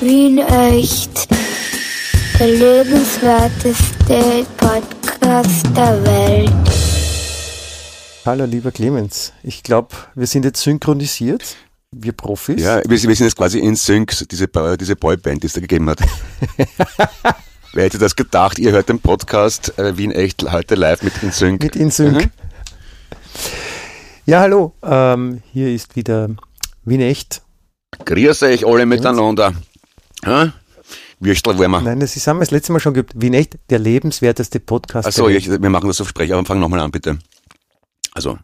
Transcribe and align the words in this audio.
Wien 0.00 0.38
echt. 0.38 1.28
Der 2.38 2.46
lebenswerteste 2.46 4.46
Podcast 4.56 5.66
der 5.76 6.04
Welt. 6.04 6.52
Hallo, 8.24 8.44
lieber 8.44 8.70
Clemens. 8.70 9.32
Ich 9.42 9.64
glaube, 9.64 9.88
wir 10.14 10.28
sind 10.28 10.44
jetzt 10.44 10.62
synchronisiert. 10.62 11.56
Wir 11.90 12.12
Profis. 12.12 12.62
Ja, 12.62 12.80
wir, 12.84 12.90
wir 12.90 12.98
sind 12.98 13.26
jetzt 13.26 13.36
quasi 13.36 13.58
in 13.58 13.74
Sync, 13.74 14.12
diese, 14.30 14.48
diese 14.78 14.96
Boyband, 14.96 15.42
die 15.42 15.48
es 15.48 15.54
da 15.54 15.60
gegeben 15.60 15.90
hat. 15.90 15.98
Wer 17.72 17.84
hätte 17.84 17.98
das 17.98 18.14
gedacht? 18.14 18.60
Ihr 18.60 18.70
hört 18.70 18.88
den 18.88 19.00
Podcast 19.00 19.76
äh, 19.78 19.98
Wien 19.98 20.12
echt 20.12 20.48
heute 20.52 20.76
live 20.76 21.02
mit 21.02 21.20
InSync. 21.24 21.60
Mit 21.60 21.74
InSync. 21.74 22.24
Mhm. 22.24 22.30
Ja, 24.26 24.40
hallo. 24.40 24.74
Ähm, 24.82 25.42
hier 25.52 25.74
ist 25.74 25.96
wieder 25.96 26.28
Wien 26.84 27.00
echt. 27.00 27.42
Grüß 28.04 28.44
euch 28.44 28.64
alle 28.64 28.86
miteinander. 28.86 29.54
Ja? 30.24 30.52
Würstel 31.20 31.58
wollen 31.58 31.70
wir. 31.70 31.80
Nein, 31.80 32.00
das 32.00 32.14
haben 32.26 32.38
wir 32.38 32.40
das 32.40 32.50
letzte 32.50 32.72
Mal 32.72 32.80
schon 32.80 32.94
gehabt. 32.94 33.12
Wien 33.16 33.34
echt, 33.34 33.58
der 33.70 33.78
lebenswerteste 33.78 34.60
Podcast. 34.60 35.08
Achso, 35.08 35.28
wir 35.28 35.70
machen 35.70 35.88
das 35.88 36.00
auf 36.00 36.08
Sprech, 36.08 36.32
aber 36.32 36.44
fang 36.44 36.60
nochmal 36.60 36.80
an, 36.80 36.90
bitte. 36.90 37.18
Also. 38.14 38.38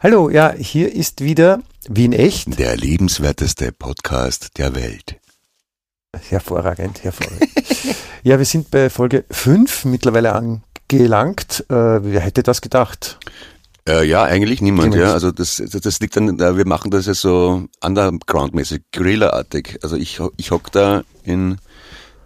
Hallo, 0.00 0.30
ja, 0.30 0.52
hier 0.52 0.92
ist 0.92 1.22
wieder 1.22 1.62
Wien 1.88 2.12
echt. 2.12 2.58
Der 2.58 2.76
lebenswerteste 2.76 3.72
Podcast 3.72 4.58
der 4.58 4.74
Welt. 4.74 5.16
Hervorragend, 6.28 7.04
hervorragend. 7.04 7.50
ja, 8.22 8.38
wir 8.38 8.44
sind 8.44 8.70
bei 8.70 8.90
Folge 8.90 9.24
5 9.30 9.84
mittlerweile 9.86 10.34
angelangt. 10.34 11.64
Äh, 11.68 11.74
wer 12.02 12.20
hätte 12.20 12.42
das 12.42 12.60
gedacht? 12.60 13.18
Äh, 13.88 14.04
ja, 14.06 14.22
eigentlich 14.22 14.62
niemand, 14.62 14.94
ja. 14.94 15.12
Also 15.12 15.32
das, 15.32 15.56
das 15.56 16.00
liegt 16.00 16.16
dann, 16.16 16.38
wir 16.38 16.66
machen 16.66 16.90
das 16.90 17.06
ja 17.06 17.14
so 17.14 17.64
underground-mäßig, 17.82 18.82
Gorilla-artig. 18.94 19.80
Also 19.82 19.96
ich, 19.96 20.20
ich 20.36 20.50
hock 20.52 20.70
da 20.70 21.02
in, 21.24 21.58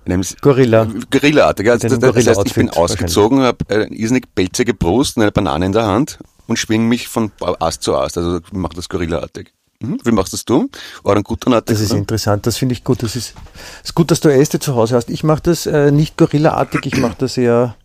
in 0.04 0.12
einem 0.12 0.22
Gorilla. 0.42 0.86
Gorilla-artig. 1.10 1.70
Also 1.70 1.88
das, 1.88 1.98
das 1.98 2.26
heißt, 2.26 2.46
ich 2.46 2.54
bin 2.54 2.68
ausgezogen, 2.68 3.40
habe 3.40 3.64
eine 3.68 3.86
irrsinnig 3.86 4.24
pelzige 4.34 4.74
Brust 4.74 5.16
und 5.16 5.22
eine 5.22 5.32
Banane 5.32 5.66
in 5.66 5.72
der 5.72 5.86
Hand 5.86 6.18
und 6.46 6.58
schwinge 6.58 6.84
mich 6.84 7.08
von 7.08 7.32
Ast 7.40 7.82
zu 7.82 7.96
Ast. 7.96 8.18
Also 8.18 8.38
ich 8.38 8.52
mache 8.52 8.74
das 8.74 8.90
Gorilla-artig. 8.90 9.52
Mhm. 9.80 9.98
Wie 10.04 10.12
machst 10.12 10.34
das 10.34 10.44
du? 10.44 10.68
Orangutanartig? 11.04 11.74
Das 11.74 11.82
ist 11.82 11.90
oder? 11.90 12.00
interessant, 12.00 12.46
das 12.46 12.58
finde 12.58 12.74
ich 12.74 12.84
gut. 12.84 13.02
Das 13.02 13.16
ist, 13.16 13.34
ist 13.82 13.94
gut, 13.94 14.10
dass 14.10 14.20
du 14.20 14.28
Äste 14.28 14.58
zu 14.58 14.74
Hause 14.74 14.96
hast. 14.96 15.08
Ich 15.08 15.24
mache 15.24 15.42
das 15.42 15.64
äh, 15.64 15.90
nicht 15.90 16.18
Gorilla-artig, 16.18 16.84
ich 16.84 16.96
mache 16.98 17.16
das 17.18 17.38
eher 17.38 17.76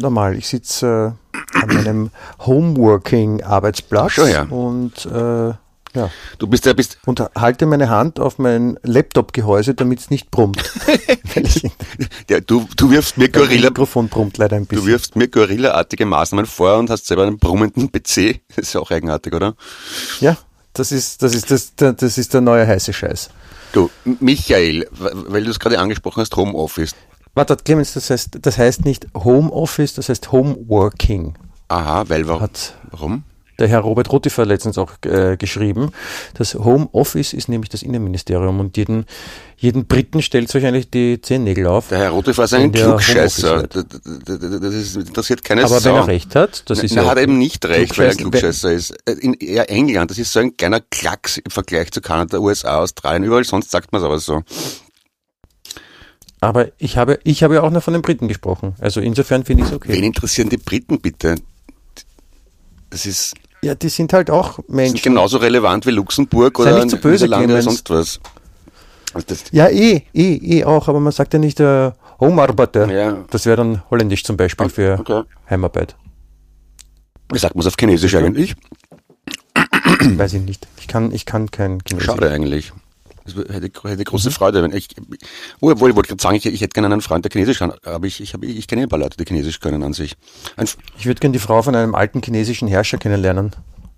normal. 0.00 0.36
Ich 0.36 0.48
sitze 0.48 1.16
äh, 1.16 1.21
an 1.62 1.74
meinem 1.74 2.10
Homeworking-Arbeitsplatz 2.40 4.16
ja. 4.16 4.42
und 4.44 5.06
äh, 5.06 5.54
ja. 5.94 6.10
Du 6.38 6.46
bist 6.46 6.64
ja 6.64 6.72
bist 6.72 6.96
und 7.04 7.20
halte 7.36 7.66
meine 7.66 7.90
Hand 7.90 8.18
auf 8.18 8.38
mein 8.38 8.78
Laptop-Gehäuse, 8.82 9.74
damit 9.74 10.00
es 10.00 10.10
nicht 10.10 10.30
brummt. 10.30 10.62
ja, 12.30 12.40
du, 12.40 12.66
du 12.76 12.90
wirfst 12.90 13.18
mir 13.18 13.28
Gorilla. 13.28 13.68
Mikrofon 13.68 14.08
brummt 14.08 14.38
leider 14.38 14.56
ein 14.56 14.64
bisschen. 14.64 14.86
Du 14.86 14.90
wirfst 14.90 15.16
mir 15.16 15.28
Gorilla-artige 15.28 16.06
Maßnahmen 16.06 16.46
vor 16.46 16.78
und 16.78 16.88
hast 16.88 17.06
selber 17.06 17.24
einen 17.24 17.38
brummenden 17.38 17.92
PC. 17.92 18.40
Das 18.48 18.68
ist 18.68 18.72
ja 18.72 18.80
auch 18.80 18.90
eigenartig, 18.90 19.34
oder? 19.34 19.54
Ja, 20.20 20.38
das 20.72 20.92
ist, 20.92 21.22
das 21.22 21.34
ist, 21.34 21.50
das, 21.50 21.74
das 21.76 22.16
ist 22.16 22.32
der 22.32 22.40
neue 22.40 22.66
heiße 22.66 22.94
Scheiß. 22.94 23.28
Du, 23.72 23.90
Michael, 24.04 24.86
weil 24.90 25.44
du 25.44 25.50
es 25.50 25.58
gerade 25.58 25.78
angesprochen 25.78 26.20
hast, 26.20 26.34
Homeoffice. 26.36 26.94
Warte, 27.34 27.56
Clemens, 27.56 27.94
das 27.94 28.10
heißt, 28.10 28.38
das 28.42 28.58
heißt 28.58 28.84
nicht 28.84 29.06
Homeoffice, 29.14 29.94
das 29.94 30.08
heißt 30.08 30.32
Homeworking. 30.32 31.34
Aha, 31.72 32.04
weil 32.08 32.28
warum? 32.28 32.42
Hat 32.42 32.74
warum? 32.90 33.24
Der 33.58 33.68
Herr 33.68 33.80
Robert 33.80 34.10
Rutifer 34.10 34.44
letztens 34.44 34.76
auch 34.76 34.92
äh, 35.04 35.36
geschrieben. 35.36 35.92
Das 36.34 36.54
Homeoffice 36.54 37.32
ist 37.32 37.48
nämlich 37.48 37.70
das 37.70 37.82
Innenministerium 37.82 38.60
und 38.60 38.76
jeden, 38.76 39.04
jeden 39.56 39.86
Briten 39.86 40.20
stellt 40.20 40.50
sich 40.50 40.66
eigentlich 40.66 40.90
die 40.90 41.20
Zehennägel 41.20 41.66
auf. 41.66 41.88
Der 41.88 41.98
Herr 41.98 42.10
Rutifer 42.10 42.44
ist 42.44 42.54
ein 42.54 42.72
Klugscheißer. 42.72 43.68
Das, 43.68 43.86
das, 43.88 44.96
interessiert 44.96 45.44
keine 45.44 45.64
Aber 45.64 45.80
Sau. 45.80 45.90
wenn 45.90 45.96
er 45.96 46.06
recht 46.08 46.34
hat, 46.34 46.68
das 46.68 46.82
ist 46.82 46.96
er 46.96 47.04
ja 47.04 47.10
hat 47.10 47.18
eben 47.18 47.38
nicht 47.38 47.64
recht, 47.66 47.96
weil 47.98 48.06
er 48.06 48.12
ein 48.12 48.16
Klugscheißer 48.18 48.72
ist. 48.72 48.90
Äh, 49.06 49.12
in 49.20 49.34
England, 49.34 50.10
das 50.10 50.18
ist 50.18 50.32
so 50.32 50.40
ein 50.40 50.56
kleiner 50.56 50.80
Klacks 50.80 51.38
im 51.38 51.50
Vergleich 51.50 51.90
zu 51.92 52.00
Kanada, 52.00 52.38
USA, 52.38 52.78
Australien, 52.78 53.24
überall 53.24 53.44
sonst 53.44 53.70
sagt 53.70 53.92
man 53.92 54.00
es 54.00 54.04
aber 54.04 54.18
so. 54.18 54.42
Aber 56.40 56.72
ich 56.78 56.96
habe, 56.96 57.20
ich 57.22 57.44
habe 57.44 57.54
ja 57.54 57.62
auch 57.62 57.70
noch 57.70 57.84
von 57.84 57.92
den 57.92 58.02
Briten 58.02 58.26
gesprochen. 58.26 58.74
Also 58.80 59.00
insofern 59.00 59.44
finde 59.44 59.62
ich 59.62 59.68
es 59.68 59.74
okay. 59.74 59.92
Wen 59.92 60.02
interessieren 60.02 60.48
die 60.48 60.56
Briten 60.56 61.00
bitte? 61.00 61.36
Das 62.92 63.06
ist. 63.06 63.34
Ja, 63.62 63.74
die 63.74 63.88
sind 63.88 64.12
halt 64.12 64.30
auch 64.30 64.58
Menschen. 64.68 64.96
Sind 64.96 65.02
genauso 65.02 65.38
relevant 65.38 65.86
wie 65.86 65.92
Luxemburg 65.92 66.58
Sei 66.58 66.64
oder 66.64 66.84
nicht 66.84 66.90
so 66.90 66.96
böse, 66.98 67.24
Niederlande 67.24 67.54
oder 67.54 67.62
sonst 67.62 67.88
was. 67.90 68.20
Also 69.14 69.34
ja, 69.50 69.68
eh, 69.68 70.02
eh, 70.12 70.34
eh 70.34 70.64
auch, 70.64 70.88
aber 70.88 71.00
man 71.00 71.12
sagt 71.12 71.32
ja 71.32 71.38
nicht 71.38 71.60
äh, 71.60 71.92
Homearbeiter. 72.20 72.90
Ja. 72.90 73.24
Das 73.30 73.46
wäre 73.46 73.56
dann 73.56 73.82
holländisch 73.90 74.24
zum 74.24 74.36
Beispiel 74.36 74.68
für 74.68 74.98
okay. 74.98 75.22
Heimarbeit. 75.48 75.96
Wie 77.32 77.38
sagt 77.38 77.54
man 77.54 77.60
es 77.60 77.66
auf 77.66 77.74
Chinesisch 77.78 78.14
eigentlich? 78.14 78.54
Weiß 80.00 80.34
ich 80.34 80.42
nicht. 80.42 80.66
Ich 80.78 80.88
kann, 80.88 81.12
ich 81.12 81.24
kann 81.24 81.50
kein 81.50 81.78
Chinesisch. 81.86 82.06
Schade 82.06 82.30
eigentlich. 82.30 82.72
Das 83.24 83.34
hätte, 83.34 83.88
hätte 83.88 84.04
große 84.04 84.28
mhm. 84.28 84.32
Freude, 84.32 84.62
wenn 84.62 84.72
ich, 84.72 84.88
obwohl 85.60 85.90
ich 85.90 85.96
wollte 85.96 86.08
gerade 86.08 86.22
sagen, 86.22 86.36
ich, 86.36 86.46
ich 86.46 86.60
hätte 86.60 86.74
gerne 86.74 86.92
einen 86.92 87.00
Freund, 87.00 87.24
der 87.24 87.30
Chinesisch 87.30 87.58
kann, 87.58 87.72
aber 87.84 88.06
ich, 88.06 88.20
ich, 88.20 88.34
habe, 88.34 88.46
ich 88.46 88.66
kenne 88.66 88.82
ein 88.82 88.88
paar 88.88 88.98
Leute, 88.98 89.16
die 89.16 89.24
Chinesisch 89.24 89.60
können 89.60 89.82
an 89.82 89.92
sich. 89.92 90.16
Ein 90.56 90.68
ich 90.98 91.06
würde 91.06 91.20
gerne 91.20 91.32
die 91.32 91.38
Frau 91.38 91.62
von 91.62 91.74
einem 91.74 91.94
alten 91.94 92.22
chinesischen 92.22 92.68
Herrscher 92.68 92.98
kennenlernen. 92.98 93.52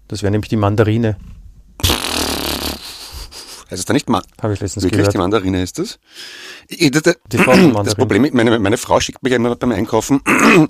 Das 0.09 0.23
wäre 0.23 0.31
nämlich 0.31 0.49
die 0.49 0.57
Mandarine. 0.57 1.17
Heißt 3.71 3.81
es 3.81 3.85
da 3.85 3.93
nicht 3.93 4.09
Ma 4.09 4.23
Habe 4.43 4.53
ich 4.53 4.61
letztens 4.61 4.85
Wirklich, 4.85 4.99
gehört. 4.99 5.15
die 5.15 5.19
Mandarine 5.19 5.63
ist 5.63 5.79
das? 5.79 5.99
Ich, 6.69 6.91
das, 6.91 7.03
das, 7.03 7.17
die 7.33 7.39
das 7.39 7.95
Problem, 7.95 8.29
meine, 8.33 8.59
meine 8.59 8.77
Frau 8.77 9.01
schickt 9.01 9.23
mich 9.23 9.31
ja 9.31 9.37
immer 9.37 9.57
beim 9.57 9.73
Einkaufen 9.73 10.21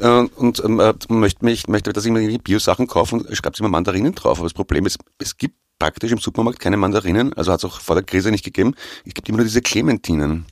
äh, 0.00 0.08
und 0.08 0.60
äh, 0.60 0.92
möchte, 1.08 1.44
mich, 1.44 1.68
möchte, 1.68 1.92
dass 1.92 2.04
ich 2.04 2.12
mir 2.12 2.38
Bio-Sachen 2.38 2.86
kaufe 2.86 3.16
und 3.16 3.36
schreibt 3.36 3.58
immer 3.60 3.68
Mandarinen 3.68 4.14
drauf. 4.14 4.38
Aber 4.38 4.46
das 4.46 4.54
Problem 4.54 4.86
ist, 4.86 4.98
es 5.18 5.36
gibt 5.36 5.56
praktisch 5.78 6.12
im 6.12 6.18
Supermarkt 6.18 6.60
keine 6.60 6.76
Mandarinen, 6.76 7.32
also 7.34 7.52
hat 7.52 7.60
es 7.60 7.64
auch 7.64 7.80
vor 7.80 7.96
der 7.96 8.04
Krise 8.04 8.30
nicht 8.30 8.44
gegeben. 8.44 8.74
Es 9.06 9.14
gibt 9.14 9.28
immer 9.28 9.38
nur 9.38 9.46
diese 9.46 9.62
Clementinen. 9.62 10.46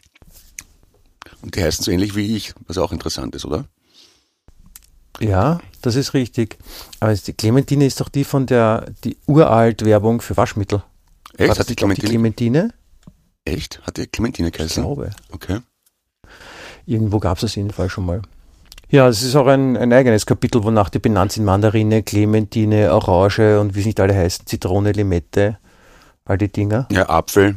Und 1.42 1.56
die 1.56 1.62
heißen 1.62 1.84
so 1.84 1.90
ähnlich 1.90 2.16
wie 2.16 2.36
ich, 2.36 2.54
was 2.66 2.78
auch 2.78 2.92
interessant 2.92 3.34
ist, 3.34 3.44
oder? 3.44 3.66
Ja, 5.20 5.60
das 5.82 5.96
ist 5.96 6.14
richtig. 6.14 6.58
Aber 7.00 7.14
die 7.14 7.32
Clementine 7.32 7.86
ist 7.86 8.00
doch 8.00 8.08
die 8.08 8.24
von 8.24 8.46
der 8.46 8.86
die 9.04 9.16
uralt 9.26 9.84
Werbung 9.84 10.20
für 10.20 10.36
Waschmittel. 10.36 10.82
Echt? 11.36 11.50
Hat, 11.50 11.58
hat 11.58 11.68
die, 11.68 11.76
Clementine? 11.76 12.06
die 12.06 12.12
Clementine? 12.12 12.74
Echt? 13.44 13.80
Hat 13.82 13.96
die 13.96 14.06
Clementine 14.06 14.50
geheißen? 14.50 14.82
Ich 14.82 14.86
glaube. 14.86 15.10
Okay. 15.30 15.60
Irgendwo 16.86 17.18
gab 17.18 17.36
es 17.36 17.42
das 17.42 17.54
jedenfalls 17.54 17.92
schon 17.92 18.06
mal. 18.06 18.22
Ja, 18.88 19.08
es 19.08 19.22
ist 19.22 19.34
auch 19.34 19.48
ein, 19.48 19.76
ein 19.76 19.92
eigenes 19.92 20.26
Kapitel, 20.26 20.62
wonach 20.62 20.88
die 20.90 21.00
benannt 21.00 21.32
sind 21.32 21.44
Mandarine, 21.44 22.04
Clementine, 22.04 22.92
Orange 22.92 23.58
und 23.58 23.74
wie 23.74 23.80
es 23.80 23.86
nicht 23.86 23.98
alle 23.98 24.14
heißen, 24.14 24.46
Zitrone, 24.46 24.92
Limette, 24.92 25.58
all 26.24 26.38
die 26.38 26.48
Dinger. 26.48 26.86
Ja, 26.92 27.08
Apfel, 27.08 27.56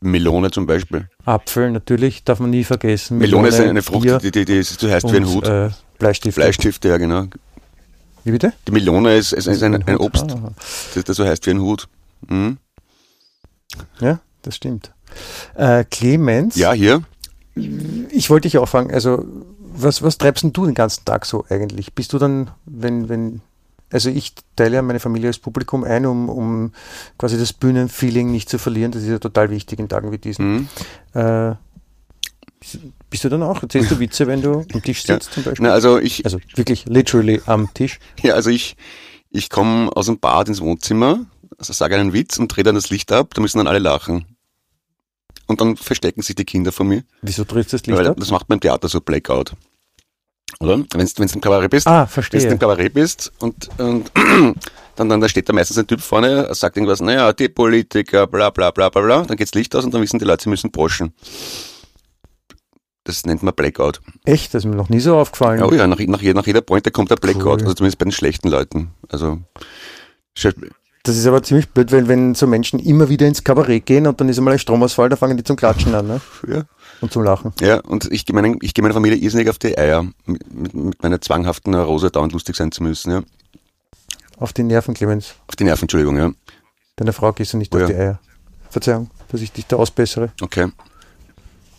Melone 0.00 0.50
zum 0.50 0.66
Beispiel. 0.66 1.08
Apfel, 1.24 1.70
natürlich, 1.70 2.24
darf 2.24 2.40
man 2.40 2.50
nie 2.50 2.64
vergessen. 2.64 3.18
Melone, 3.18 3.42
Melone 3.42 3.64
ist 3.64 3.70
eine 3.70 3.82
Frucht, 3.82 4.02
Bier 4.02 4.18
die, 4.18 4.32
die, 4.32 4.44
die, 4.44 4.62
so 4.62 4.90
heißt 4.90 5.04
und, 5.04 5.12
wie 5.12 5.16
ein 5.18 5.26
Hut. 5.26 5.46
Äh, 5.46 5.70
Bleistifte. 5.98 6.40
Bleistifte, 6.40 6.88
ja 6.88 6.96
genau. 6.96 7.26
Wie 8.24 8.32
bitte? 8.32 8.52
Die 8.66 8.72
Melone 8.72 9.16
ist, 9.16 9.32
ist, 9.32 9.46
ist 9.46 9.62
ein, 9.62 9.76
ein, 9.76 9.86
ein, 9.86 9.96
Obst, 9.96 10.24
ah. 10.32 10.52
das, 10.94 11.04
das 11.04 11.16
so 11.16 11.24
heißt 11.24 11.46
wie 11.46 11.50
ein 11.50 11.60
Hut. 11.60 11.88
Mhm. 12.28 12.58
Ja, 14.00 14.20
das 14.42 14.56
stimmt. 14.56 14.92
Äh, 15.54 15.84
Clemens. 15.84 16.56
Ja, 16.56 16.72
hier. 16.72 17.02
Ich 18.10 18.30
wollte 18.30 18.46
dich 18.48 18.58
auch 18.58 18.68
fragen, 18.68 18.92
also 18.92 19.24
was, 19.72 20.02
was 20.02 20.18
treibst 20.18 20.44
du 20.44 20.66
den 20.66 20.74
ganzen 20.74 21.04
Tag 21.04 21.26
so 21.26 21.44
eigentlich? 21.48 21.94
Bist 21.94 22.12
du 22.12 22.18
dann, 22.18 22.50
wenn, 22.64 23.08
wenn, 23.08 23.40
also 23.92 24.10
ich 24.10 24.34
teile 24.56 24.76
ja 24.76 24.82
meine 24.82 25.00
Familie 25.00 25.28
als 25.28 25.38
Publikum 25.38 25.84
ein, 25.84 26.06
um, 26.06 26.28
um 26.28 26.72
quasi 27.18 27.38
das 27.38 27.52
Bühnenfeeling 27.52 28.30
nicht 28.30 28.48
zu 28.48 28.58
verlieren. 28.58 28.92
Das 28.92 29.02
ist 29.02 29.08
ja 29.08 29.18
total 29.18 29.50
wichtig 29.50 29.78
in 29.78 29.88
Tagen 29.88 30.12
wie 30.12 30.18
diesen. 30.18 30.52
Mhm. 30.52 30.68
Äh, 31.14 31.54
bist 33.08 33.24
du 33.24 33.28
dann 33.28 33.42
auch? 33.42 33.62
Erzählst 33.62 33.90
du 33.90 33.98
Witze, 33.98 34.26
wenn 34.26 34.42
du 34.42 34.64
am 34.72 34.82
Tisch 34.82 35.02
sitzt 35.04 35.28
ja. 35.28 35.34
zum 35.34 35.42
Beispiel? 35.44 35.66
Na, 35.66 35.72
also 35.72 35.98
ich. 35.98 36.24
Also 36.24 36.38
wirklich 36.54 36.84
literally 36.86 37.40
am 37.46 37.72
Tisch. 37.72 37.98
Ja, 38.22 38.34
also 38.34 38.50
ich, 38.50 38.76
ich 39.30 39.48
komme 39.48 39.90
aus 39.96 40.06
dem 40.06 40.20
Bad 40.20 40.48
ins 40.48 40.60
Wohnzimmer, 40.60 41.24
also 41.60 41.74
sage 41.74 41.94
einen 41.96 42.12
Witz 42.14 42.38
und 42.38 42.48
drehe 42.48 42.64
dann 42.64 42.74
das 42.74 42.90
Licht 42.90 43.12
ab, 43.12 43.34
da 43.34 43.42
müssen 43.42 43.58
dann 43.58 43.66
alle 43.66 43.78
lachen. 43.78 44.24
Und 45.46 45.60
dann 45.60 45.76
verstecken 45.76 46.22
sich 46.22 46.34
die 46.34 46.44
Kinder 46.44 46.72
von 46.72 46.88
mir. 46.88 47.04
Wieso 47.22 47.44
drehst 47.44 47.72
du 47.72 47.76
das 47.76 47.86
Licht 47.86 47.98
Weil 47.98 48.08
ab? 48.08 48.16
Das 48.18 48.30
macht 48.30 48.48
beim 48.48 48.60
Theater 48.60 48.88
so 48.88 49.00
Blackout. 49.00 49.52
Oder? 50.58 50.78
Wenn 50.94 51.06
du 51.06 51.22
im 51.22 51.40
Kabarett 51.40 51.70
bist. 51.70 51.86
Ah, 51.86 52.06
verstehe. 52.06 52.40
Wenn 52.40 52.48
du 52.48 52.54
im 52.54 52.58
Kabarett 52.58 52.94
bist 52.94 53.32
und, 53.40 53.68
und 53.78 54.10
dann, 54.96 55.08
dann 55.08 55.20
da 55.20 55.28
steht 55.28 55.48
da 55.48 55.52
meistens 55.52 55.78
ein 55.78 55.86
Typ 55.86 56.00
vorne, 56.00 56.52
sagt 56.54 56.76
irgendwas, 56.76 57.00
naja, 57.00 57.32
die 57.32 57.48
Politiker, 57.48 58.26
bla 58.26 58.50
bla 58.50 58.70
bla 58.70 58.88
bla 58.88 59.02
bla. 59.02 59.22
Dann 59.22 59.36
geht's 59.36 59.54
Licht 59.54 59.74
aus 59.76 59.84
und 59.84 59.92
dann 59.92 60.00
wissen 60.00 60.18
die 60.18 60.24
Leute, 60.24 60.44
sie 60.44 60.50
müssen 60.50 60.72
poschen. 60.72 61.12
Das 63.04 63.26
nennt 63.26 63.42
man 63.42 63.54
Blackout. 63.54 64.00
Echt? 64.24 64.54
Das 64.54 64.64
ist 64.64 64.70
mir 64.70 64.76
noch 64.76 64.88
nie 64.88 65.00
so 65.00 65.16
aufgefallen. 65.18 65.62
Oh 65.62 65.72
ja, 65.72 65.86
nach, 65.86 65.98
nach, 65.98 66.22
nach 66.22 66.46
jeder 66.46 66.60
Pointe 66.62 66.90
kommt 66.90 67.10
der 67.10 67.16
Blackout. 67.16 67.60
Cool. 67.60 67.62
Also 67.62 67.74
zumindest 67.74 67.98
bei 67.98 68.04
den 68.04 68.12
schlechten 68.12 68.48
Leuten. 68.48 68.92
Also 69.08 69.38
Das 71.02 71.16
ist 71.16 71.26
aber 71.26 71.42
ziemlich 71.42 71.68
blöd, 71.70 71.92
weil 71.92 72.08
wenn 72.08 72.34
so 72.34 72.46
Menschen 72.46 72.78
immer 72.78 73.08
wieder 73.08 73.26
ins 73.26 73.42
Kabarett 73.42 73.86
gehen 73.86 74.06
und 74.06 74.20
dann 74.20 74.28
ist 74.28 74.36
einmal 74.36 74.52
ein 74.52 74.58
Stromausfall, 74.58 75.08
da 75.08 75.16
fangen 75.16 75.36
die 75.36 75.44
zum 75.44 75.56
Klatschen 75.56 75.94
an, 75.94 76.06
ne? 76.06 76.20
Ja. 76.46 76.64
Und 77.00 77.10
zum 77.10 77.22
Lachen. 77.22 77.54
Ja, 77.60 77.80
und 77.80 78.12
ich 78.12 78.26
gehe 78.26 78.34
meine, 78.34 78.56
ich 78.60 78.76
meiner 78.76 78.92
Familie 78.92 79.16
irrsinnig 79.16 79.48
auf 79.48 79.58
die 79.58 79.78
Eier, 79.78 80.04
mit, 80.26 80.52
mit, 80.52 81.02
meiner 81.02 81.20
zwanghaften 81.20 81.72
Neurose 81.72 82.10
dauernd 82.10 82.32
lustig 82.32 82.56
sein 82.56 82.70
zu 82.70 82.82
müssen, 82.82 83.12
ja. 83.12 83.22
Auf 84.36 84.52
die 84.52 84.62
Nerven, 84.62 84.92
Clemens. 84.92 85.34
Auf 85.48 85.56
die 85.56 85.64
Nerven, 85.64 85.84
Entschuldigung, 85.84 86.18
ja. 86.18 86.32
Deine 86.96 87.14
Frau 87.14 87.32
gehst 87.32 87.54
du 87.54 87.56
nicht 87.56 87.74
Oh 87.74 87.78
auf 87.78 87.82
ja. 87.82 87.88
die 87.88 87.94
Eier. 87.94 88.20
Verzeihung, 88.68 89.10
dass 89.28 89.40
ich 89.40 89.52
dich 89.52 89.66
da 89.66 89.76
ausbessere. 89.76 90.32
Okay. 90.42 90.68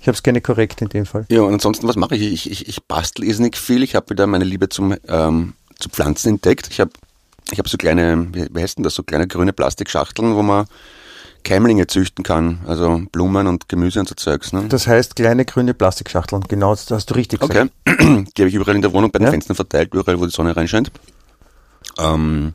Ich 0.01 0.07
habe 0.07 0.15
es 0.15 0.23
gerne 0.23 0.41
korrekt 0.41 0.81
in 0.81 0.89
dem 0.89 1.05
Fall. 1.05 1.27
Ja, 1.29 1.41
und 1.41 1.53
ansonsten, 1.53 1.87
was 1.87 1.95
mache 1.95 2.15
ich? 2.15 2.23
Ich, 2.23 2.49
ich, 2.49 2.67
ich 2.67 2.83
bastel 2.83 3.23
irrsinnig 3.23 3.55
viel. 3.55 3.83
Ich 3.83 3.93
habe 3.93 4.09
wieder 4.09 4.25
meine 4.25 4.45
Liebe 4.45 4.67
zum, 4.67 4.95
ähm, 5.07 5.53
zu 5.77 5.89
Pflanzen 5.89 6.29
entdeckt. 6.29 6.69
Ich 6.71 6.79
habe 6.79 6.91
ich 7.51 7.59
hab 7.59 7.67
so 7.67 7.77
kleine, 7.77 8.27
wie, 8.33 8.61
heißt 8.61 8.77
denn 8.77 8.83
das, 8.83 8.95
so 8.95 9.03
kleine 9.03 9.27
grüne 9.27 9.53
Plastikschachteln, 9.53 10.35
wo 10.35 10.41
man 10.41 10.65
Keimlinge 11.43 11.87
züchten 11.87 12.23
kann. 12.23 12.61
Also 12.67 13.01
Blumen 13.11 13.47
und 13.47 13.67
Gemüse 13.67 13.99
und 13.99 14.07
so 14.09 14.15
Zeugs. 14.15 14.53
Ne? 14.53 14.65
Das 14.69 14.87
heißt 14.87 15.15
kleine 15.15 15.45
grüne 15.45 15.73
Plastikschachteln. 15.73 16.43
Genau, 16.47 16.71
das 16.71 16.89
hast 16.91 17.09
du 17.09 17.15
richtig 17.15 17.39
gesagt. 17.39 17.71
Okay. 17.87 18.25
Die 18.37 18.41
habe 18.41 18.49
ich 18.49 18.55
überall 18.55 18.75
in 18.75 18.81
der 18.81 18.93
Wohnung 18.93 19.11
bei 19.11 19.19
den 19.19 19.25
Ja. 19.25 19.31
Fenstern 19.31 19.55
verteilt, 19.55 19.93
überall, 19.93 20.19
wo 20.19 20.25
die 20.25 20.31
Sonne 20.31 20.55
reinscheint. 20.55 20.91
Ähm, 21.97 22.53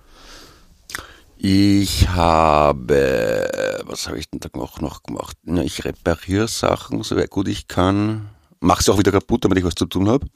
ich 1.37 2.09
habe, 2.09 3.83
was 3.85 4.07
habe 4.07 4.19
ich 4.19 4.31
denn 4.31 4.41
da 4.41 4.49
noch, 4.55 4.81
noch 4.81 5.03
gemacht? 5.03 5.37
Na, 5.43 5.63
ich 5.63 5.85
repariere 5.85 6.49
Sachen, 6.49 7.03
so 7.03 7.17
gut 7.29 7.49
ich 7.49 7.69
kann. 7.69 8.31
Mache 8.61 8.83
sie 8.83 8.93
auch 8.93 8.99
wieder 8.99 9.13
kaputt, 9.13 9.45
damit 9.45 9.59
ich 9.59 9.65
was 9.65 9.75
zu 9.75 9.87
tun 9.87 10.09
habe. 10.09 10.27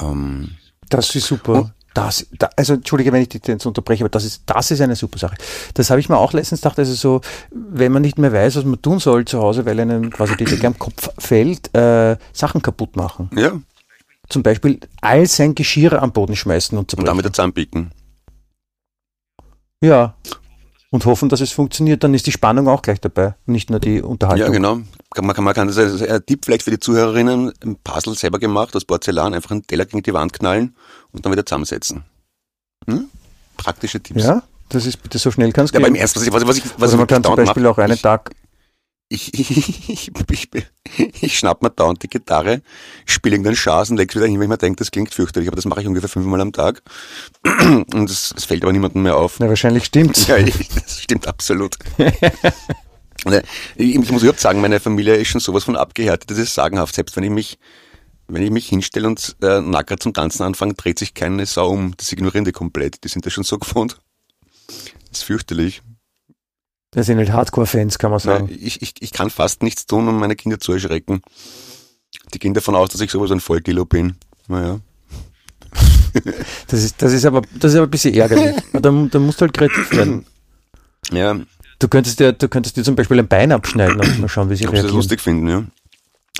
Ähm, 0.00 0.56
Das 0.88 1.14
ist 1.14 1.26
super. 1.26 1.70
Oh. 1.70 1.77
Das, 1.98 2.26
da, 2.38 2.48
also 2.54 2.74
entschuldige, 2.74 3.10
wenn 3.12 3.22
ich 3.22 3.28
dich 3.28 3.42
jetzt 3.46 3.66
unterbreche, 3.66 4.04
aber 4.04 4.08
das 4.08 4.24
ist, 4.24 4.42
das 4.46 4.70
ist 4.70 4.80
eine 4.80 4.94
super 4.94 5.18
Sache. 5.18 5.34
Das 5.74 5.90
habe 5.90 5.98
ich 5.98 6.08
mir 6.08 6.16
auch 6.16 6.32
letztens 6.32 6.60
gedacht, 6.60 6.78
also 6.78 6.94
so, 6.94 7.20
wenn 7.50 7.90
man 7.90 8.02
nicht 8.02 8.18
mehr 8.18 8.32
weiß, 8.32 8.54
was 8.54 8.64
man 8.64 8.80
tun 8.80 9.00
soll 9.00 9.24
zu 9.24 9.40
Hause, 9.40 9.66
weil 9.66 9.80
einem 9.80 10.08
quasi 10.10 10.36
die 10.36 10.44
Decke 10.44 10.68
am 10.68 10.78
Kopf 10.78 11.10
fällt, 11.18 11.74
äh, 11.74 12.16
Sachen 12.32 12.62
kaputt 12.62 12.94
machen. 12.94 13.30
ja, 13.34 13.52
Zum 14.28 14.44
Beispiel 14.44 14.78
all 15.00 15.26
sein 15.26 15.56
Geschirr 15.56 16.00
am 16.00 16.12
Boden 16.12 16.36
schmeißen 16.36 16.78
und 16.78 16.82
und 16.84 16.90
zerbrechen. 16.90 17.06
dann 17.08 17.18
wieder 17.18 17.32
zusammenbiegen. 17.32 17.90
ja. 19.82 20.14
Und 20.90 21.04
hoffen, 21.04 21.28
dass 21.28 21.42
es 21.42 21.52
funktioniert, 21.52 22.02
dann 22.02 22.14
ist 22.14 22.26
die 22.26 22.32
Spannung 22.32 22.66
auch 22.66 22.80
gleich 22.80 22.98
dabei, 23.00 23.34
nicht 23.44 23.68
nur 23.68 23.78
die 23.78 24.00
Unterhaltung. 24.00 24.46
Ja, 24.46 24.50
genau. 24.52 24.74
Man 25.22 25.34
kann, 25.34 25.44
man 25.44 25.54
kann 25.54 25.68
das 25.68 25.76
ist 25.76 26.02
ein 26.08 26.24
Tipp 26.24 26.46
vielleicht 26.46 26.62
für 26.62 26.70
die 26.70 26.78
Zuhörerinnen, 26.78 27.52
ein 27.62 27.76
Puzzle 27.84 28.14
selber 28.14 28.38
gemacht 28.38 28.74
aus 28.74 28.86
Porzellan, 28.86 29.34
einfach 29.34 29.50
einen 29.50 29.66
Teller 29.66 29.84
gegen 29.84 30.02
die 30.02 30.14
Wand 30.14 30.32
knallen 30.32 30.74
und 31.12 31.24
dann 31.26 31.32
wieder 31.32 31.44
zusammensetzen. 31.44 32.04
Hm? 32.88 33.04
Praktische 33.58 34.00
Tipps. 34.00 34.24
Ja, 34.24 34.42
das 34.70 34.86
ist 34.86 35.02
bitte 35.02 35.18
so 35.18 35.30
schnell 35.30 35.52
kann 35.52 35.66
es 35.66 35.72
Ja, 35.72 35.76
aber 35.78 35.86
gehen. 35.88 35.96
im 35.96 36.00
Ernst, 36.00 36.16
was 36.16 36.22
ich, 36.26 36.32
was, 36.32 36.42
ich- 36.56 36.64
was 36.76 36.82
also 36.82 36.96
man 36.96 37.06
kann 37.06 37.22
zum 37.22 37.36
Beispiel 37.36 37.62
mache, 37.64 37.72
auch 37.72 37.78
einen 37.78 37.92
ich, 37.94 38.02
Tag, 38.02 38.30
ich, 39.08 39.34
ich, 39.34 39.88
ich, 39.88 40.12
ich, 40.30 41.22
ich 41.22 41.38
schnapp 41.38 41.62
mir 41.62 41.70
dauernd 41.70 42.02
die 42.02 42.08
Gitarre, 42.08 42.62
spiele 43.06 43.34
irgendeinen 43.34 43.56
Schaß 43.56 43.90
und 43.90 43.96
leg's 43.96 44.14
wieder 44.14 44.26
hin, 44.26 44.36
weil 44.36 44.44
ich 44.44 44.48
mir 44.48 44.58
denke, 44.58 44.78
das 44.78 44.90
klingt 44.90 45.14
fürchterlich, 45.14 45.48
aber 45.48 45.56
das 45.56 45.64
mache 45.64 45.80
ich 45.80 45.86
ungefähr 45.86 46.08
fünfmal 46.08 46.40
am 46.40 46.52
Tag. 46.52 46.82
Und 47.42 48.10
es, 48.10 48.34
fällt 48.46 48.62
aber 48.62 48.72
niemandem 48.72 49.02
mehr 49.02 49.16
auf. 49.16 49.40
na 49.40 49.48
wahrscheinlich 49.48 49.86
stimmt's. 49.86 50.26
Ja, 50.26 50.36
ich, 50.36 50.68
das 50.68 51.00
stimmt 51.00 51.26
absolut. 51.26 51.76
Äh, 53.24 53.42
ich, 53.74 53.96
muss 53.96 54.22
überhaupt 54.22 54.38
sagen, 54.38 54.60
meine 54.60 54.78
Familie 54.78 55.16
ist 55.16 55.26
schon 55.26 55.40
sowas 55.40 55.64
von 55.64 55.74
abgehärtet, 55.74 56.30
das 56.30 56.38
ist 56.38 56.54
sagenhaft. 56.54 56.94
Selbst 56.94 57.16
wenn 57.16 57.24
ich 57.24 57.30
mich, 57.30 57.58
wenn 58.28 58.44
ich 58.44 58.52
mich 58.52 58.68
hinstelle 58.68 59.08
und 59.08 59.36
äh, 59.42 59.60
nackert 59.60 60.00
zum 60.00 60.14
Tanzen 60.14 60.44
anfange, 60.44 60.74
dreht 60.74 61.00
sich 61.00 61.14
keine 61.14 61.44
Sau 61.44 61.68
um. 61.70 61.96
Das 61.96 62.12
ignorieren 62.12 62.44
die 62.44 62.52
komplett. 62.52 63.02
Die 63.02 63.08
sind 63.08 63.26
das 63.26 63.32
schon 63.32 63.42
so 63.42 63.58
gewohnt. 63.58 63.98
Das 64.68 65.18
ist 65.18 65.24
fürchterlich. 65.24 65.82
Das 66.92 67.06
sind 67.06 67.18
halt 67.18 67.32
Hardcore-Fans, 67.32 67.98
kann 67.98 68.10
man 68.10 68.20
sagen. 68.20 68.46
Nein, 68.46 68.58
ich, 68.60 68.80
ich, 68.82 68.94
ich 69.00 69.12
kann 69.12 69.30
fast 69.30 69.62
nichts 69.62 69.86
tun, 69.86 70.08
um 70.08 70.18
meine 70.18 70.36
Kinder 70.36 70.58
zu 70.58 70.72
erschrecken. 70.72 71.20
Die 72.32 72.38
gehen 72.38 72.54
davon 72.54 72.74
aus, 72.74 72.88
dass 72.90 73.00
ich 73.00 73.10
sowieso 73.10 73.34
ein 73.34 73.40
Vollkilo 73.40 73.84
bin. 73.84 74.16
Naja. 74.48 74.80
Das 76.66 76.82
ist, 76.82 77.00
das 77.02 77.12
ist 77.12 77.26
aber, 77.26 77.42
das 77.58 77.72
ist 77.72 77.76
aber 77.76 77.86
ein 77.86 77.90
bisschen 77.90 78.14
ärgerlich. 78.14 78.56
da, 78.72 78.80
da 78.80 79.18
musst 79.18 79.40
du 79.40 79.42
halt 79.42 79.52
kreativ 79.52 79.90
werden. 79.92 80.24
Ja, 81.12 81.38
Du 81.78 81.86
könntest 81.86 82.18
dir, 82.18 82.32
du 82.32 82.48
könntest 82.48 82.76
dir 82.76 82.82
zum 82.82 82.96
Beispiel 82.96 83.20
ein 83.20 83.28
Bein 83.28 83.52
abschneiden 83.52 84.00
und 84.00 84.18
mal 84.18 84.28
schauen, 84.28 84.50
wie 84.50 84.56
sie 84.56 84.64
ob 84.66 84.70
sie 84.70 84.76
das 84.76 84.84
reagieren. 84.84 84.96
lustig 84.96 85.20
finden, 85.20 85.48
ja. 85.48 85.64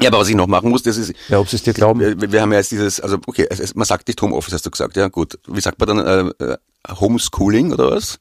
Ja, 0.00 0.08
aber 0.08 0.18
was 0.18 0.28
ich 0.28 0.34
noch 0.34 0.48
machen 0.48 0.70
muss, 0.70 0.82
das 0.82 0.96
ist, 0.96 1.12
Ja, 1.28 1.38
ob 1.38 1.48
sie 1.48 1.56
es 1.56 1.62
dir 1.62 1.74
glauben. 1.74 2.00
wir, 2.00 2.32
wir 2.32 2.42
haben 2.42 2.50
ja 2.50 2.58
jetzt 2.58 2.72
dieses, 2.72 2.98
also 3.00 3.18
okay, 3.26 3.46
es, 3.48 3.60
es, 3.60 3.74
man 3.76 3.84
sagt 3.86 4.08
nicht 4.08 4.20
Homeoffice, 4.20 4.54
hast 4.54 4.66
du 4.66 4.70
gesagt, 4.70 4.96
ja 4.96 5.06
gut. 5.08 5.38
Wie 5.46 5.60
sagt 5.60 5.78
man 5.78 5.96
dann, 5.96 6.32
äh, 6.40 6.44
äh, 6.44 6.56
Homeschooling 6.88 7.72
oder 7.72 7.92
was? 7.92 8.18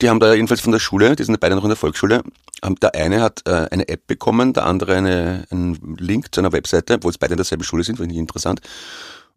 Die 0.00 0.08
haben 0.08 0.20
da 0.20 0.32
jedenfalls 0.32 0.60
von 0.60 0.72
der 0.72 0.78
Schule, 0.78 1.16
die 1.16 1.24
sind 1.24 1.40
beide 1.40 1.56
noch 1.56 1.64
in 1.64 1.70
der 1.70 1.76
Volksschule, 1.76 2.22
haben, 2.62 2.76
der 2.76 2.94
eine 2.94 3.20
hat 3.20 3.42
äh, 3.46 3.66
eine 3.70 3.88
App 3.88 4.06
bekommen, 4.06 4.52
der 4.52 4.64
andere 4.66 4.94
eine, 4.96 5.46
einen 5.50 5.96
Link 5.98 6.32
zu 6.32 6.40
einer 6.40 6.52
Webseite, 6.52 6.94
obwohl 6.94 7.10
es 7.10 7.18
beide 7.18 7.32
in 7.34 7.38
derselben 7.38 7.64
Schule 7.64 7.82
sind, 7.82 7.96
finde 7.96 8.14
ich 8.14 8.20
interessant. 8.20 8.60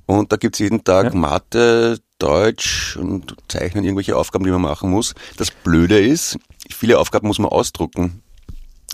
Und 0.05 0.31
da 0.31 0.37
gibt's 0.37 0.59
jeden 0.59 0.83
Tag 0.83 1.13
Ja. 1.13 1.19
Mathe, 1.19 1.99
Deutsch 2.19 2.97
und 2.97 3.35
Zeichnen, 3.47 3.83
irgendwelche 3.83 4.15
Aufgaben, 4.15 4.45
die 4.45 4.51
man 4.51 4.61
machen 4.61 4.89
muss. 4.91 5.15
Das 5.37 5.49
Blöde 5.49 5.99
ist, 5.99 6.37
viele 6.69 6.99
Aufgaben 6.99 7.27
muss 7.27 7.39
man 7.39 7.49
ausdrucken. 7.49 8.21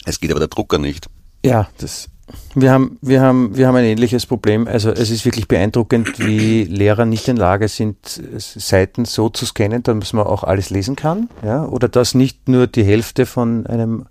Es 0.05 0.19
geht 0.19 0.31
aber 0.31 0.39
der 0.39 0.47
Drucker 0.47 0.77
nicht. 0.77 1.07
Ja, 1.47 1.67
das. 1.77 2.09
Wir 2.55 2.71
haben, 2.71 2.97
wir 3.01 3.21
haben, 3.21 3.55
wir 3.55 3.67
haben 3.67 3.75
ein 3.75 3.85
ähnliches 3.85 4.25
Problem. 4.25 4.67
Also 4.67 4.91
es 4.91 5.09
ist 5.09 5.23
wirklich 5.23 5.47
beeindruckend, 5.47 6.19
wie 6.19 6.65
Lehrer 6.65 7.05
nicht 7.05 7.27
in 7.29 7.37
Lage 7.37 7.69
sind, 7.69 7.97
Seiten 8.37 9.05
so 9.05 9.29
zu 9.29 9.45
scannen, 9.45 9.81
dass 9.83 10.11
man 10.11 10.25
auch 10.25 10.43
alles 10.43 10.69
lesen 10.69 10.97
kann, 10.97 11.29
ja, 11.43 11.63
oder 11.65 11.87
dass 11.87 12.15
nicht 12.15 12.49
nur 12.49 12.67
die 12.67 12.83
Hälfte 12.83 13.25
von 13.25 13.65
einem 13.67 14.07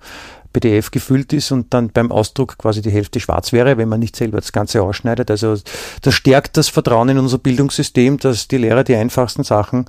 PDF 0.55 0.91
gefüllt 0.91 1.35
ist 1.35 1.53
und 1.53 1.75
dann 1.75 1.91
beim 1.91 2.11
Ausdruck 2.11 2.57
quasi 2.57 2.81
die 2.81 2.91
Hälfte 2.91 3.21
schwarz 3.21 3.53
wäre, 3.53 3.77
wenn 3.77 3.91
man 3.91 4.01
nicht 4.01 4.17
selber 4.17 4.39
das 4.39 4.53
Ganze 4.53 4.83
ausschneidet. 4.83 5.31
Also 5.31 5.57
das 6.01 6.15
stärkt 6.15 6.57
das 6.57 6.71
Vertrauen 6.71 7.11
in 7.11 7.19
unser 7.19 7.37
Bildungssystem, 7.37 8.19
dass 8.19 8.49
die 8.49 8.57
Lehrer 8.57 8.83
die 8.83 8.97
einfachsten 8.97 9.45
Sachen 9.45 9.85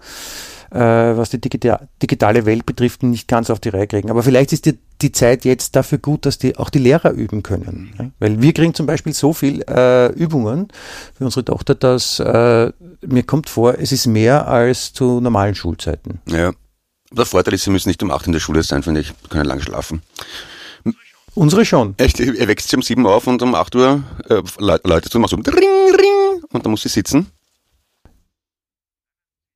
äh, 0.71 0.79
was 0.79 1.29
die 1.29 1.39
digita 1.39 1.87
digitale 2.01 2.45
Welt 2.45 2.65
betrifft, 2.65 3.03
nicht 3.03 3.27
ganz 3.27 3.49
auf 3.49 3.59
die 3.59 3.69
Reihe 3.69 3.87
kriegen. 3.87 4.09
Aber 4.09 4.23
vielleicht 4.23 4.53
ist 4.53 4.65
die, 4.65 4.77
die 5.01 5.11
Zeit 5.11 5.45
jetzt 5.45 5.75
dafür 5.75 5.97
gut, 5.99 6.25
dass 6.25 6.37
die 6.37 6.57
auch 6.57 6.69
die 6.69 6.79
Lehrer 6.79 7.11
üben 7.11 7.43
können. 7.43 7.93
Ja? 7.99 8.09
Weil 8.19 8.41
wir 8.41 8.53
kriegen 8.53 8.73
zum 8.73 8.85
Beispiel 8.85 9.13
so 9.13 9.33
viel 9.33 9.63
äh, 9.69 10.11
Übungen 10.13 10.69
für 11.15 11.25
unsere 11.25 11.45
Tochter, 11.45 11.75
dass 11.75 12.19
äh, 12.19 12.71
mir 13.05 13.23
kommt 13.23 13.49
vor, 13.49 13.75
es 13.77 13.91
ist 13.91 14.07
mehr 14.07 14.47
als 14.47 14.93
zu 14.93 15.19
normalen 15.21 15.55
Schulzeiten. 15.55 16.19
Ja. 16.27 16.51
Der 17.11 17.25
Vorteil 17.25 17.53
ist, 17.53 17.63
sie 17.63 17.69
müssen 17.69 17.87
nicht 17.87 18.03
um 18.03 18.11
acht 18.11 18.27
in 18.27 18.33
der 18.33 18.39
Schule 18.41 18.63
sein, 18.63 18.83
finde 18.83 18.99
ich. 18.99 19.07
Sie 19.07 19.29
können 19.29 19.45
lang 19.45 19.61
schlafen. 19.61 20.01
Unsere 21.35 21.65
schon. 21.65 21.93
Echt, 21.97 22.19
er 22.19 22.47
wächst 22.47 22.69
sie 22.69 22.75
um 22.75 22.81
sieben 22.81 23.05
auf 23.05 23.27
und 23.27 23.41
um 23.43 23.53
acht 23.53 23.75
Uhr 23.75 24.03
äh, 24.27 24.41
Leute 24.57 25.09
zu, 25.09 25.19
macht 25.19 25.29
so 25.29 25.37
ring, 25.37 25.45
ring, 25.95 26.43
und 26.51 26.65
dann 26.65 26.71
muss 26.71 26.81
sie 26.81 26.89
sitzen. 26.89 27.27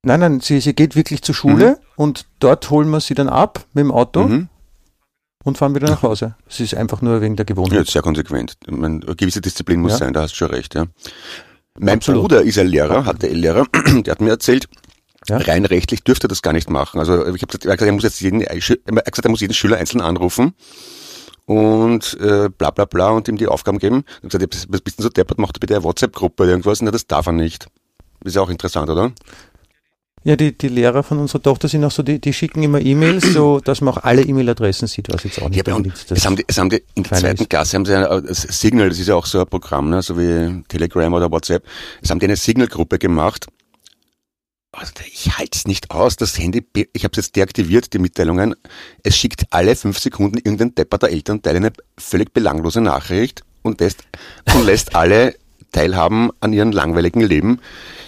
Nein, 0.03 0.19
nein, 0.19 0.39
sie, 0.39 0.60
sie 0.62 0.74
geht 0.74 0.95
wirklich 0.95 1.21
zur 1.24 1.36
Schule 1.36 1.79
und 1.95 2.25
dort 2.39 2.69
holen 2.69 2.89
wir 2.89 3.00
sie 3.01 3.13
dann 3.15 3.29
ab 3.29 3.65
mit 3.74 3.83
dem 3.83 3.91
Auto 3.91 4.24
Mhm. 4.24 4.48
Und 5.43 5.57
fahren 5.57 5.75
wieder 5.75 5.89
nach 5.89 6.01
Hause. 6.03 6.36
Es 6.50 6.60
ist 6.60 6.75
einfach 6.75 7.01
nur 7.01 7.21
wegen 7.21 7.36
der 7.36 7.45
Ja, 7.45 7.53
Gewohnheit. 7.53 7.88
sehr 7.88 8.01
konsequent. 8.01 8.55
Meine, 8.67 9.01
eine 9.05 9.15
gewisse 9.15 9.41
Disziplin 9.41 9.81
muss 9.81 9.93
Ja. 9.93 9.98
sein, 10.00 10.13
da 10.13 10.21
hast 10.24 10.31
du 10.33 10.38
schon 10.38 10.50
recht, 10.51 10.75
ja. 10.75 10.86
Mein 11.79 11.98
Absolut. 11.98 12.21
Bruder 12.24 12.41
ist 12.41 12.57
ein 12.60 12.67
Lehrer, 12.67 13.03
HTL-Lehrer, 13.05 13.65
der 14.05 14.12
hat 14.12 14.21
mir 14.21 14.29
erzählt, 14.31 14.67
Ja. 15.27 15.38
rein 15.38 15.65
rechtlich 15.65 16.03
dürfte 16.03 16.25
er 16.27 16.29
das 16.29 16.41
gar 16.41 16.53
nicht 16.53 16.69
machen. 16.69 17.00
Also 17.00 17.21
ich 17.21 17.41
habe 17.41 17.48
gesagt, 17.48 17.65
er 17.65 17.74
hat 17.74 17.81
er 17.81 17.91
muss 17.91 18.03
jetzt 18.03 18.19
jeden, 18.21 18.41
er 18.41 18.55
hat 18.55 18.60
gesagt, 18.60 19.25
er 19.25 19.29
muss 19.29 19.39
jeden 19.41 19.53
Schüler 19.53 19.77
einzeln 19.77 20.01
anrufen 20.01 20.53
und 21.45 22.17
äh, 22.19 22.50
bla 22.50 22.71
bla 22.71 22.86
bla 22.86 23.10
und 23.10 23.27
ihm 23.27 23.38
die 23.38 23.48
Aufgaben 23.48 23.79
geben. 23.79 24.03
Ich 24.24 24.33
habe 24.33 24.48
gesagt, 24.48 24.67
was 24.71 24.81
bist 24.81 25.00
denn 25.00 25.03
so 25.03 25.10
deppert, 25.10 25.38
mach 25.38 25.51
doch 25.51 25.60
bitte 25.60 25.75
eine 25.75 25.83
WhatsApp-Gruppe 25.83 26.43
oder 26.43 26.51
irgendwas. 26.51 26.81
Na, 26.81 26.91
das 26.91 27.07
darf 27.07 27.25
er 27.27 27.33
nicht. 27.33 27.67
Ist 28.24 28.36
ja 28.36 28.41
auch 28.41 28.50
interessant, 28.50 28.89
oder? 28.89 29.12
Ja, 30.24 30.36
die, 30.36 30.56
die 30.56 30.68
Lehrer 30.68 31.01
von 31.01 31.18
unserer 31.18 31.42
Tochter 31.42 31.68
sind 31.68 31.84
auch 31.84 31.92
so, 31.92 32.04
die, 32.04 32.22
die 32.22 32.32
schicken 32.32 32.62
immer 32.62 32.80
E-Mails, 32.80 33.34
so 33.34 33.60
dass 33.63 33.82
man 33.82 33.96
auch 33.96 34.04
alle 34.04 34.22
E-Mail-Adressen 34.22 34.88
sieht, 34.88 35.12
was 35.12 35.24
jetzt 35.24 35.42
auch 35.42 35.50
nicht 35.50 35.58
Ja, 35.58 35.63
bei 35.63 35.72
uns, 35.72 35.78
unbedingt 35.78 36.12
das 36.12 36.18
es 36.20 36.25
haben 36.25 36.36
die, 36.36 36.46
es 36.48 36.58
haben 36.60 36.70
die, 36.70 36.84
in 36.94 37.04
der 37.04 37.20
zweiten 37.20 37.42
ist. 37.44 37.50
Klasse 37.50 37.78
haben 37.78 37.86
sie 37.86 37.94
das 37.94 38.42
Signal, 38.42 38.90
das 38.90 39.00
ist 39.00 39.08
ja 39.08 39.16
auch 39.16 39.25
so 39.25 39.40
ein 39.40 39.48
Programm, 39.48 39.90
ne, 39.90 40.01
so 40.04 40.18
wie 40.20 40.63
Telegram 40.68 41.12
oder 41.13 41.32
WhatsApp. 41.32 41.63
Es 42.01 42.12
haben 42.12 42.20
die 42.20 42.25
eine 42.25 42.36
Signal-Gruppe 42.36 43.00
gemacht. 43.00 43.48
Also, 44.74 44.94
ich 45.12 45.38
halte 45.38 45.58
es 45.58 45.68
nicht 45.68 45.92
aus. 45.92 46.16
Das 46.16 46.38
Handy, 46.38 46.66
ich 46.94 47.04
habe 47.04 47.12
es 47.12 47.18
jetzt 47.18 47.36
deaktiviert, 47.36 47.92
die 47.92 48.00
Mitteilungen. 48.00 48.56
Es 49.04 49.18
schickt 49.18 49.46
alle 49.50 49.75
fünf 49.75 50.00
Sekunden 50.00 50.38
irgendein 50.38 50.75
depperter 50.75 51.10
Elternteil 51.10 51.58
eine 51.58 51.74
völlig 51.98 52.32
belanglose 52.32 52.80
Nachricht 52.80 53.44
und 53.63 53.82
lässt, 53.82 54.04
und 54.54 54.66
lässt 54.66 54.96
alle 54.96 55.36
teilhaben 55.72 56.30
an 56.40 56.54
ihrem 56.54 56.72
langweiligen 56.72 57.22
Leben. 57.22 57.60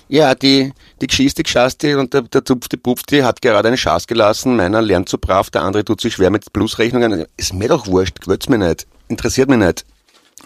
Ja, 0.10 0.36
die, 0.36 0.74
die 1.02 1.08
Geschichte, 1.08 1.38
die 1.38 1.44
Geschaste 1.44 1.98
und 1.98 2.14
der, 2.14 2.24
der 2.24 2.46
Zupfti 2.46 2.78
Pupfti 2.78 3.20
hat 3.20 3.42
gerade 3.42 3.68
eine 3.68 3.78
Chance 3.78 4.08
gelassen. 4.08 4.56
Meiner 4.56 4.82
lernt 4.82 5.10
so 5.10 5.18
brav, 5.18 5.50
der 5.50 5.64
andere 5.64 5.86
tut 5.86 6.02
sich 6.02 6.14
schwer 6.14 6.30
mit 6.30 6.52
Plusrechnungen. 6.54 7.26
Ist 7.38 7.54
mir 7.54 7.70
doch 7.70 7.88
wurscht, 7.88 8.22
gewöhn's 8.22 8.50
mir 8.50 8.58
nicht. 8.58 8.86
Interessiert 9.08 9.50
mich 9.50 9.60
nicht. 9.60 9.86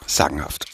Sagenhaft. 0.06 0.66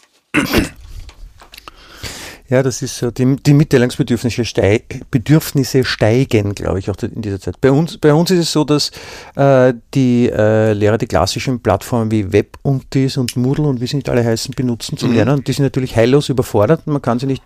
Ja, 2.53 2.61
das 2.61 2.83
ist 2.83 2.99
so. 2.99 3.09
Die, 3.09 3.35
die 3.35 3.53
Mitteilungsbedürfnisse 3.55 4.45
stei 4.45 4.83
Bedürfnisse 5.09 5.83
steigen, 5.83 6.53
glaube 6.53 6.77
ich, 6.77 6.87
auch 6.87 6.95
in 7.01 7.23
dieser 7.23 7.39
Zeit. 7.39 7.59
Bei 7.59 7.71
uns, 7.71 7.97
bei 7.97 8.13
uns 8.13 8.29
ist 8.29 8.39
es 8.41 8.51
so, 8.51 8.63
dass 8.63 8.91
äh, 9.35 9.73
die 9.95 10.29
äh, 10.29 10.73
Lehrer 10.73 10.99
die 10.99 11.07
klassischen 11.07 11.63
Plattformen 11.63 12.11
wie 12.11 12.31
WebUntis 12.31 13.17
und 13.17 13.35
Moodle 13.37 13.65
und 13.65 13.81
wie 13.81 13.87
sie 13.87 13.95
nicht 13.95 14.07
alle 14.07 14.23
heißen, 14.23 14.53
benutzen 14.53 14.99
zum 14.99 15.09
mhm. 15.09 15.15
Lernen. 15.15 15.33
Und 15.37 15.47
die 15.47 15.53
sind 15.53 15.63
natürlich 15.63 15.95
heillos 15.95 16.29
überfordert. 16.29 16.85
Man 16.85 17.01
kann 17.01 17.17
sie 17.17 17.25
nicht 17.25 17.41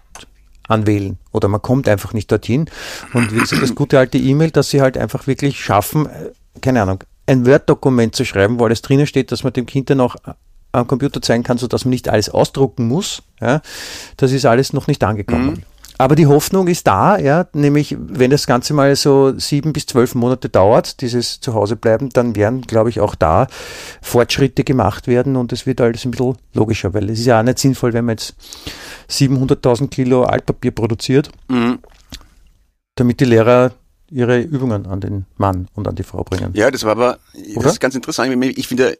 anwählen 0.67 1.17
oder 1.31 1.47
man 1.47 1.61
kommt 1.61 1.87
einfach 1.87 2.11
nicht 2.11 2.29
dorthin. 2.29 2.65
Und 3.13 3.33
wie 3.33 3.39
gesagt, 3.39 3.61
das 3.61 3.75
gute 3.75 3.99
alte 3.99 4.17
E-Mail, 4.17 4.51
dass 4.51 4.71
sie 4.71 4.81
halt 4.81 4.97
einfach 4.97 5.25
wirklich 5.25 5.57
schaffen, 5.57 6.07
äh, 6.07 6.31
keine 6.59 6.81
Ahnung, 6.81 7.05
ein 7.27 7.45
Word-Dokument 7.45 8.13
zu 8.13 8.25
schreiben, 8.25 8.59
wo 8.59 8.65
alles 8.65 8.81
drinnen 8.81 9.07
steht, 9.07 9.31
dass 9.31 9.45
man 9.45 9.53
dem 9.53 9.67
Kind 9.67 9.89
dann 9.89 10.01
auch 10.01 10.17
am 10.77 10.87
Computer 10.87 11.21
zeigen 11.21 11.43
kann, 11.43 11.57
sodass 11.57 11.85
man 11.85 11.91
nicht 11.91 12.09
alles 12.09 12.29
ausdrucken 12.29 12.87
muss. 12.87 13.23
Ja, 13.41 13.61
das 14.17 14.31
ist 14.31 14.45
alles 14.45 14.73
noch 14.73 14.87
nicht 14.87 15.03
angekommen. 15.03 15.51
Mhm. 15.51 15.63
Aber 15.99 16.15
die 16.15 16.27
Hoffnung 16.27 16.67
ist 16.67 16.85
da, 16.85 17.17
ja, 17.17 17.47
nämlich 17.53 17.95
wenn 17.99 18.29
das 18.29 18.45
Ganze 18.45 18.73
mal 18.73 18.95
so 18.95 19.37
sieben 19.39 19.73
bis 19.73 19.87
zwölf 19.87 20.13
Monate 20.13 20.47
dauert, 20.47 21.01
dieses 21.01 21.41
Zuhausebleiben, 21.41 22.09
dann 22.09 22.35
werden, 22.35 22.61
glaube 22.61 22.91
ich, 22.91 22.99
auch 22.99 23.15
da 23.15 23.47
Fortschritte 24.01 24.63
gemacht 24.63 25.07
werden 25.07 25.35
und 25.35 25.51
es 25.53 25.65
wird 25.65 25.81
alles 25.81 26.05
ein 26.05 26.11
bisschen 26.11 26.37
logischer, 26.53 26.93
weil 26.93 27.09
es 27.09 27.19
ist 27.19 27.25
ja 27.25 27.39
auch 27.39 27.43
nicht 27.43 27.57
sinnvoll, 27.57 27.93
wenn 27.93 28.05
man 28.05 28.13
jetzt 28.13 28.35
700.000 29.09 29.87
Kilo 29.87 30.23
Altpapier 30.23 30.71
produziert, 30.71 31.31
mhm. 31.47 31.79
damit 32.93 33.19
die 33.19 33.25
Lehrer 33.25 33.71
ihre 34.11 34.39
Übungen 34.39 34.85
an 34.85 35.01
den 35.01 35.25
Mann 35.37 35.67
und 35.73 35.87
an 35.87 35.95
die 35.95 36.03
Frau 36.03 36.23
bringen. 36.23 36.51
Ja, 36.53 36.69
das 36.69 36.83
war 36.83 36.91
aber, 36.91 37.17
Oder? 37.55 37.63
das 37.63 37.73
ist 37.73 37.79
ganz 37.79 37.95
interessant. 37.95 38.31
Ich 38.57 38.67
finde, 38.67 38.97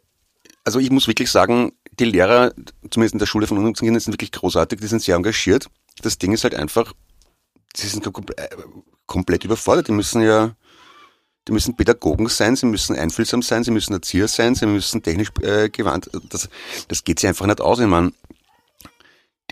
also 0.68 0.80
ich 0.80 0.92
muss 0.92 1.08
wirklich 1.08 1.32
sagen, 1.32 1.72
die 1.98 2.04
Lehrer, 2.04 2.52
zumindest 2.92 3.14
in 3.14 3.20
der 3.20 3.26
Schule 3.26 3.48
von 3.48 3.58
uns, 3.66 3.80
sind 3.80 4.08
wirklich 4.08 4.34
großartig, 4.34 4.82
die 4.82 4.88
sind 4.88 5.02
sehr 5.02 5.16
engagiert. 5.16 5.70
Das 6.02 6.18
Ding 6.18 6.34
ist 6.34 6.44
halt 6.44 6.56
einfach, 6.56 6.92
sie 7.74 7.88
sind 7.88 8.06
äh, 8.06 8.50
komplett 9.06 9.46
überfordert. 9.46 9.88
Die 9.88 9.94
müssen 9.94 10.22
ja, 10.22 10.58
die 11.48 11.54
müssen 11.54 11.78
Pädagogen 11.78 12.28
sein, 12.28 12.58
sie 12.58 12.66
müssen 12.66 12.98
einfühlsam 12.98 13.44
sein, 13.44 13.64
sie 13.64 13.72
müssen 13.72 13.94
Erzieher 13.94 14.28
sein, 14.28 14.56
sie 14.56 14.66
müssen 14.66 15.02
technisch 15.02 15.30
äh, 15.42 15.70
gewandt. 15.70 16.10
Das, 16.30 16.50
das 16.90 17.06
geht 17.06 17.22
sich 17.22 17.30
einfach 17.30 17.46
nicht 17.46 17.62
aus. 17.62 17.80
Ich 17.80 17.88
meine, 17.88 18.12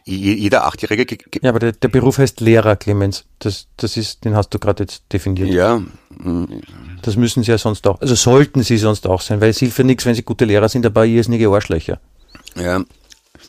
jeder 0.05 0.65
Achtjährige. 0.65 1.17
Ja, 1.41 1.50
aber 1.50 1.59
der, 1.59 1.71
der, 1.71 1.88
Beruf 1.88 2.19
heißt 2.19 2.39
Lehrer, 2.39 2.75
Clemens. 2.75 3.25
Das, 3.39 3.67
das 3.77 3.97
ist, 3.97 4.24
den 4.24 4.35
hast 4.35 4.50
du 4.50 4.59
gerade 4.59 4.83
jetzt 4.83 5.03
definiert. 5.12 5.50
Ja. 5.50 5.81
Das 7.01 7.15
müssen 7.15 7.43
sie 7.43 7.51
ja 7.51 7.57
sonst 7.57 7.88
auch, 7.88 8.00
also 8.01 8.13
sollten 8.13 8.62
sie 8.62 8.77
sonst 8.77 9.07
auch 9.07 9.21
sein, 9.21 9.41
weil 9.41 9.50
es 9.50 9.57
hilft 9.57 9.79
ja 9.79 9.83
nichts, 9.83 10.05
wenn 10.05 10.13
sie 10.13 10.24
gute 10.24 10.45
Lehrer 10.45 10.69
sind, 10.69 10.85
dabei 10.85 11.07
irrsinnige 11.07 11.50
Arschlöcher. 11.50 12.00
Ja. 12.55 12.83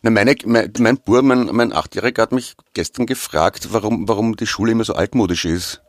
Na, 0.02 0.10
meine, 0.10 0.34
mein, 0.46 0.72
mein 0.78 0.96
Bub, 0.96 1.22
mein, 1.22 1.46
mein 1.52 1.72
Achtjähriger 1.72 2.22
hat 2.22 2.32
mich 2.32 2.54
gestern 2.72 3.06
gefragt, 3.06 3.68
warum, 3.72 4.08
warum 4.08 4.36
die 4.36 4.46
Schule 4.46 4.72
immer 4.72 4.84
so 4.84 4.94
altmodisch 4.94 5.44
ist. 5.44 5.82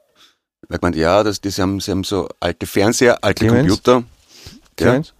Weil 0.67 0.79
meinte, 0.81 1.00
ja, 1.00 1.24
das, 1.24 1.39
die, 1.39 1.50
sie, 1.50 1.62
haben, 1.62 1.79
sie 1.79 1.91
haben 1.91 2.03
so 2.03 2.27
alte 2.39 2.65
Fernseher, 2.65 3.24
alte 3.24 3.45
Clemens? 3.45 3.67
Computer. 3.67 4.03
Clemens? 4.75 5.07
Ja. 5.07 5.13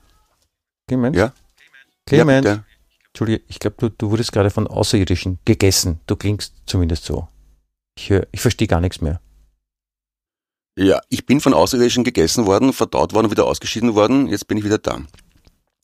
Clemens? 0.88 1.18
Ja. 1.18 1.34
Clemens? 2.06 2.46
Ja, 2.46 2.64
Entschuldige, 3.18 3.44
ich 3.48 3.58
glaube, 3.58 3.78
du, 3.80 3.90
du 3.90 4.12
wurdest 4.12 4.32
gerade 4.32 4.52
von 4.52 4.68
Außerirdischen 4.68 5.40
gegessen. 5.44 6.00
Du 6.06 6.16
klingst 6.16 6.54
zumindest 6.68 7.04
so. 7.04 7.28
Ich, 7.98 8.12
hör, 8.12 8.28
ich 8.32 8.42
verstehe 8.42 8.68
gar 8.68 8.80
nichts 8.80 9.02
mehr. 9.02 9.20
Ja, 10.78 11.02
ich 11.10 11.26
bin 11.26 11.42
von 11.42 11.56
Außerirdischen 11.56 12.04
gegessen 12.04 12.46
worden, 12.46 12.74
verdaut 12.74 13.16
worden, 13.16 13.32
wieder 13.32 13.48
ausgeschieden 13.48 13.96
worden. 13.96 14.28
Jetzt 14.28 14.48
bin 14.48 14.60
ich 14.60 14.64
wieder 14.64 14.78
da. 14.78 15.00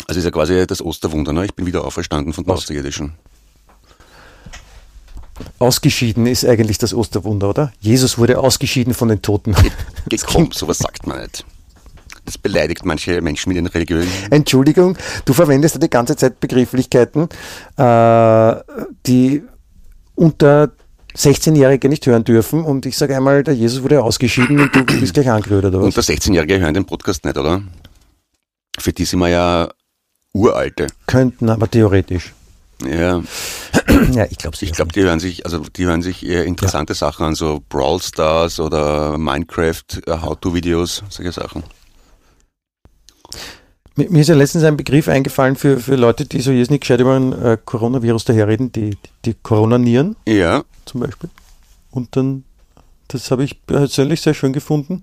Also 0.05 0.19
ist 0.19 0.25
ja 0.25 0.29
quasi 0.29 0.67
das 0.67 0.79
Osterwunder. 0.79 1.33
Ne? 1.33 1.45
Ich 1.45 1.55
bin 1.55 1.65
wieder 1.65 1.83
auferstanden 1.85 2.33
von 2.33 2.43
den 2.43 2.51
Aus 2.51 2.65
Außerirdischen. 2.65 3.13
Ausgeschieden 5.57 6.27
ist 6.27 6.45
eigentlich 6.45 6.77
das 6.77 6.93
Osterwunder, 6.93 7.49
oder? 7.49 7.73
Jesus 7.79 8.19
wurde 8.19 8.37
ausgeschieden 8.37 8.93
von 8.93 9.07
den 9.07 9.23
Toten. 9.23 9.55
Gekommen, 10.07 10.51
sowas 10.53 10.77
sagt 10.77 11.07
man 11.07 11.23
nicht. 11.23 11.43
Das 12.25 12.37
beleidigt 12.37 12.85
manche 12.85 13.21
Menschen 13.21 13.49
mit 13.49 13.57
den 13.57 13.67
Religionen. 13.67 14.07
Entschuldigung, 14.29 14.97
du 15.25 15.33
verwendest 15.33 15.75
ja 15.75 15.79
die 15.79 15.89
ganze 15.89 16.15
Zeit 16.15 16.39
Begrifflichkeiten, 16.39 17.27
äh, 17.77 18.55
die 19.05 19.43
unter 20.15 20.71
16-Jährige 21.15 21.89
nicht 21.89 22.05
hören 22.05 22.23
dürfen 22.23 22.63
und 22.63 22.85
ich 22.85 22.97
sage 22.97 23.15
einmal, 23.15 23.43
der 23.43 23.53
Jesus 23.53 23.83
wurde 23.83 24.01
ausgeschieden 24.01 24.59
und 24.59 24.75
du 24.75 24.83
bist 24.99 25.13
gleich 25.13 25.29
angerührt, 25.29 25.65
oder 25.65 25.79
was? 25.79 25.85
Unter 25.85 26.01
16-Jährige 26.01 26.59
hören 26.59 26.73
den 26.73 26.85
Podcast 26.85 27.23
nicht, 27.25 27.37
oder? 27.37 27.61
Für 28.79 28.91
die 28.91 29.05
sind 29.05 29.19
wir 29.19 29.29
ja 29.29 29.69
uralte. 30.33 30.87
Könnten, 31.05 31.49
aber 31.49 31.69
theoretisch. 31.69 32.33
Ja. 32.83 33.21
ja, 34.13 34.25
ich 34.29 34.37
glaube 34.37 34.57
Ich 34.59 34.71
glaube, 34.71 34.91
die 34.91 35.03
hören 35.03 35.19
sich, 35.19 35.45
also 35.45 35.59
die 35.59 35.85
hören 35.85 36.01
sich 36.01 36.25
eher 36.25 36.45
interessante 36.45 36.93
ja. 36.93 36.97
Sachen 36.97 37.25
an, 37.25 37.35
so 37.35 37.61
Brawl 37.69 38.01
Stars 38.01 38.59
oder 38.59 39.17
Minecraft, 39.17 39.83
äh, 40.07 40.17
How-To-Videos, 40.21 41.03
solche 41.09 41.31
Sachen. 41.31 41.63
Mir 43.95 44.21
ist 44.21 44.27
ja 44.27 44.35
letztens 44.35 44.63
ein 44.63 44.75
Begriff 44.75 45.07
eingefallen 45.07 45.55
für, 45.55 45.79
für 45.79 45.95
Leute, 45.95 46.25
die 46.25 46.41
so 46.41 46.51
jetzt 46.51 46.71
nicht 46.71 46.81
gescheit 46.81 46.99
über 46.99 47.15
ein 47.15 47.31
äh, 47.33 47.57
Coronavirus 47.63 48.25
daherreden, 48.25 48.71
die, 48.71 48.97
die 49.25 49.35
Coronanieren. 49.35 50.15
Ja. 50.27 50.63
Zum 50.85 51.01
Beispiel. 51.01 51.29
Und 51.91 52.15
dann, 52.15 52.43
das 53.07 53.29
habe 53.29 53.43
ich 53.43 53.65
persönlich 53.67 54.21
sehr 54.21 54.33
schön 54.33 54.51
gefunden. 54.51 55.01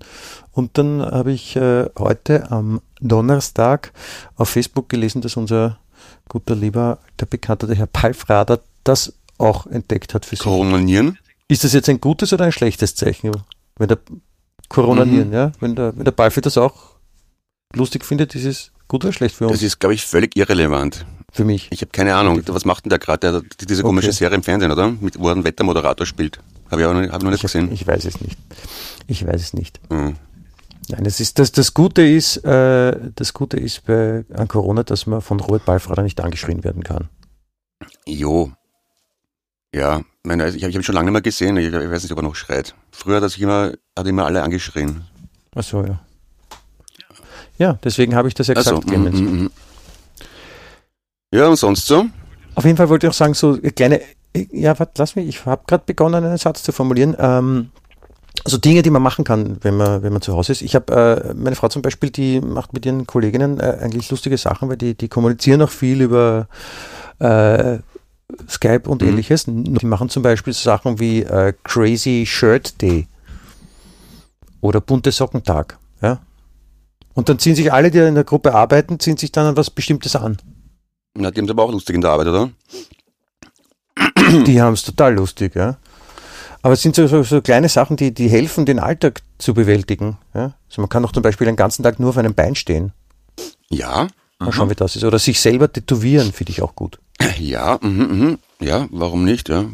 Und 0.51 0.77
dann 0.77 1.01
habe 1.01 1.31
ich 1.31 1.55
äh, 1.55 1.89
heute 1.97 2.51
am 2.51 2.81
Donnerstag 2.99 3.93
auf 4.35 4.49
Facebook 4.49 4.89
gelesen, 4.89 5.21
dass 5.21 5.37
unser 5.37 5.79
guter, 6.27 6.55
lieber, 6.55 6.99
der 7.19 7.27
Bekannte, 7.27 7.67
der 7.67 7.77
Herr 7.77 7.87
Palfrader, 7.87 8.59
das 8.83 9.13
auch 9.37 9.67
entdeckt 9.67 10.13
hat 10.13 10.25
für 10.25 10.35
sich. 10.35 10.43
Coronanieren? 10.43 11.17
Ist 11.47 11.63
das 11.63 11.71
jetzt 11.71 11.87
ein 11.87 12.01
gutes 12.01 12.33
oder 12.33 12.45
ein 12.45 12.51
schlechtes 12.51 12.95
Zeichen? 12.95 13.31
Wenn 13.77 13.87
der 13.87 13.99
Coronanieren, 14.67 15.29
mhm. 15.29 15.33
ja? 15.33 15.51
Wenn 15.59 15.75
der, 15.75 15.95
wenn 15.97 16.05
der 16.05 16.11
Palfi 16.11 16.41
das 16.41 16.57
auch 16.57 16.95
lustig 17.73 18.05
findet, 18.05 18.35
ist 18.35 18.45
es 18.45 18.71
gut 18.91 19.05
oder 19.05 19.13
schlecht 19.13 19.35
für 19.35 19.45
uns? 19.45 19.53
Das 19.53 19.63
ist, 19.63 19.79
glaube 19.79 19.95
ich, 19.95 20.05
völlig 20.05 20.35
irrelevant. 20.35 21.05
Für 21.31 21.45
mich. 21.45 21.69
Ich 21.71 21.81
habe 21.81 21.91
keine 21.91 22.15
Ahnung. 22.15 22.43
Was 22.47 22.65
macht 22.65 22.83
denn 22.85 22.89
der 22.89 22.99
gerade? 22.99 23.41
Diese 23.61 23.83
komische 23.83 24.09
okay. 24.09 24.17
Serie 24.17 24.35
im 24.35 24.43
Fernsehen, 24.43 24.71
oder? 24.71 24.91
Mit, 24.91 25.17
wo 25.17 25.29
er 25.29 25.33
einen 25.33 25.45
Wettermoderator 25.45 26.05
spielt. 26.05 26.39
Habe 26.69 26.81
ich 26.81 26.87
auch 26.87 26.93
noch, 26.93 27.01
hab 27.09 27.23
noch 27.23 27.31
nicht 27.31 27.37
ich, 27.37 27.41
gesehen. 27.43 27.71
Ich 27.71 27.87
weiß 27.87 28.03
es 28.05 28.19
nicht. 28.19 28.37
Ich 29.07 29.25
weiß 29.25 29.41
es 29.41 29.53
nicht. 29.53 29.79
Mhm. 29.89 30.17
Nein, 30.89 31.03
das 31.05 31.21
ist 31.21 31.39
das, 31.39 31.53
das 31.53 31.73
Gute 31.73 32.01
ist, 32.01 32.37
äh, 32.43 32.97
das 33.15 33.33
Gute 33.33 33.57
ist 33.57 33.85
bei 33.85 34.25
an 34.33 34.49
Corona, 34.49 34.83
dass 34.83 35.05
man 35.05 35.21
von 35.21 35.39
Robert 35.39 35.63
Ballfrader 35.63 36.03
nicht 36.03 36.19
angeschrien 36.19 36.65
werden 36.65 36.83
kann. 36.83 37.07
Jo. 38.05 38.51
Ja, 39.73 40.01
meine, 40.23 40.49
ich 40.49 40.63
habe 40.63 40.73
hab 40.73 40.79
ihn 40.79 40.83
schon 40.83 40.95
lange 40.95 41.05
nicht 41.05 41.13
mehr 41.13 41.21
gesehen. 41.21 41.55
Ich, 41.55 41.67
ich, 41.67 41.73
weiß 41.73 42.03
nicht, 42.03 42.11
ob 42.11 42.19
er 42.19 42.23
noch 42.23 42.35
schreit. 42.35 42.75
Früher 42.91 43.21
hat 43.21 43.23
er 43.23 43.41
immer, 43.41 43.71
hat 43.97 44.07
immer 44.07 44.25
alle 44.25 44.43
angeschrien. 44.43 45.05
Ach 45.55 45.63
so, 45.63 45.85
ja. 45.85 46.01
Ja, 47.61 47.77
deswegen 47.83 48.15
habe 48.15 48.27
ich 48.27 48.33
das 48.33 48.47
ja 48.47 48.55
gesagt, 48.55 48.89
also. 48.89 48.97
Mm, 48.97 49.03
mm, 49.03 49.43
mm. 49.43 49.51
Ja, 51.31 51.47
und 51.47 51.57
sonst 51.57 51.85
so? 51.85 52.07
Auf 52.55 52.65
jeden 52.65 52.75
Fall 52.75 52.89
wollte 52.89 53.05
ich 53.05 53.11
auch 53.11 53.15
sagen, 53.15 53.35
so 53.35 53.55
kleine, 53.75 54.01
ja, 54.33 54.79
warte, 54.79 54.93
lass 54.97 55.15
mich, 55.15 55.27
ich 55.27 55.45
habe 55.45 55.61
gerade 55.67 55.83
begonnen, 55.85 56.25
einen 56.25 56.39
Satz 56.39 56.63
zu 56.63 56.71
formulieren. 56.71 57.15
Ähm, 57.19 57.69
also 58.43 58.57
Dinge, 58.57 58.81
die 58.81 58.89
man 58.89 59.03
machen 59.03 59.23
kann, 59.25 59.57
wenn 59.61 59.77
man, 59.77 60.01
wenn 60.01 60.11
man 60.11 60.23
zu 60.23 60.33
Hause 60.33 60.53
ist. 60.53 60.63
Ich 60.63 60.73
habe 60.73 61.23
äh, 61.29 61.33
meine 61.35 61.55
Frau 61.55 61.67
zum 61.67 61.83
Beispiel, 61.83 62.09
die 62.09 62.41
macht 62.41 62.73
mit 62.73 62.83
ihren 62.83 63.05
Kolleginnen 63.05 63.59
äh, 63.59 63.77
eigentlich 63.79 64.09
lustige 64.09 64.39
Sachen, 64.39 64.67
weil 64.67 64.77
die, 64.77 64.95
die 64.95 65.07
kommunizieren 65.07 65.61
auch 65.61 65.69
viel 65.69 66.01
über 66.01 66.47
äh, 67.19 67.77
Skype 68.49 68.89
und 68.89 69.03
mhm. 69.03 69.09
ähnliches. 69.09 69.45
Die 69.45 69.85
machen 69.85 70.09
zum 70.09 70.23
Beispiel 70.23 70.53
so 70.53 70.63
Sachen 70.63 70.99
wie 70.99 71.21
äh, 71.21 71.53
Crazy 71.63 72.25
Shirt 72.25 72.81
Day 72.81 73.05
oder 74.61 74.81
bunte 74.81 75.11
Sockentag. 75.11 75.77
Und 77.13 77.29
dann 77.29 77.39
ziehen 77.39 77.55
sich 77.55 77.71
alle, 77.73 77.91
die 77.91 77.99
in 77.99 78.15
der 78.15 78.23
Gruppe 78.23 78.53
arbeiten, 78.53 78.99
ziehen 78.99 79.17
sich 79.17 79.31
dann 79.31 79.45
an 79.45 79.57
was 79.57 79.69
Bestimmtes 79.69 80.15
an. 80.15 80.37
Na, 81.13 81.31
die 81.31 81.39
haben 81.39 81.45
es 81.45 81.51
aber 81.51 81.63
auch 81.63 81.71
lustig 81.71 81.95
in 81.95 82.01
der 82.01 82.11
Arbeit, 82.11 82.27
oder? 82.27 82.49
Die 84.45 84.61
haben 84.61 84.73
es 84.73 84.83
total 84.83 85.15
lustig, 85.15 85.55
ja. 85.55 85.77
Aber 86.61 86.73
es 86.73 86.81
sind 86.81 86.95
so, 86.95 87.07
so, 87.07 87.23
so, 87.23 87.41
kleine 87.41 87.69
Sachen, 87.69 87.97
die, 87.97 88.13
die 88.13 88.29
helfen, 88.29 88.65
den 88.65 88.79
Alltag 88.79 89.21
zu 89.39 89.53
bewältigen. 89.53 90.17
Ja? 90.33 90.53
Also 90.69 90.81
man 90.81 90.89
kann 90.89 91.03
doch 91.03 91.11
zum 91.11 91.23
Beispiel 91.23 91.45
den 91.45 91.55
ganzen 91.55 91.83
Tag 91.83 91.99
nur 91.99 92.09
auf 92.09 92.17
einem 92.17 92.35
Bein 92.35 92.55
stehen. 92.55 92.93
Ja. 93.69 94.07
Mal 94.39 94.51
schauen, 94.51 94.69
wie 94.69 94.75
das 94.75 94.95
ist. 94.95 95.03
Oder 95.03 95.19
sich 95.19 95.39
selber 95.39 95.71
tätowieren, 95.71 96.31
finde 96.31 96.51
ich 96.51 96.61
auch 96.61 96.75
gut. 96.75 96.99
Ja, 97.37 97.77
mh, 97.81 97.87
mh. 98.05 98.37
ja, 98.59 98.87
warum 98.91 99.23
nicht, 99.23 99.49
ja. 99.49 99.65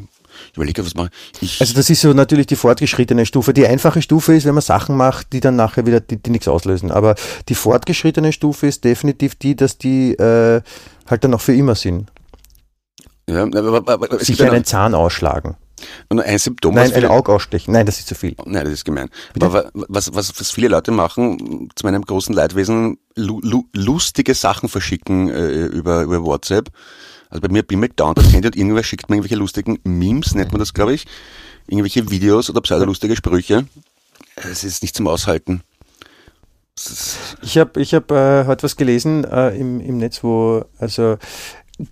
Überlege, 0.57 0.85
was 0.85 0.95
mache 0.95 1.09
ich. 1.39 1.61
Also 1.61 1.73
das 1.73 1.89
ist 1.89 2.01
so 2.01 2.13
natürlich 2.13 2.47
die 2.47 2.55
fortgeschrittene 2.55 3.25
Stufe. 3.25 3.53
Die 3.53 3.67
einfache 3.67 4.01
Stufe 4.01 4.35
ist, 4.35 4.45
wenn 4.45 4.55
man 4.55 4.61
Sachen 4.61 4.97
macht, 4.97 5.31
die 5.33 5.39
dann 5.39 5.55
nachher 5.55 5.85
wieder, 5.85 5.99
die, 5.99 6.17
die 6.17 6.31
nichts 6.31 6.47
auslösen. 6.47 6.91
Aber 6.91 7.15
die 7.47 7.55
fortgeschrittene 7.55 8.33
Stufe 8.33 8.67
ist 8.67 8.83
definitiv 8.83 9.35
die, 9.35 9.55
dass 9.55 9.77
die 9.77 10.13
äh, 10.13 10.61
halt 11.07 11.23
dann 11.23 11.33
auch 11.33 11.41
für 11.41 11.53
immer 11.53 11.75
sind. 11.75 12.11
Ja, 13.29 13.43
aber, 13.43 13.77
aber, 13.77 13.93
aber 13.93 14.19
Sich 14.19 14.43
einen 14.43 14.65
Zahn 14.65 14.95
ausschlagen. 14.95 15.57
Und 16.09 16.21
ein 16.21 16.39
Symptom. 16.39 16.73
Nein, 16.73 16.91
ein 16.91 17.05
Auge 17.05 17.31
ausstechen. 17.31 17.71
Nein, 17.71 17.85
das 17.85 17.99
ist 17.99 18.07
zu 18.07 18.15
viel. 18.15 18.35
Nein, 18.45 18.63
das 18.63 18.73
ist 18.73 18.85
gemein. 18.85 19.09
Bitte? 19.33 19.45
Aber 19.45 19.69
was, 19.73 20.13
was, 20.15 20.39
was 20.39 20.49
viele 20.49 20.69
Leute 20.69 20.91
machen, 20.91 21.69
zu 21.75 21.85
meinem 21.85 22.01
großen 22.01 22.33
Leidwesen, 22.33 22.97
lu, 23.15 23.39
lu, 23.43 23.65
lustige 23.73 24.33
Sachen 24.33 24.69
verschicken 24.69 25.29
äh, 25.29 25.65
über, 25.65 26.01
über 26.01 26.23
WhatsApp 26.23 26.69
Also 27.29 27.41
bei 27.41 27.49
mir 27.49 27.63
bimmelt 27.63 27.99
dauernd 27.99 28.17
das 28.17 28.31
Handy 28.31 28.47
und 28.47 28.55
irgendwer 28.55 28.83
schickt 28.83 29.09
mir 29.09 29.17
irgendwelche 29.17 29.35
lustigen 29.35 29.79
Memes, 29.83 30.33
nennt 30.33 30.51
man 30.51 30.59
das, 30.59 30.73
glaube 30.73 30.93
ich. 30.93 31.05
Irgendwelche 31.67 32.09
Videos 32.09 32.49
oder 32.49 32.61
pseudolustige 32.61 33.15
Sprüche. 33.15 33.67
Es 34.35 34.63
ist 34.63 34.81
nicht 34.81 34.95
zum 34.95 35.07
Aushalten. 35.07 35.61
Ich 37.41 37.57
habe 37.57 37.81
ich 37.81 37.93
hab, 37.93 38.11
äh, 38.11 38.45
heute 38.45 38.63
was 38.63 38.75
gelesen 38.75 39.23
äh, 39.23 39.49
im, 39.57 39.81
im 39.81 39.97
Netz, 39.97 40.23
wo 40.23 40.63
also 40.77 41.17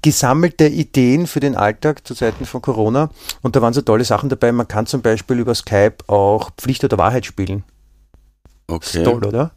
gesammelte 0.01 0.67
Ideen 0.67 1.27
für 1.27 1.39
den 1.39 1.55
Alltag 1.55 2.07
zu 2.07 2.15
Zeiten 2.15 2.45
von 2.45 2.61
Corona 2.61 3.09
und 3.41 3.55
da 3.55 3.61
waren 3.61 3.73
so 3.73 3.81
tolle 3.81 4.03
Sachen 4.03 4.29
dabei. 4.29 4.51
Man 4.51 4.67
kann 4.67 4.85
zum 4.85 5.01
Beispiel 5.01 5.39
über 5.39 5.53
Skype 5.53 5.97
auch 6.07 6.51
Pflicht 6.57 6.83
oder 6.83 6.97
Wahrheit 6.97 7.25
spielen. 7.25 7.63
Okay. 8.67 8.99
Ist 8.99 9.05
toll, 9.05 9.25
oder? 9.25 9.51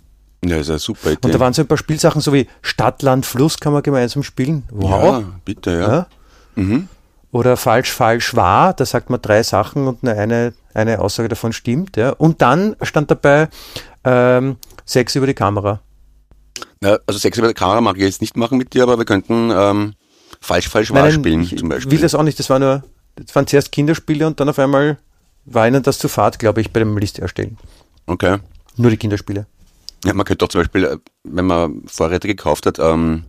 Ja, 0.44 0.56
ist 0.56 0.70
eine 0.70 0.78
super 0.78 1.12
Idee. 1.12 1.18
Und 1.22 1.34
da 1.34 1.40
waren 1.40 1.52
so 1.52 1.62
ein 1.62 1.68
paar 1.68 1.78
Spielsachen, 1.78 2.20
so 2.20 2.32
wie 2.32 2.46
Stadt, 2.62 3.02
Land, 3.02 3.26
Fluss 3.26 3.58
kann 3.58 3.72
man 3.72 3.82
gemeinsam 3.82 4.22
spielen. 4.22 4.62
Wow. 4.70 5.20
Ja, 5.20 5.24
bitte, 5.44 5.70
ja. 5.72 5.88
Ja. 5.88 6.06
Mhm. 6.54 6.88
Oder 7.32 7.56
falsch, 7.56 7.90
falsch, 7.90 8.34
wahr. 8.34 8.72
Da 8.72 8.86
sagt 8.86 9.10
man 9.10 9.20
drei 9.20 9.42
Sachen 9.42 9.86
und 9.86 10.02
nur 10.02 10.14
eine, 10.14 10.54
eine 10.74 11.00
Aussage 11.00 11.28
davon 11.28 11.52
stimmt. 11.52 11.96
Ja. 11.96 12.10
Und 12.10 12.40
dann 12.40 12.76
stand 12.82 13.10
dabei 13.10 13.48
ähm, 14.04 14.56
Sex 14.84 15.14
über 15.16 15.26
die 15.26 15.34
Kamera. 15.34 15.80
Ja, 16.82 16.98
also 17.06 17.18
Sex 17.18 17.36
über 17.36 17.48
die 17.48 17.54
Kamera 17.54 17.80
mag 17.80 17.96
ich 17.96 18.04
jetzt 18.04 18.20
nicht 18.20 18.36
machen 18.36 18.58
mit 18.58 18.72
dir, 18.72 18.84
aber 18.84 18.96
wir 18.96 19.04
könnten 19.04 19.50
ähm, 19.52 19.94
falsch, 20.40 20.68
falsch, 20.68 20.92
wahr 20.92 21.02
Nein, 21.02 21.12
spielen 21.12 21.42
ich 21.42 21.58
zum 21.58 21.68
Beispiel. 21.68 21.92
will 21.92 22.00
das 22.00 22.14
auch 22.14 22.22
nicht. 22.22 22.38
Das 22.38 22.48
war 22.48 22.58
nur, 22.58 22.84
das 23.16 23.34
waren 23.34 23.46
zuerst 23.46 23.72
Kinderspiele 23.72 24.26
und 24.26 24.38
dann 24.40 24.48
auf 24.48 24.58
einmal 24.58 24.98
war 25.44 25.66
ihnen 25.66 25.82
das 25.82 25.98
zu 25.98 26.08
fad, 26.08 26.38
glaube 26.38 26.60
ich, 26.60 26.72
bei 26.72 26.80
dem 26.80 26.96
Liste 26.96 27.22
erstellen. 27.22 27.58
Okay. 28.06 28.38
Nur 28.76 28.90
die 28.90 28.96
Kinderspiele. 28.96 29.46
Ja, 30.04 30.14
man 30.14 30.24
könnte 30.24 30.38
doch 30.44 30.48
zum 30.48 30.60
Beispiel, 30.60 30.84
äh, 30.84 30.96
wenn 31.24 31.46
man 31.46 31.82
Vorräte 31.86 32.28
gekauft 32.28 32.66
hat, 32.66 32.78
ähm, 32.78 33.24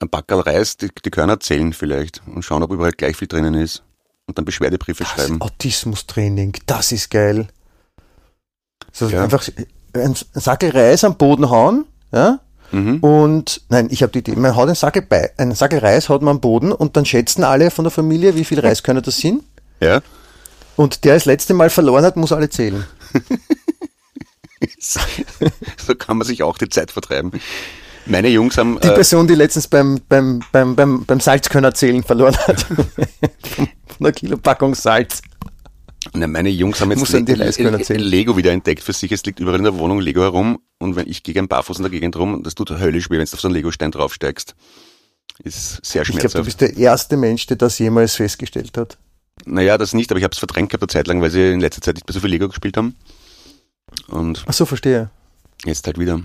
ein 0.00 0.08
Backerl 0.08 0.40
Reis, 0.40 0.76
die, 0.76 0.88
die 1.04 1.10
Körner 1.10 1.40
zählen 1.40 1.72
vielleicht 1.72 2.22
und 2.26 2.44
schauen, 2.44 2.62
ob 2.62 2.72
überall 2.72 2.92
gleich 2.92 3.16
viel 3.16 3.28
drinnen 3.28 3.54
ist. 3.54 3.82
Und 4.26 4.38
dann 4.38 4.44
Beschwerdebriefe 4.44 5.04
schreiben. 5.04 5.40
Autismus-Training, 5.40 6.56
das 6.66 6.92
ist 6.92 7.10
geil. 7.10 7.48
So 8.92 9.08
Ja. 9.08 9.24
einfach 9.24 9.46
ein 9.94 10.14
Sackel 10.34 10.70
Reis 10.70 11.02
am 11.04 11.16
Boden 11.16 11.50
hauen, 11.50 11.84
ja, 12.12 12.38
Mhm. 12.70 13.00
und 13.00 13.60
nein, 13.68 13.88
ich 13.90 14.02
habe 14.02 14.12
die 14.12 14.20
Idee, 14.20 14.34
man 14.36 14.56
haut 14.56 14.66
einen 14.66 14.74
Sackel, 14.76 15.02
bei, 15.02 15.30
einen 15.38 15.54
Sackel 15.54 15.80
Reis 15.80 16.08
haut 16.08 16.22
man 16.22 16.36
am 16.36 16.40
Boden 16.40 16.72
und 16.72 16.96
dann 16.96 17.04
schätzen 17.04 17.44
alle 17.44 17.70
von 17.70 17.84
der 17.84 17.90
Familie, 17.90 18.34
wie 18.36 18.44
viel 18.44 18.60
Reiskörner 18.66 19.02
das 19.02 19.18
sind. 19.18 19.42
Ja. 19.80 20.00
Und 20.76 21.04
der 21.04 21.14
das 21.14 21.24
letzte 21.26 21.52
Mal 21.52 21.68
verloren 21.68 22.04
hat, 22.04 22.16
muss 22.16 22.32
alle 22.32 22.48
zählen. 22.48 22.84
so 24.78 25.94
kann 25.98 26.18
man 26.18 26.26
sich 26.26 26.42
auch 26.42 26.58
die 26.58 26.68
Zeit 26.68 26.90
vertreiben. 26.90 27.32
Meine 28.06 28.28
Jungs 28.28 28.58
haben, 28.58 28.80
Die 28.80 28.88
äh, 28.88 28.94
Person, 28.94 29.28
die 29.28 29.34
letztens 29.34 29.68
beim, 29.68 30.00
beim, 30.08 30.42
beim, 30.50 30.74
beim, 30.74 31.04
beim 31.04 31.20
Salzkörner 31.20 31.72
zählen 31.72 32.02
verloren 32.02 32.36
hat. 32.36 32.62
von 32.66 33.68
einer 34.00 34.12
Kilopackung 34.12 34.74
Salz. 34.74 35.22
na, 36.12 36.26
meine 36.26 36.48
Jungs 36.48 36.80
haben 36.80 36.90
jetzt 36.90 37.12
Le-. 37.12 37.96
Lego 37.96 38.36
wieder 38.36 38.50
entdeckt 38.50 38.82
für 38.82 38.92
sich. 38.92 39.12
Es 39.12 39.24
liegt 39.24 39.38
überall 39.38 39.58
in 39.58 39.64
der 39.64 39.78
Wohnung 39.78 40.00
Lego 40.00 40.22
herum. 40.22 40.58
Und 40.78 40.96
wenn 40.96 41.08
ich 41.08 41.22
gehe 41.22 41.34
ein 41.36 41.46
Barfuß 41.46 41.76
in 41.76 41.84
der 41.84 41.90
Gegend 41.92 42.16
rum, 42.16 42.42
das 42.42 42.56
tut 42.56 42.70
höllisch 42.70 43.08
weh, 43.08 43.18
wenn 43.18 43.24
du 43.26 43.32
auf 43.32 43.40
so 43.40 43.46
einen 43.46 43.54
Lego-Stein 43.54 43.92
draufsteigst. 43.92 44.56
Ist 45.44 45.84
sehr 45.84 46.02
Ich 46.02 46.08
glaube, 46.08 46.22
du 46.22 46.30
schmerzhaft. 46.30 46.44
bist 46.44 46.60
der 46.60 46.76
erste 46.76 47.16
Mensch, 47.16 47.46
der 47.46 47.56
das 47.56 47.78
jemals 47.78 48.16
festgestellt 48.16 48.76
hat. 48.76 48.98
Naja, 49.44 49.78
das 49.78 49.94
nicht, 49.94 50.10
aber 50.10 50.18
ich 50.18 50.24
habe 50.24 50.32
es 50.32 50.38
verdrängt 50.38 50.70
gehabt 50.70 50.82
eine 50.82 50.88
Zeit 50.88 51.06
lang, 51.06 51.22
weil 51.22 51.30
sie 51.30 51.52
in 51.52 51.60
letzter 51.60 51.80
Zeit 51.80 51.94
nicht 51.94 52.06
mehr 52.06 52.14
so 52.14 52.20
viel 52.20 52.30
Lego 52.30 52.48
gespielt 52.48 52.76
haben. 52.76 52.96
Und 54.08 54.44
Ach 54.46 54.52
so, 54.52 54.66
verstehe. 54.66 55.10
jetzt 55.64 55.86
halt 55.86 55.98
wieder. 55.98 56.20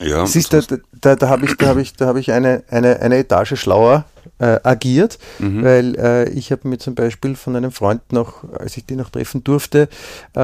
Ja, 0.00 0.26
Siehst 0.26 0.52
du, 0.52 0.60
da, 0.62 0.76
da, 1.00 1.16
da 1.16 1.28
habe 1.28 1.44
ich, 1.46 1.56
da 1.56 1.66
hab 1.68 1.76
ich, 1.76 1.92
da 1.94 2.06
hab 2.06 2.16
ich 2.16 2.30
eine, 2.30 2.62
eine, 2.68 3.00
eine 3.00 3.16
Etage 3.16 3.56
schlauer 3.58 4.04
äh, 4.38 4.60
agiert, 4.62 5.18
Mhm. 5.40 5.64
weil 5.64 5.94
äh, 5.96 6.28
ich 6.30 6.52
habe 6.52 6.68
mir 6.68 6.78
zum 6.78 6.94
Beispiel 6.94 7.34
von 7.34 7.56
einem 7.56 7.72
Freund 7.72 8.12
noch, 8.12 8.44
als 8.52 8.76
ich 8.76 8.84
den 8.84 8.98
noch 8.98 9.10
treffen 9.10 9.42
durfte, 9.42 9.88
äh, 10.34 10.38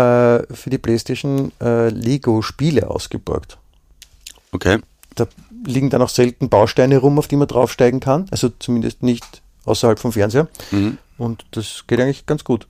für 0.53 0.71
die 0.71 0.79
Playstation 0.79 1.53
äh, 1.61 1.89
Lego-Spiele 1.91 2.91
ausgeborgt. 2.91 3.59
Okay. 4.51 4.81
Da 5.15 5.29
liegen 5.65 5.89
dann 5.91 6.03
auch 6.03 6.09
selten 6.09 6.49
Bausteine 6.49 6.99
rum, 6.99 7.19
auf 7.21 7.29
die 7.29 7.37
man 7.37 7.47
draufsteigen 7.47 8.01
kann, 8.01 8.27
also 8.33 8.49
zumindest 8.59 9.05
nicht 9.05 9.41
außerhalb 9.67 10.01
vom 10.01 10.11
Fernseher. 10.13 10.49
Mhm. 10.73 10.99
Und 11.17 11.47
das 11.53 11.85
geht 11.87 12.01
eigentlich 12.01 12.27
ganz 12.27 12.43
gut 12.43 12.67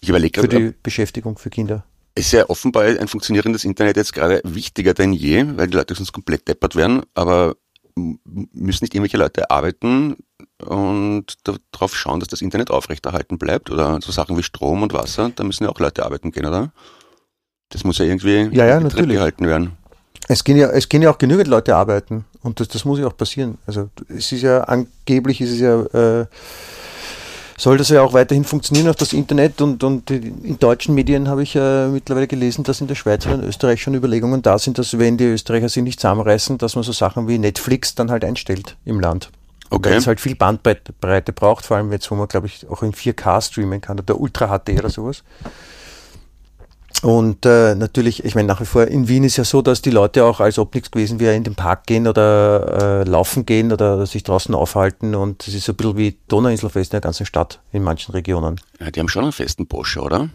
Ich 0.00 0.08
überlege 0.08 0.40
für 0.40 0.46
die 0.48 0.72
Beschäftigung 0.84 1.36
für 1.36 1.50
Kinder. 1.50 1.84
Ist 2.14 2.32
ja 2.32 2.48
offenbar 2.48 2.84
ein 2.84 3.08
funktionierendes 3.08 3.64
Internet 3.64 3.96
jetzt 3.96 4.12
gerade 4.12 4.40
wichtiger 4.44 4.94
denn 4.94 5.12
je, 5.12 5.44
weil 5.56 5.66
die 5.66 5.76
Leute 5.76 5.94
sonst 5.94 6.12
komplett 6.12 6.46
deppert 6.46 6.76
werden, 6.76 7.02
aber 7.14 7.56
müssen 7.96 8.84
nicht 8.84 8.94
irgendwelche 8.94 9.16
Leute 9.16 9.50
arbeiten 9.50 10.16
und 10.64 11.26
darauf 11.72 11.94
schauen, 11.94 12.20
dass 12.20 12.28
das 12.28 12.42
Internet 12.42 12.70
aufrechterhalten 12.70 13.38
bleibt 13.38 13.70
oder 13.70 14.00
so 14.02 14.12
Sachen 14.12 14.36
wie 14.36 14.42
Strom 14.42 14.82
und 14.82 14.92
Wasser, 14.92 15.30
da 15.34 15.44
müssen 15.44 15.64
ja 15.64 15.70
auch 15.70 15.78
Leute 15.78 16.04
arbeiten 16.04 16.32
gehen, 16.32 16.46
oder? 16.46 16.72
Das 17.70 17.84
muss 17.84 17.98
ja 17.98 18.04
irgendwie 18.04 18.48
Ja, 18.52 18.66
ja, 18.66 18.80
natürlich. 18.80 19.16
gehalten 19.16 19.46
werden. 19.46 19.72
Es 20.28 20.42
gehen 20.42 20.56
ja, 20.56 20.70
es 20.70 20.88
gehen 20.88 21.02
ja 21.02 21.10
auch 21.10 21.18
genügend 21.18 21.48
Leute 21.48 21.76
arbeiten 21.76 22.24
und 22.42 22.58
das, 22.60 22.68
das 22.68 22.84
muss 22.84 22.98
ja 22.98 23.06
auch 23.06 23.16
passieren. 23.16 23.58
Also 23.66 23.90
es 24.08 24.32
ist 24.32 24.42
ja 24.42 24.62
angeblich 24.64 25.40
ist 25.40 25.50
es 25.50 25.60
ja 25.60 25.82
äh, 26.20 26.26
soll 27.56 27.78
das 27.78 27.88
ja 27.88 28.02
auch 28.02 28.12
weiterhin 28.12 28.44
funktionieren 28.44 28.88
auf 28.88 28.96
das 28.96 29.12
Internet 29.12 29.60
und, 29.60 29.82
und 29.84 30.10
in 30.10 30.58
deutschen 30.58 30.94
Medien 30.94 31.28
habe 31.28 31.42
ich 31.42 31.54
äh, 31.56 31.88
mittlerweile 31.88 32.26
gelesen, 32.26 32.64
dass 32.64 32.80
in 32.80 32.86
der 32.88 32.94
Schweiz 32.94 33.26
und 33.26 33.32
in 33.32 33.44
Österreich 33.44 33.80
schon 33.82 33.94
Überlegungen 33.94 34.42
da 34.42 34.58
sind, 34.58 34.78
dass 34.78 34.98
wenn 34.98 35.16
die 35.16 35.24
Österreicher 35.24 35.68
sich 35.68 35.82
nicht 35.82 36.00
zusammenreißen, 36.00 36.58
dass 36.58 36.74
man 36.74 36.84
so 36.84 36.92
Sachen 36.92 37.28
wie 37.28 37.38
Netflix 37.38 37.94
dann 37.94 38.10
halt 38.10 38.24
einstellt 38.24 38.76
im 38.84 39.00
Land. 39.00 39.30
Weil 39.70 39.78
Okay. 39.78 39.94
es 39.94 40.06
halt 40.06 40.20
viel 40.20 40.36
Bandbreite 40.36 40.92
Breite 40.92 41.32
braucht, 41.32 41.64
vor 41.66 41.76
allem 41.76 41.90
jetzt, 41.90 42.08
wo 42.10 42.14
man, 42.14 42.28
glaube 42.28 42.46
ich, 42.46 42.68
auch 42.68 42.82
in 42.82 42.92
4K 42.92 43.40
streamen 43.40 43.80
kann 43.80 43.98
oder 43.98 44.20
Ultra 44.20 44.46
HD 44.58 44.78
oder 44.78 44.90
sowas. 44.90 45.24
Und 47.04 47.44
äh, 47.44 47.74
natürlich, 47.74 48.24
ich 48.24 48.34
meine, 48.34 48.48
nach 48.48 48.62
wie 48.62 48.64
vor 48.64 48.86
in 48.86 49.08
Wien 49.08 49.24
ist 49.24 49.36
ja 49.36 49.44
so, 49.44 49.60
dass 49.60 49.82
die 49.82 49.90
Leute 49.90 50.24
auch, 50.24 50.40
als 50.40 50.58
ob 50.58 50.74
nichts 50.74 50.90
gewesen 50.90 51.20
wäre, 51.20 51.36
in 51.36 51.44
den 51.44 51.54
Park 51.54 51.86
gehen 51.86 52.08
oder 52.08 53.02
äh, 53.02 53.04
laufen 53.04 53.44
gehen 53.44 53.72
oder 53.72 54.06
sich 54.06 54.22
draußen 54.22 54.54
aufhalten. 54.54 55.14
Und 55.14 55.46
es 55.46 55.52
ist 55.52 55.66
so 55.66 55.72
ein 55.72 55.76
bisschen 55.76 55.98
wie 55.98 56.16
Donauinselfest 56.28 56.92
in 56.92 56.94
der 56.94 57.02
ganzen 57.02 57.26
Stadt 57.26 57.60
in 57.72 57.82
manchen 57.82 58.12
Regionen. 58.12 58.58
Ja, 58.80 58.90
die 58.90 59.00
haben 59.00 59.10
schon 59.10 59.24
einen 59.24 59.32
festen 59.32 59.66
Bosch, 59.66 59.98
oder? 59.98 60.30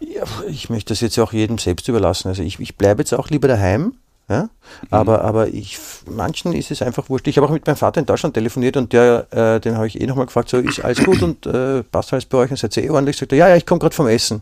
Ja, 0.00 0.24
ich 0.48 0.70
möchte 0.70 0.94
das 0.94 1.02
jetzt 1.02 1.18
auch 1.18 1.34
jedem 1.34 1.58
selbst 1.58 1.86
überlassen. 1.88 2.28
Also 2.28 2.42
ich, 2.42 2.58
ich 2.58 2.78
bleibe 2.78 3.02
jetzt 3.02 3.12
auch 3.12 3.28
lieber 3.28 3.46
daheim. 3.46 3.92
Ja? 4.30 4.48
Aber, 4.88 5.22
aber 5.22 5.48
ich, 5.48 5.78
manchen 6.06 6.54
ist 6.54 6.70
es 6.70 6.80
einfach 6.80 7.10
wurscht. 7.10 7.26
Ich 7.26 7.36
habe 7.36 7.46
auch 7.46 7.52
mit 7.52 7.66
meinem 7.66 7.76
Vater 7.76 8.00
in 8.00 8.06
Deutschland 8.06 8.32
telefoniert 8.32 8.78
und 8.78 8.94
der, 8.94 9.26
äh, 9.32 9.60
den 9.60 9.76
habe 9.76 9.86
ich 9.86 10.00
eh 10.00 10.06
nochmal 10.06 10.24
gefragt, 10.24 10.48
so 10.48 10.56
ist 10.56 10.82
alles 10.82 11.04
gut 11.04 11.22
und 11.22 11.44
äh, 11.44 11.82
passt 11.82 12.10
alles 12.14 12.24
bei 12.24 12.38
euch 12.38 12.50
und 12.50 12.56
seid 12.56 12.74
ihr 12.78 12.84
eh 12.84 12.90
ordentlich? 12.90 13.18
Sagt 13.18 13.32
er, 13.32 13.38
ja, 13.38 13.48
ja, 13.50 13.56
ich 13.56 13.66
komme 13.66 13.80
gerade 13.80 13.94
vom 13.94 14.06
Essen. 14.06 14.40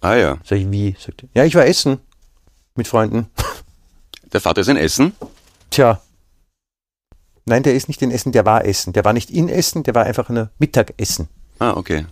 Ah 0.00 0.14
ja. 0.14 0.38
Sag 0.44 0.58
ich, 0.58 0.70
wie? 0.70 0.96
Sagt 0.98 1.22
er, 1.24 1.28
ja, 1.34 1.44
ich 1.44 1.54
war 1.54 1.66
essen 1.66 1.98
mit 2.74 2.86
Freunden. 2.88 3.28
Der 4.32 4.40
Vater 4.40 4.60
ist 4.60 4.68
ein 4.68 4.76
Essen. 4.76 5.14
Tja. 5.70 6.00
Nein, 7.46 7.62
der 7.62 7.74
ist 7.74 7.88
nicht 7.88 8.02
in 8.02 8.10
Essen, 8.10 8.30
der 8.32 8.44
war 8.44 8.66
Essen. 8.66 8.92
Der 8.92 9.06
war 9.06 9.14
nicht 9.14 9.30
in 9.30 9.48
Essen, 9.48 9.82
der 9.82 9.94
war 9.94 10.04
einfach 10.04 10.28
nur 10.28 10.50
Mittagessen. 10.58 11.28
Ah, 11.58 11.70
okay. 11.72 12.04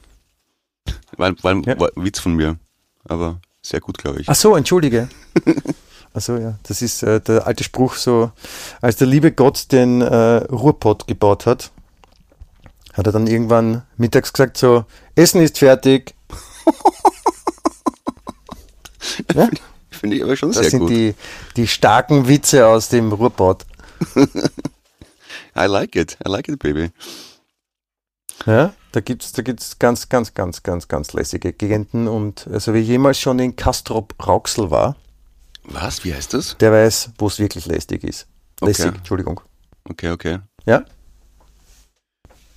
War, 1.19 1.35
war, 1.43 1.55
Ja. 1.67 1.79
war 1.79 1.91
ein 1.95 2.05
Witz 2.05 2.19
von 2.21 2.35
mir. 2.35 2.59
Aber 3.05 3.39
sehr 3.63 3.81
gut, 3.81 3.99
glaube 3.99 4.21
ich. 4.23 4.29
Ach 4.31 4.35
so, 4.35 4.57
entschuldige. 4.57 5.11
Ach 6.15 6.23
so, 6.23 6.39
ja. 6.39 6.59
Das 6.63 6.81
ist 6.81 7.03
äh, 7.03 7.21
der 7.21 7.47
alte 7.47 7.65
Spruch 7.65 7.97
so, 7.97 8.33
als 8.81 8.97
der 8.97 9.07
liebe 9.09 9.31
Gott 9.33 9.71
den 9.73 10.01
äh, 10.01 10.37
Ruhrpott 10.51 11.07
gebaut 11.07 11.45
hat, 11.45 11.71
hat 12.95 13.05
er 13.07 13.13
dann 13.13 13.27
irgendwann 13.27 13.83
mittags 13.99 14.33
gesagt 14.33 14.57
so, 14.57 14.87
Essen 15.17 15.43
ist 15.43 15.59
fertig. 15.59 16.15
ja? 19.35 19.49
Finde 19.91 20.17
ich 20.17 20.23
aber 20.23 20.37
schon 20.37 20.51
Das 20.51 20.59
sehr 20.59 20.71
sind 20.71 20.81
gut. 20.81 20.91
die, 20.91 21.15
die 21.57 21.67
starken 21.67 22.29
Witze 22.29 22.67
aus 22.67 22.89
dem 22.89 23.13
Ruhrpott. 23.13 23.65
I 25.57 25.67
like 25.67 25.97
it. 25.97 26.19
I 26.27 26.29
like 26.29 26.49
it, 26.49 26.59
baby. 26.59 26.91
Ja, 28.45 28.75
da 28.93 29.01
gibt's 29.01 29.33
da 29.33 29.43
gibt's 29.43 29.79
ganz, 29.79 30.09
ganz, 30.09 30.35
ganz, 30.35 30.63
ganz, 30.63 30.89
ganz 30.89 31.13
lässige 31.15 31.53
Gegenden 31.53 32.07
und 32.09 32.47
also 32.53 32.75
wer 32.75 32.83
jemals 32.83 33.19
schon 33.19 33.39
in 33.39 33.57
Kastrop 33.57 34.15
Rauxel 34.27 34.71
war, 34.71 34.97
Was? 35.65 36.05
Wie 36.05 36.13
heißt 36.15 36.35
das? 36.35 36.57
der 36.59 36.73
weiß, 36.73 37.11
wo 37.19 37.29
es 37.29 37.39
wirklich 37.39 37.65
lästig 37.67 38.05
ist. 38.05 38.27
Lässig, 38.61 38.87
Okay. 38.87 38.97
Entschuldigung. 38.99 39.41
Okay, 39.89 40.11
okay. 40.11 40.39
Ja, 40.67 40.85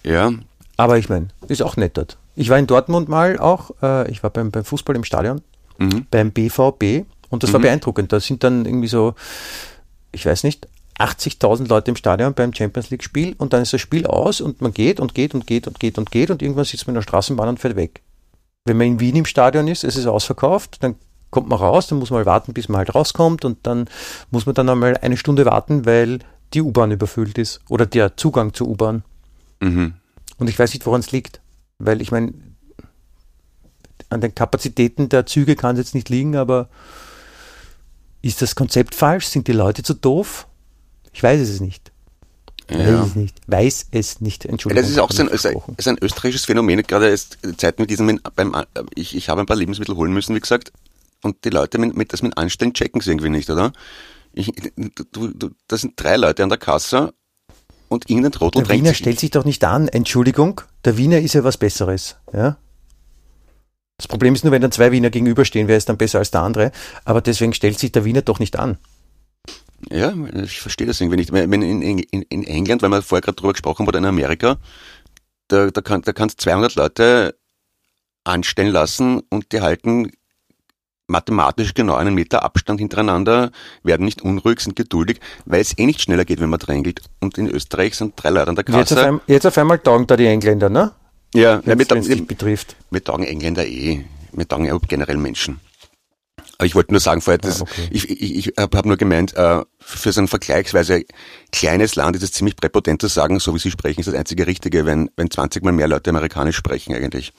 Ja, 0.04 0.32
aber 0.78 0.98
ich 0.98 1.08
meine, 1.10 1.30
ist 1.48 1.62
auch 1.62 1.78
nett 1.78 1.96
dort. 1.98 2.18
Ich 2.36 2.50
war 2.50 2.58
in 2.58 2.68
Dortmund 2.68 3.08
mal 3.10 3.40
auch, 3.40 3.72
äh, 3.82 4.10
ich 4.12 4.22
war 4.24 4.30
beim, 4.30 4.52
beim 4.52 4.66
Fußball 4.66 4.96
im 4.96 5.04
Stadion, 5.06 5.42
mhm. 5.80 6.06
beim 6.12 6.32
BVB 6.32 7.06
und 7.30 7.44
das 7.44 7.54
war 7.54 7.60
Mhm. 7.60 7.64
beeindruckend. 7.64 8.14
Da 8.14 8.20
sind 8.20 8.44
dann 8.44 8.66
irgendwie 8.66 8.88
so, 8.88 9.16
ich 10.12 10.26
weiß 10.26 10.44
nicht, 10.44 10.68
80.000 10.98 11.68
Leute 11.70 11.92
im 11.92 11.96
Stadion 11.96 12.34
beim 12.34 12.54
Champions 12.54 12.90
League 12.90 13.04
Spiel 13.04 13.34
und 13.38 13.54
dann 13.54 13.62
ist 13.62 13.72
das 13.74 13.80
Spiel 13.82 14.06
aus 14.06 14.42
und 14.42 14.62
man 14.62 14.74
geht 14.74 15.00
und 15.00 15.16
geht 15.16 15.34
und 15.34 15.48
geht 15.48 15.66
und 15.68 15.80
geht 15.80 15.98
und 15.98 16.12
geht 16.12 16.30
und 16.30 16.42
irgendwann 16.42 16.66
sitzt 16.66 16.88
man 16.88 16.94
in 16.94 17.00
der 17.00 17.04
Straßenbahn 17.04 17.48
und 17.50 17.60
fährt 17.60 17.78
weg. 17.78 18.02
Wenn 18.66 18.78
man 18.78 18.88
in 18.88 19.00
Wien 19.00 19.16
im 19.16 19.26
Stadion 19.26 19.68
ist, 19.68 19.84
es 19.84 19.96
ist 19.96 20.06
ausverkauft, 20.06 20.84
dann 20.84 20.96
kommt 21.30 21.48
man 21.48 21.60
raus, 21.60 21.88
dann 21.88 22.00
muss 22.00 22.10
man 22.10 22.22
mal 22.22 22.26
warten, 22.26 22.54
bis 22.54 22.68
man 22.68 22.80
halt 22.80 22.94
rauskommt 22.96 23.46
und 23.46 23.60
dann 23.64 23.88
muss 24.30 24.46
man 24.46 24.56
dann 24.56 24.68
einmal 24.68 24.98
eine 24.98 25.16
Stunde 25.16 25.46
warten, 25.46 25.86
weil 25.86 26.20
die 26.54 26.62
U-Bahn 26.62 26.92
überfüllt 26.92 27.38
ist 27.38 27.62
oder 27.70 27.86
der 27.86 28.18
Zugang 28.18 28.54
zur 28.54 28.68
U-Bahn. 28.68 29.04
Mhm. 29.62 29.94
Und 30.38 30.50
ich 30.50 30.58
weiß 30.58 30.74
nicht, 30.74 30.86
woran 30.86 31.00
es 31.02 31.12
liegt. 31.12 31.40
Weil 31.78 32.02
ich 32.02 32.12
meine, 32.12 32.34
an 34.10 34.22
den 34.22 34.34
Kapazitäten 34.34 35.10
der 35.10 35.26
Züge 35.26 35.56
kann 35.56 35.76
es 35.76 35.80
jetzt 35.80 35.96
nicht 35.96 36.10
liegen, 36.10 36.36
aber 36.36 36.70
ist 38.22 38.42
das 38.42 38.56
Konzept 38.56 38.96
falsch? 38.96 39.28
Sind 39.28 39.48
die 39.48 39.54
Leute 39.54 39.84
zu 39.84 39.94
doof? 39.94 40.48
Ich 41.14 41.24
weiß 41.24 41.40
es 41.40 41.60
nicht. 41.60 41.92
Weiß 42.68 42.88
Ja. 42.88 43.04
es 43.04 43.16
nicht. 43.16 43.38
Weiß 43.48 43.88
es 43.92 44.22
nicht. 44.22 44.46
Entschuldigung. 44.46 44.84
Das 44.84 44.92
ist 44.92 45.00
auch 45.00 45.12
so 45.12 45.24
ein, 45.24 45.30
ist 45.30 45.88
ein, 45.88 45.98
österreichisches 46.02 46.46
Phänomen, 46.46 46.84
gerade 46.84 47.10
jetzt 47.10 47.38
Zeiten 47.58 47.82
mit 47.82 47.90
diesem, 47.90 48.20
beim, 48.36 48.56
ich, 48.94 49.16
ich 49.16 49.30
habe 49.30 49.42
ein 49.42 49.48
paar 49.48 49.58
Lebensmittel 49.58 49.96
holen 49.96 50.14
müssen, 50.14 50.36
wie 50.36 50.40
gesagt, 50.40 50.72
und 51.24 51.44
die 51.46 51.50
Leute 51.50 51.78
mit, 51.78 51.96
mit 51.96 52.14
das 52.14 52.22
mit 52.22 52.38
Anstellen 52.38 52.74
checken 52.74 53.02
sie 53.02 53.12
irgendwie 53.12 53.30
nicht, 53.30 53.50
oder? 53.50 53.74
Ich, 54.34 54.52
du, 55.12 55.30
du, 55.30 55.50
das 55.68 55.82
sind 55.82 55.94
drei 55.98 56.16
Leute 56.18 56.44
an 56.44 56.50
der 56.50 56.60
Kasse 56.60 57.14
und 57.88 58.10
irgendein 58.10 58.32
Trottel 58.34 58.64
Der 58.64 58.76
Wiener 58.76 58.94
stellt 58.94 59.20
sich 59.20 59.32
doch 59.32 59.46
nicht 59.46 59.64
an. 59.64 59.88
Entschuldigung, 59.88 60.62
der 60.86 60.98
Wiener 60.98 61.20
ist 61.20 61.34
ja 61.34 61.44
was 61.44 61.58
Besseres. 61.58 62.18
Ja? 62.32 62.58
Das 64.00 64.08
Problem 64.08 64.34
ist 64.34 64.46
nur, 64.46 64.54
wenn 64.54 64.62
dann 64.62 64.72
zwei 64.72 64.94
Wiener 64.94 65.10
gegenüberstehen, 65.10 65.68
wer 65.68 65.76
ist 65.76 65.90
dann 65.90 65.98
besser 65.98 66.20
als 66.20 66.32
der 66.32 66.42
andere. 66.42 66.72
Aber 67.04 67.20
deswegen 67.20 67.54
stellt 67.54 67.78
sich 67.78 67.92
der 67.92 68.06
Wiener 68.06 68.22
doch 68.22 68.40
nicht 68.40 68.58
an. 68.58 68.78
Ja, 69.92 70.14
ich 70.42 70.62
verstehe 70.62 70.88
das 70.88 71.02
irgendwie 71.02 71.18
nicht. 71.18 71.34
Wenn 71.34 71.62
in, 71.62 71.82
in, 71.82 72.22
in 72.22 72.44
England, 72.46 72.82
weil 72.82 72.92
wir 72.92 73.02
vorher 73.02 73.22
gerade 73.22 73.36
drüber 73.36 73.52
gesprochen 73.52 73.80
haben, 73.80 73.90
oder 73.90 74.00
in 74.00 74.06
Amerika, 74.06 74.56
da, 75.50 75.70
da, 75.70 75.82
kann, 75.82 76.02
da 76.02 76.14
kannst 76.14 76.40
200 76.40 76.76
Leute 76.76 77.36
anstellen 78.24 78.72
lassen 78.72 79.22
und 79.30 79.52
die 79.52 79.60
halten 79.60 80.14
mathematisch 81.08 81.74
genau 81.74 81.96
einen 81.96 82.16
Meter 82.16 82.44
Abstand 82.44 82.80
hintereinander, 82.80 83.52
werden 83.84 84.06
nicht 84.06 84.22
unruhig, 84.22 84.62
sind 84.62 84.78
geduldig, 84.78 85.20
weil 85.44 85.60
es 85.60 85.78
eh 85.78 85.86
nicht 85.86 86.02
schneller 86.02 86.24
geht, 86.24 86.40
wenn 86.40 86.50
man 86.50 86.60
drängelt. 86.60 87.02
Und 87.20 87.38
in 87.38 87.50
Österreich 87.50 87.96
sind 87.98 88.14
drei 88.16 88.30
Leute 88.30 88.48
an 88.48 88.56
der 88.56 88.64
Jetzt 88.66 88.76
auf, 88.76 88.90
Kasse. 88.90 89.06
einmal, 89.06 89.22
jetzt 89.28 89.46
auf 89.46 89.58
einmal 89.58 89.80
taugen 89.80 90.08
da 90.08 90.16
die 90.16 90.28
Engländer, 90.28 90.70
ne? 90.70 90.94
Ja, 91.34 91.42
ja 91.42 91.62
Wenn 91.66 91.80
es 91.80 92.08
dich 92.08 92.26
betrifft. 92.26 92.76
wir 92.90 93.04
taugen 93.04 93.26
Engländer 93.26 93.66
eh. 93.66 94.06
Wir 94.32 94.48
taugen 94.48 94.66
ja 94.66 94.78
generell 94.88 95.18
Menschen. 95.18 95.60
Aber 96.58 96.66
ich 96.66 96.76
wollte 96.76 96.92
nur 96.92 97.00
sagen, 97.00 97.22
vorher, 97.22 97.38
das, 97.38 97.62
Ah, 97.62 97.64
okay. 97.64 97.88
ich, 97.90 98.10
ich, 98.10 98.48
ich 98.48 98.54
habe 98.58 98.78
hab 98.78 98.86
nur 98.86 98.98
gemeint, 98.98 99.34
äh, 99.36 99.64
für 99.80 100.12
so 100.12 100.20
ein 100.22 100.28
vergleichsweise 100.28 101.04
kleines 101.52 101.96
Land 101.96 102.16
ist 102.18 102.24
es 102.24 102.32
ziemlich 102.34 102.56
präpotent 102.58 103.02
zu 103.02 103.08
sagen, 103.08 103.40
so 103.40 103.56
wie 103.56 103.60
Sie 103.60 103.72
sprechen, 103.72 104.02
ist 104.02 104.08
das 104.08 104.16
einzige 104.16 104.46
Richtige, 104.46 104.86
wenn, 104.86 105.10
wenn 105.16 105.32
20 105.32 105.64
mal 105.64 105.72
mehr 105.72 105.88
Leute 105.88 106.10
Amerikanisch 106.10 106.58
sprechen 106.58 106.94
eigentlich. 106.94 107.32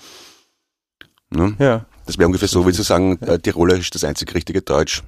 Ne? 1.30 1.54
Ja. 1.58 1.86
Das 2.06 2.16
wäre 2.18 2.26
ungefähr 2.26 2.48
so, 2.48 2.66
wie 2.66 2.72
zu 2.72 2.82
sagen, 2.82 3.20
äh, 3.22 3.38
Tirolerisch 3.38 3.86
ist 3.86 3.94
das 3.94 4.04
einzig 4.04 4.34
richtige 4.34 4.62
Deutsch. 4.62 5.02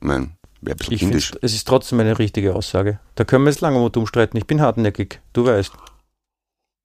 Mein, 0.00 0.36
wäre 0.60 0.74
ein 0.74 0.78
bisschen 0.78 0.94
Ich 0.94 1.00
kindisch. 1.00 1.32
es 1.40 1.54
ist 1.54 1.66
trotzdem 1.66 1.98
eine 2.00 2.18
richtige 2.18 2.54
Aussage. 2.54 3.00
Da 3.14 3.24
können 3.24 3.44
wir 3.44 3.50
jetzt 3.50 3.60
lange 3.62 3.78
um 3.78 3.90
umstreiten. 3.90 4.36
Ich 4.38 4.46
bin 4.46 4.60
hartnäckig, 4.60 5.20
du 5.32 5.46
weißt. 5.46 5.72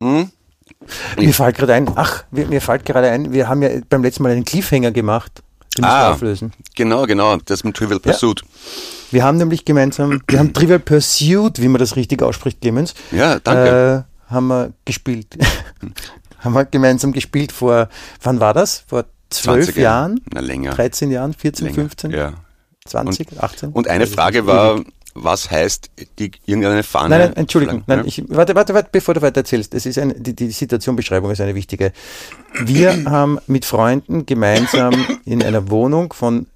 Hm? 0.02 0.32
Mir 1.18 1.34
fällt 1.34 1.58
gerade 1.58 1.74
ein, 1.74 1.90
ach, 1.96 2.24
mir, 2.32 2.48
mir 2.48 2.62
fällt 2.62 2.86
gerade 2.86 3.10
ein, 3.10 3.32
wir 3.32 3.48
haben 3.48 3.62
ja 3.62 3.70
beim 3.90 4.04
letzten 4.04 4.24
Mal 4.24 4.32
einen 4.32 4.46
Cliffhanger 4.46 4.92
gemacht. 4.92 5.42
Den 5.78 5.84
Ah. 5.86 6.12
auflösen. 6.12 6.54
Genau, 6.76 7.06
genau, 7.06 7.36
das 7.38 7.64
mit 7.64 7.76
Trivial 7.76 8.00
Pursuit. 8.00 8.44
Wir 9.12 9.24
haben 9.24 9.38
nämlich 9.38 9.66
gemeinsam, 9.66 10.22
wir 10.28 10.40
haben 10.40 10.54
Trivial 10.54 10.80
Pursuit, 10.80 11.62
wie 11.62 11.68
man 11.68 11.80
das 11.80 11.96
richtig 11.96 12.22
ausspricht, 12.22 12.62
Clemens, 12.62 12.94
Ja, 13.12 13.40
danke. 13.40 14.06
äh, 14.30 14.32
haben 14.34 14.48
wir 14.48 14.74
gespielt. 14.86 15.28
haben 16.40 16.54
wir 16.54 16.66
gemeinsam 16.66 17.12
gespielt 17.12 17.52
vor, 17.52 17.90
wann 18.24 18.40
war 18.40 18.54
das? 18.54 18.84
Vor 18.88 19.06
zwölf 19.30 19.66
20 19.66 19.78
Jahren? 19.84 20.22
Na, 20.34 20.40
länger. 20.40 20.72
13 20.72 21.12
Jahren? 21.12 21.34
14, 21.34 21.66
länger. 21.68 21.76
15? 21.76 22.12
Ja. 22.12 22.34
20, 22.86 23.28
18? 23.42 23.70
Und 23.72 23.88
eine 23.88 24.06
ich 24.06 24.12
Frage 24.12 24.46
war, 24.48 24.80
was 25.16 25.50
heißt 25.50 25.90
die, 26.20 26.32
irgendeine 26.46 26.84
Fahne? 26.84 27.10
Nein, 27.10 27.20
nein, 27.30 27.38
Entschuldigung. 27.38 27.84
Nein, 27.88 28.04
ich, 28.06 28.24
warte, 28.28 28.54
warte, 28.54 28.74
warte, 28.74 28.90
bevor 28.92 29.14
du 29.14 29.22
weiter 29.22 29.42
erzählst. 29.42 29.74
Das 29.74 29.86
ist 29.86 29.98
ein, 29.98 30.14
die, 30.18 30.36
die 30.36 30.52
Situationbeschreibung 30.52 31.32
ist 31.32 31.42
eine 31.42 31.56
wichtige. 31.56 31.94
Wir 32.66 33.06
haben 33.10 33.40
mit 33.48 33.66
Freunden 33.66 34.26
gemeinsam 34.26 34.94
in 35.26 35.42
einer 35.42 35.70
Wohnung 35.70 36.14
von 36.14 36.48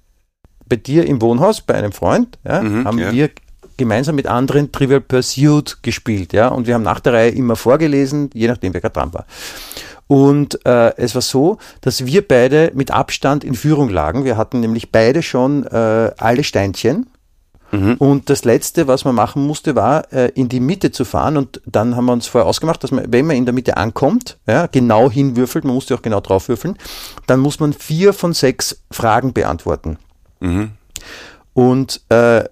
bei 0.68 0.76
dir 0.76 1.06
im 1.06 1.20
Wohnhaus, 1.20 1.62
bei 1.62 1.74
einem 1.74 1.92
Freund, 1.92 2.38
ja, 2.44 2.62
Mhm, 2.62 2.84
haben 2.86 2.98
ja. 2.98 3.12
wir 3.12 3.30
gemeinsam 3.76 4.14
mit 4.14 4.26
anderen 4.26 4.70
Trivial 4.70 5.00
Pursuit 5.00 5.82
gespielt, 5.82 6.32
ja, 6.32 6.48
und 6.48 6.66
wir 6.66 6.74
haben 6.74 6.82
nach 6.82 7.00
der 7.00 7.14
Reihe 7.14 7.30
immer 7.30 7.56
vorgelesen, 7.56 8.30
je 8.34 8.46
nachdem 8.46 8.72
wer 8.72 8.80
gerade 8.80 8.92
dran 8.92 9.12
war. 9.12 9.26
Und 10.06 10.64
äh, 10.66 10.94
es 10.96 11.14
war 11.14 11.22
so, 11.22 11.58
dass 11.80 12.04
wir 12.04 12.26
beide 12.26 12.72
mit 12.74 12.90
Abstand 12.90 13.42
in 13.44 13.54
Führung 13.54 13.88
lagen. 13.88 14.24
Wir 14.24 14.36
hatten 14.36 14.60
nämlich 14.60 14.90
beide 14.92 15.22
schon 15.22 15.64
äh, 15.66 16.10
alle 16.18 16.44
Steinchen. 16.44 17.06
Mhm. 17.72 17.94
Und 17.94 18.30
das 18.30 18.44
Letzte, 18.44 18.86
was 18.86 19.04
man 19.04 19.14
machen 19.14 19.46
musste, 19.46 19.74
war, 19.76 20.12
äh, 20.12 20.30
in 20.34 20.48
die 20.48 20.60
Mitte 20.60 20.90
zu 20.90 21.04
fahren. 21.04 21.36
Und 21.36 21.60
dann 21.66 21.96
haben 21.96 22.06
wir 22.06 22.12
uns 22.12 22.26
vorher 22.26 22.48
ausgemacht, 22.48 22.82
dass 22.82 22.90
man, 22.90 23.12
wenn 23.12 23.26
man 23.26 23.36
in 23.36 23.44
der 23.44 23.54
Mitte 23.54 23.76
ankommt, 23.76 24.38
ja, 24.46 24.66
genau 24.66 25.10
hinwürfelt, 25.10 25.64
man 25.64 25.74
musste 25.74 25.94
auch 25.94 26.02
genau 26.02 26.20
drauf 26.20 26.48
würfeln, 26.48 26.76
dann 27.26 27.40
muss 27.40 27.60
man 27.60 27.72
vier 27.72 28.12
von 28.12 28.32
sechs 28.32 28.82
Fragen 28.90 29.32
beantworten. 29.32 29.98
Mhm. 30.40 30.70
Und 31.54 32.00
äh, 32.08 32.44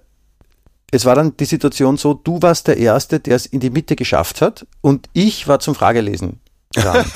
es 0.91 1.05
war 1.05 1.15
dann 1.15 1.37
die 1.37 1.45
Situation 1.45 1.97
so, 1.97 2.13
du 2.13 2.41
warst 2.41 2.67
der 2.67 2.77
Erste, 2.77 3.19
der 3.19 3.35
es 3.35 3.45
in 3.45 3.59
die 3.59 3.69
Mitte 3.69 3.95
geschafft 3.95 4.41
hat 4.41 4.65
und 4.81 5.07
ich 5.13 5.47
war 5.47 5.59
zum 5.59 5.75
Fragelesen 5.75 6.39
dran. 6.75 7.05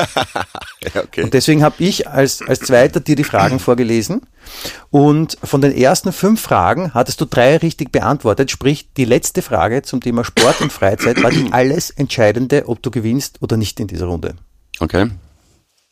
Ja, 0.93 1.01
okay. 1.01 1.23
Und 1.23 1.33
deswegen 1.33 1.63
habe 1.63 1.75
ich 1.79 2.09
als, 2.09 2.41
als 2.41 2.59
Zweiter 2.59 2.99
dir 2.99 3.15
die 3.15 3.23
Fragen 3.23 3.59
vorgelesen. 3.59 4.21
Und 4.89 5.37
von 5.41 5.61
den 5.61 5.71
ersten 5.71 6.11
fünf 6.11 6.41
Fragen 6.41 6.93
hattest 6.93 7.21
du 7.21 7.25
drei 7.25 7.55
richtig 7.55 7.93
beantwortet. 7.93 8.51
Sprich, 8.51 8.89
die 8.97 9.05
letzte 9.05 9.41
Frage 9.41 9.83
zum 9.83 10.01
Thema 10.01 10.25
Sport 10.25 10.59
und 10.59 10.73
Freizeit 10.73 11.23
war 11.23 11.31
die 11.31 11.53
alles 11.53 11.89
entscheidende, 11.89 12.67
ob 12.67 12.83
du 12.83 12.91
gewinnst 12.91 13.41
oder 13.41 13.55
nicht 13.55 13.79
in 13.79 13.87
dieser 13.87 14.07
Runde. 14.07 14.35
Okay. 14.79 15.09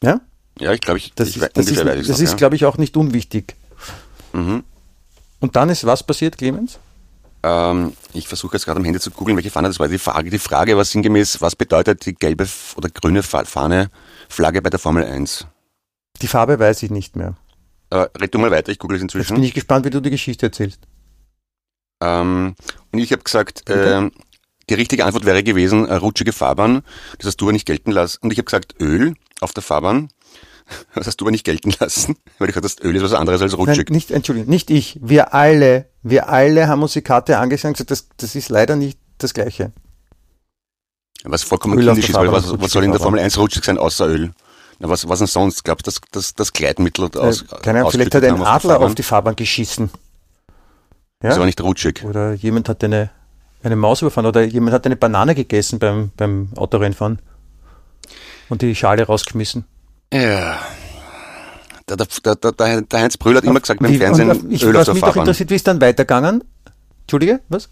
Ja? 0.03 0.19
Ja, 0.59 0.73
ich 0.73 0.81
glaube, 0.81 0.97
ich, 0.97 1.13
Das 1.15 1.29
ich 1.29 1.37
ist, 1.37 1.49
das 1.53 1.67
ist, 1.67 2.09
das 2.09 2.19
ist 2.19 2.35
glaube 2.35 2.57
ich, 2.57 2.65
auch 2.65 2.77
nicht 2.77 2.97
unwichtig. 2.97 3.55
Mhm. 4.33 4.65
Und 5.39 5.55
dann 5.55 5.69
ist 5.69 5.85
was 5.85 6.03
passiert, 6.03 6.37
Clemens? 6.37 6.79
Ähm, 7.43 7.93
ich 8.13 8.27
versuche 8.27 8.55
jetzt 8.55 8.65
gerade 8.65 8.79
am 8.79 8.83
Handy 8.83 8.99
zu 8.99 9.09
googeln, 9.11 9.35
welche 9.37 9.49
Fahne 9.49 9.67
das 9.67 9.79
war. 9.79 9.87
Die 9.87 9.97
Frage, 9.97 10.29
die 10.29 10.37
Frage 10.39 10.77
war 10.77 10.85
sinngemäß, 10.85 11.41
was 11.41 11.55
bedeutet 11.55 12.05
die 12.05 12.13
gelbe 12.13 12.47
oder 12.75 12.89
grüne 12.89 13.23
Fa- 13.23 13.45
Fahne, 13.45 13.89
Flagge 14.29 14.61
bei 14.61 14.69
der 14.69 14.79
Formel 14.79 15.03
1? 15.03 15.47
Die 16.21 16.27
Farbe 16.27 16.59
weiß 16.59 16.83
ich 16.83 16.91
nicht 16.91 17.15
mehr. 17.15 17.35
Äh, 17.89 18.07
red 18.19 18.33
du 18.33 18.37
mal 18.39 18.51
weiter, 18.51 18.71
ich 18.71 18.77
google 18.79 18.97
es 18.97 19.01
Jetzt 19.03 19.13
bin 19.13 19.21
inzwischen. 19.21 19.43
ich 19.43 19.53
gespannt, 19.53 19.85
wie 19.85 19.89
du 19.89 19.99
die 20.01 20.11
Geschichte 20.11 20.45
erzählst. 20.47 20.81
Ähm, 22.01 22.55
und 22.91 22.99
ich 22.99 23.11
habe 23.11 23.23
gesagt, 23.23 23.63
ähm, 23.69 24.11
die 24.69 24.73
richtige 24.75 25.05
Antwort 25.05 25.25
wäre 25.25 25.43
gewesen, 25.43 25.87
äh, 25.87 25.95
rutschige 25.95 26.33
Fahrbahn. 26.33 26.83
Das 27.17 27.27
hast 27.27 27.37
du 27.37 27.45
aber 27.45 27.53
nicht 27.53 27.65
gelten 27.65 27.91
lassen. 27.91 28.19
Und 28.21 28.31
ich 28.31 28.37
habe 28.37 28.45
gesagt, 28.45 28.75
Öl 28.79 29.15
auf 29.39 29.53
der 29.53 29.63
Fahrbahn. 29.63 30.09
Das 30.95 31.07
hast 31.07 31.17
du 31.17 31.25
aber 31.25 31.31
nicht 31.31 31.45
gelten 31.45 31.73
lassen, 31.79 32.17
weil 32.39 32.49
ich 32.49 32.55
gesagt 32.55 32.83
Öl 32.83 32.95
ist 32.95 33.03
was 33.03 33.13
anderes 33.13 33.41
als 33.41 33.53
Nein, 33.53 33.61
rutschig. 33.61 33.89
nicht, 33.89 34.11
Entschuldigung, 34.11 34.49
nicht 34.49 34.69
ich. 34.69 34.99
Wir 35.01 35.33
alle, 35.33 35.85
wir 36.03 36.29
alle 36.29 36.67
haben 36.67 36.81
uns 36.83 36.93
die 36.93 37.01
Karte 37.01 37.37
angesehen 37.37 37.69
und 37.69 37.73
gesagt, 37.73 37.91
das, 37.91 38.07
das 38.17 38.35
ist 38.35 38.49
leider 38.49 38.75
nicht 38.75 38.97
das 39.17 39.33
Gleiche. 39.33 39.71
Was 41.23 41.43
vollkommen 41.43 41.77
Öl 41.77 41.87
auf 41.89 41.95
kindisch 41.95 42.09
ist, 42.09 42.15
weil 42.15 42.31
was, 42.31 42.59
was 42.59 42.71
soll 42.71 42.83
in 42.83 42.91
der 42.91 42.99
Formel 42.99 43.19
1 43.19 43.37
rutschig 43.37 43.63
sein, 43.63 43.77
außer 43.77 44.07
Öl? 44.07 44.31
Na, 44.79 44.89
was, 44.89 45.07
was 45.07 45.19
denn 45.19 45.27
sonst? 45.27 45.63
Glaubst 45.63 45.85
du, 45.85 45.91
das, 45.91 46.01
das, 46.11 46.33
das 46.33 46.53
Gleitmittel 46.53 47.09
aus, 47.15 47.43
äh, 47.43 47.45
keine 47.61 47.79
Ahnung, 47.79 47.91
vielleicht 47.91 48.15
hat 48.15 48.23
ein 48.23 48.41
Adler 48.41 48.79
auf 48.79 48.95
die 48.95 49.03
Fahrbahn 49.03 49.35
geschissen. 49.35 49.91
Das 51.19 51.35
Ja? 51.35 51.39
war 51.39 51.45
nicht 51.45 51.61
rutschig. 51.61 52.03
Oder 52.03 52.33
jemand 52.33 52.67
hat 52.67 52.83
eine, 52.83 53.11
eine 53.61 53.75
Maus 53.75 54.01
überfahren 54.01 54.25
oder 54.25 54.41
jemand 54.41 54.73
hat 54.73 54.87
eine 54.87 54.95
Banane 54.95 55.35
gegessen 55.35 55.77
beim, 55.77 56.09
beim 56.17 56.49
Autorennfahren 56.55 57.19
und 58.49 58.63
die 58.63 58.73
Schale 58.73 59.03
rausgeschmissen. 59.05 59.65
Ja. 60.13 60.59
Der, 61.87 61.97
der, 61.97 62.07
der, 62.35 62.51
der, 62.51 62.81
der 62.81 62.99
Heinz 63.01 63.17
Brühl 63.17 63.35
hat 63.35 63.43
immer 63.43 63.59
gesagt 63.59 63.81
beim 63.81 63.93
Fernsehen, 63.97 64.29
und, 64.29 64.51
ich, 64.51 64.63
Öl 64.63 64.69
auf 64.75 64.79
was 64.81 64.85
der 64.85 64.93
mich 64.93 65.03
doch 65.03 65.15
interessiert, 65.15 65.49
wie 65.49 65.55
ist 65.55 65.67
dann 65.67 65.81
weitergegangen? 65.81 66.43
Entschuldige, 67.01 67.41
was? 67.49 67.69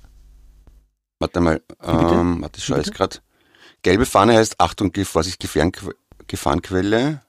Warte 1.19 1.39
mal, 1.41 1.61
ähm, 1.83 2.41
warte, 2.41 2.57
ich 2.57 2.65
schaue 2.65 2.77
jetzt 2.77 2.93
gerade. 2.93 3.17
Gelbe 3.81 4.05
Fahne 4.05 4.35
heißt, 4.35 4.59
Achtung, 4.59 4.91
Vorsicht, 5.05 5.41
Gefahrenque- 5.41 5.93
Gefahrenquelle. 6.27 7.21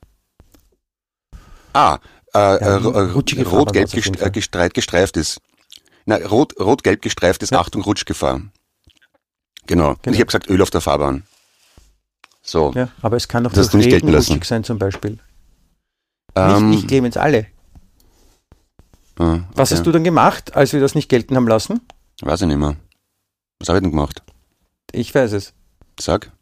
Ah, 1.72 1.98
äh, 2.34 2.38
Ja, 2.38 2.56
äh, 2.56 2.82
äh, 2.82 3.00
rot-gelb 3.12 3.52
auf 3.52 3.68
gest- 3.92 4.20
äh, 4.20 4.68
gestreift, 4.70 5.16
ist. 5.16 5.40
Na, 6.06 6.16
rot, 6.16 6.58
rot-gelb 6.58 7.02
gestreift 7.02 7.42
ist, 7.42 7.50
Ja. 7.52 7.60
Achtung, 7.60 7.82
Rutschgefahr. 7.82 8.40
Genau. 9.66 9.94
Genau. 10.02 10.14
ich 10.14 10.18
habe 10.20 10.26
gesagt, 10.26 10.48
Öl 10.48 10.60
auf 10.62 10.70
der 10.70 10.80
Fahrbahn. 10.80 11.24
So. 12.50 12.72
Ja, 12.74 12.88
aber 13.00 13.16
es 13.16 13.28
kann 13.28 13.44
doch 13.44 13.52
Das 13.52 13.70
durch 13.70 13.86
nicht 13.86 14.02
lassen. 14.02 14.32
rutschig 14.32 14.44
sein 14.44 14.64
zum 14.64 14.76
Beispiel. 14.78 15.18
ähm, 16.34 16.70
nicht 16.70 16.82
ich, 16.82 16.88
Clemens, 16.88 17.16
alle. 17.16 17.46
ah, 19.20 19.38
Was 19.54 19.70
okay. 19.70 19.78
hast 19.78 19.86
du 19.86 19.92
dann 19.92 20.02
gemacht, 20.02 20.56
als 20.56 20.72
wir 20.72 20.80
das 20.80 20.96
nicht 20.96 21.08
gelten 21.08 21.36
haben 21.36 21.46
lassen? 21.46 21.80
Weiß 22.22 22.40
ich 22.40 22.48
nicht 22.48 22.56
mehr. 22.56 22.74
Was 23.60 23.68
habe 23.68 23.78
ich 23.78 23.82
denn 23.82 23.92
gemacht? 23.92 24.22
Ich 24.90 25.14
weiß 25.14 25.30
es. 25.32 25.52
Sag. 26.00 26.32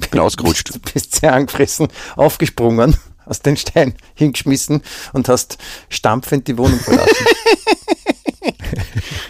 Ich 0.00 0.10
bin 0.10 0.18
ausgerutscht. 0.26 0.74
Du 0.74 0.80
bist 0.92 1.14
sehr 1.14 1.34
angefressen, 1.34 1.86
aufgesprungen, 2.16 2.96
hast 3.26 3.46
den 3.46 3.56
Stein 3.56 3.94
hingeschmissen 4.14 4.82
und 5.12 5.28
hast 5.28 5.58
stampfend 5.88 6.48
die 6.48 6.58
Wohnung 6.58 6.80
verlassen. 6.80 7.26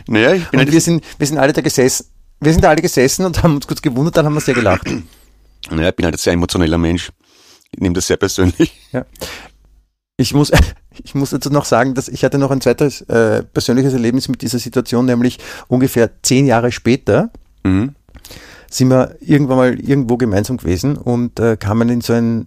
Naja, 0.08 0.34
ich 0.34 0.48
bin 0.48 0.60
und 0.60 0.70
wir 0.72 0.80
sind, 0.80 1.04
wir 1.18 1.26
sind 1.26 1.36
alle 1.38 1.52
da 1.52 1.60
gesessen. 1.60 2.06
wir 2.40 2.52
sind 2.52 2.62
da 2.62 2.70
alle 2.70 2.80
gesessen 2.80 3.26
und 3.26 3.42
haben 3.42 3.56
uns 3.56 3.66
kurz 3.66 3.82
gewundert, 3.82 4.16
dann 4.16 4.24
haben 4.26 4.34
wir 4.34 4.40
sehr 4.40 4.54
gelacht. 4.54 4.86
Naja, 5.70 5.88
ich 5.90 5.96
bin 5.96 6.04
halt 6.04 6.14
ein 6.14 6.18
sehr 6.18 6.32
emotioneller 6.32 6.78
Mensch. 6.78 7.10
Ich 7.72 7.80
nehme 7.80 7.94
das 7.94 8.06
sehr 8.06 8.16
persönlich. 8.16 8.72
Ja. 8.92 9.04
Ich 10.18 10.32
muss, 10.32 10.50
ich 11.04 11.14
muss 11.14 11.30
dazu 11.30 11.50
noch 11.50 11.66
sagen, 11.66 11.94
dass 11.94 12.08
ich 12.08 12.24
hatte 12.24 12.38
noch 12.38 12.50
ein 12.50 12.60
zweites 12.62 13.02
äh, 13.02 13.42
persönliches 13.42 13.92
Erlebnis 13.92 14.28
mit 14.28 14.40
dieser 14.40 14.58
Situation, 14.58 15.04
nämlich 15.04 15.38
ungefähr 15.68 16.10
zehn 16.22 16.46
Jahre 16.46 16.72
später 16.72 17.30
Mhm. 17.64 17.94
sind 18.70 18.88
wir 18.90 19.16
irgendwann 19.20 19.56
mal 19.56 19.80
irgendwo 19.80 20.16
gemeinsam 20.16 20.56
gewesen 20.56 20.96
und 20.96 21.40
äh, 21.40 21.56
kamen 21.56 21.88
in 21.88 22.00
so 22.00 22.12
ein 22.12 22.46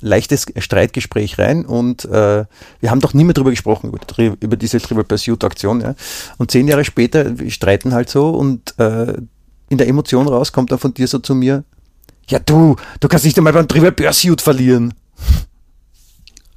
leichtes 0.00 0.46
Streitgespräch 0.56 1.38
rein 1.38 1.64
und 1.66 2.04
äh, 2.04 2.44
wir 2.80 2.90
haben 2.90 3.00
doch 3.00 3.14
nie 3.14 3.24
mehr 3.24 3.34
drüber 3.34 3.50
gesprochen, 3.50 3.88
über, 3.88 4.36
über 4.40 4.56
diese 4.56 4.80
Trivial 4.80 5.04
Pursuit 5.04 5.42
Aktion. 5.44 5.80
Ja. 5.80 5.94
Und 6.38 6.50
zehn 6.52 6.68
Jahre 6.68 6.84
später, 6.84 7.38
wir 7.38 7.50
streiten 7.50 7.92
halt 7.94 8.08
so 8.08 8.30
und 8.30 8.78
äh, 8.78 9.14
in 9.68 9.78
der 9.78 9.88
Emotion 9.88 10.28
raus 10.28 10.52
kommt 10.52 10.70
dann 10.70 10.78
von 10.78 10.94
dir 10.94 11.08
so 11.08 11.18
zu 11.18 11.34
mir, 11.34 11.64
ja 12.28 12.38
du, 12.38 12.76
du 13.00 13.08
kannst 13.08 13.24
nicht 13.24 13.36
einmal 13.38 13.52
beim 13.52 13.68
Trivial 13.68 13.92
Pursuit 13.92 14.40
verlieren. 14.40 14.94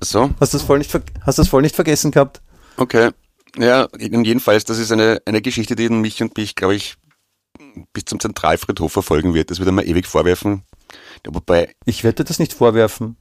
So, 0.04 0.32
Hast 0.40 0.54
du 0.54 0.58
das 0.58 0.66
voll 0.66 0.80
nicht, 0.80 0.92
hast 1.26 1.38
das 1.40 1.48
voll 1.48 1.62
nicht 1.62 1.76
vergessen 1.76 2.12
gehabt? 2.12 2.42
okay. 2.78 3.12
Ja, 3.58 3.90
jedenfalls, 4.00 4.64
das 4.64 4.78
ist 4.80 4.94
eine, 4.94 5.22
eine 5.26 5.42
Geschichte, 5.42 5.76
die 5.76 5.90
mich 5.90 6.22
und 6.24 6.38
mich, 6.38 6.56
glaube 6.56 6.74
ich, 6.76 6.96
bis 7.92 8.06
zum 8.06 8.18
Zentralfriedhof 8.22 8.94
verfolgen 8.94 9.34
wird. 9.34 9.52
Das 9.52 9.60
wird 9.60 9.68
er 9.68 9.74
mir 9.74 9.84
ewig 9.86 10.08
vorwerfen. 10.08 10.64
Wobei, 11.28 11.76
Ich 11.84 12.06
werde 12.06 12.24
dir 12.24 12.28
das 12.30 12.40
nicht 12.40 12.54
vorwerfen. 12.54 13.18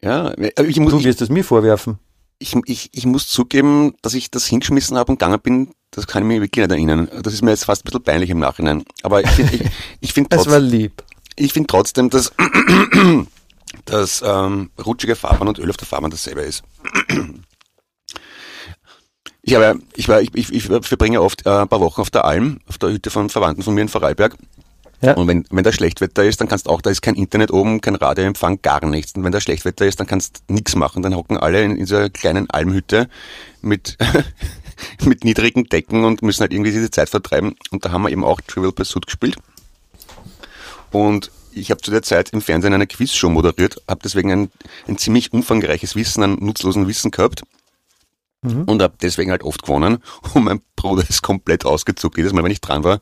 ja, 0.00 0.32
ich 0.38 0.78
muss, 0.78 0.92
Du 0.92 0.98
ich, 1.00 1.04
wirst 1.04 1.22
es 1.22 1.28
mir 1.28 1.42
vorwerfen. 1.42 1.98
ich, 2.38 2.54
ich, 2.66 2.90
ich 2.92 3.04
muss 3.04 3.26
zugeben, 3.26 3.94
dass 4.02 4.14
ich 4.14 4.30
das 4.30 4.46
hingeschmissen 4.46 4.96
habe 4.96 5.10
und 5.10 5.18
gegangen 5.18 5.40
bin, 5.40 5.74
das 5.90 6.06
kann 6.06 6.22
ich 6.22 6.28
mir 6.28 6.40
wirklich 6.40 6.64
nicht 6.64 6.70
erinnern. 6.72 7.08
Das 7.22 7.34
ist 7.34 7.42
mir 7.42 7.50
jetzt 7.50 7.64
fast 7.64 7.82
ein 7.82 7.86
bisschen 7.86 8.04
peinlich 8.04 8.30
im 8.30 8.38
Nachhinein. 8.38 8.84
Aber 9.02 9.22
ich 9.24 9.30
finde 9.30 9.56
ich, 9.56 9.62
ich 10.00 10.12
find 10.12 10.32
Es 10.32 10.46
war 10.46 10.60
lieb. 10.60 11.02
Ich 11.36 11.52
find 11.52 11.68
trotzdem, 11.68 12.10
dass, 12.10 12.32
dass 13.84 14.22
ähm, 14.24 14.70
rutschige 14.84 15.16
Fahrbahn 15.16 15.48
und 15.48 15.58
Öl 15.58 15.70
auf 15.70 15.76
der 15.76 15.86
Fahrbahn 15.86 16.10
dasselbe 16.10 16.42
ist. 16.42 16.62
Ich, 19.44 19.56
habe, 19.56 19.80
ich, 19.96 20.08
war, 20.08 20.20
ich, 20.20 20.32
ich, 20.34 20.52
ich 20.52 20.62
verbringe 20.62 21.20
oft 21.20 21.46
äh, 21.46 21.50
ein 21.50 21.68
paar 21.68 21.80
Wochen 21.80 22.00
auf 22.00 22.10
der 22.10 22.24
Alm, 22.24 22.60
auf 22.68 22.78
der 22.78 22.90
Hütte 22.90 23.10
von 23.10 23.28
Verwandten 23.28 23.64
von 23.64 23.74
mir 23.74 23.80
in 23.80 23.88
Vorarlberg. 23.88 24.36
Ja. 25.02 25.14
Und 25.14 25.26
wenn, 25.26 25.44
wenn 25.50 25.64
da 25.64 25.72
Schlechtwetter 25.72 26.22
ist, 26.22 26.40
dann 26.40 26.46
kannst 26.46 26.68
auch, 26.68 26.80
da 26.80 26.90
ist 26.90 27.02
kein 27.02 27.16
Internet 27.16 27.50
oben, 27.50 27.80
kein 27.80 27.96
Radioempfang, 27.96 28.62
gar 28.62 28.86
nichts. 28.86 29.14
Und 29.16 29.24
wenn 29.24 29.32
da 29.32 29.40
Schlechtwetter 29.40 29.84
ist, 29.84 29.98
dann 29.98 30.06
kannst 30.06 30.44
nichts 30.48 30.76
machen. 30.76 31.02
Dann 31.02 31.16
hocken 31.16 31.36
alle 31.36 31.64
in, 31.64 31.72
in 31.72 31.78
dieser 31.78 32.08
kleinen 32.08 32.48
Almhütte 32.50 33.08
mit, 33.62 33.98
mit 35.04 35.24
niedrigen 35.24 35.64
Decken 35.64 36.04
und 36.04 36.22
müssen 36.22 36.42
halt 36.42 36.52
irgendwie 36.52 36.70
diese 36.70 36.92
Zeit 36.92 37.08
vertreiben. 37.08 37.56
Und 37.72 37.84
da 37.84 37.90
haben 37.90 38.02
wir 38.02 38.10
eben 38.10 38.24
auch 38.24 38.40
Trivial 38.40 38.72
Pursuit 38.72 39.06
gespielt. 39.06 39.36
Und 40.92 41.30
ich 41.52 41.70
habe 41.70 41.80
zu 41.82 41.90
der 41.90 42.02
Zeit 42.02 42.30
im 42.30 42.40
Fernsehen 42.40 42.72
eine 42.72 42.86
Quizshow 42.86 43.28
moderiert, 43.28 43.82
habe 43.88 44.00
deswegen 44.04 44.30
ein, 44.32 44.50
ein 44.88 44.96
ziemlich 44.98 45.32
umfangreiches 45.32 45.96
Wissen 45.96 46.22
an 46.22 46.36
nutzlosen 46.40 46.86
Wissen 46.86 47.10
gehabt 47.10 47.42
und 48.44 48.82
habe 48.82 48.94
deswegen 49.00 49.30
halt 49.30 49.42
oft 49.44 49.62
gewonnen. 49.62 49.98
Und 50.34 50.44
mein 50.44 50.60
Bruder 50.74 51.08
ist 51.08 51.22
komplett 51.22 51.64
ausgezuckt. 51.64 52.16
Jedes 52.16 52.32
Mal, 52.32 52.42
wenn 52.42 52.50
ich 52.50 52.60
dran 52.60 52.82
war, 52.82 53.00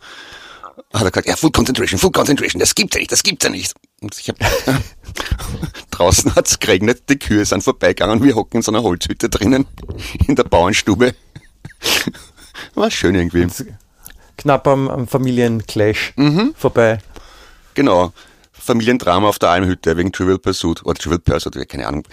hat 0.92 1.02
er 1.02 1.10
gesagt, 1.10 1.28
ja, 1.28 1.36
Full 1.36 1.50
Concentration, 1.50 1.98
Full 1.98 2.10
Concentration, 2.10 2.60
das 2.60 2.74
gibt's 2.74 2.94
ja 2.94 3.00
nicht, 3.00 3.12
das 3.12 3.22
gibt's 3.22 3.44
ja 3.44 3.50
nicht. 3.50 3.72
Und 4.02 4.18
ich 4.18 4.28
hab, 4.28 4.36
draußen 5.90 6.34
hat's 6.34 6.58
geregnet, 6.58 7.04
die 7.08 7.18
Kühe 7.18 7.44
sind 7.44 7.62
vorbeigegangen, 7.62 8.22
wir 8.22 8.34
hocken 8.34 8.58
in 8.58 8.62
so 8.62 8.70
einer 8.72 8.82
Holzhütte 8.82 9.28
drinnen, 9.30 9.66
in 10.26 10.36
der 10.36 10.44
Bauernstube. 10.44 11.14
War 12.74 12.90
schön 12.90 13.14
irgendwie. 13.14 13.46
Knapp 14.36 14.66
am, 14.66 14.88
am 14.88 15.06
Familienclash 15.08 16.12
Mhm. 16.16 16.54
vorbei. 16.56 16.98
Genau. 17.74 18.12
Familiendrama 18.52 19.28
auf 19.28 19.38
der 19.38 19.50
Almhütte 19.50 19.96
wegen 19.96 20.12
Trivial 20.12 20.38
Pursuit 20.38 20.84
oder 20.84 20.98
Trivial 20.98 21.18
Pursuit, 21.18 21.68
keine 21.68 21.86
Ahnung. 21.86 22.06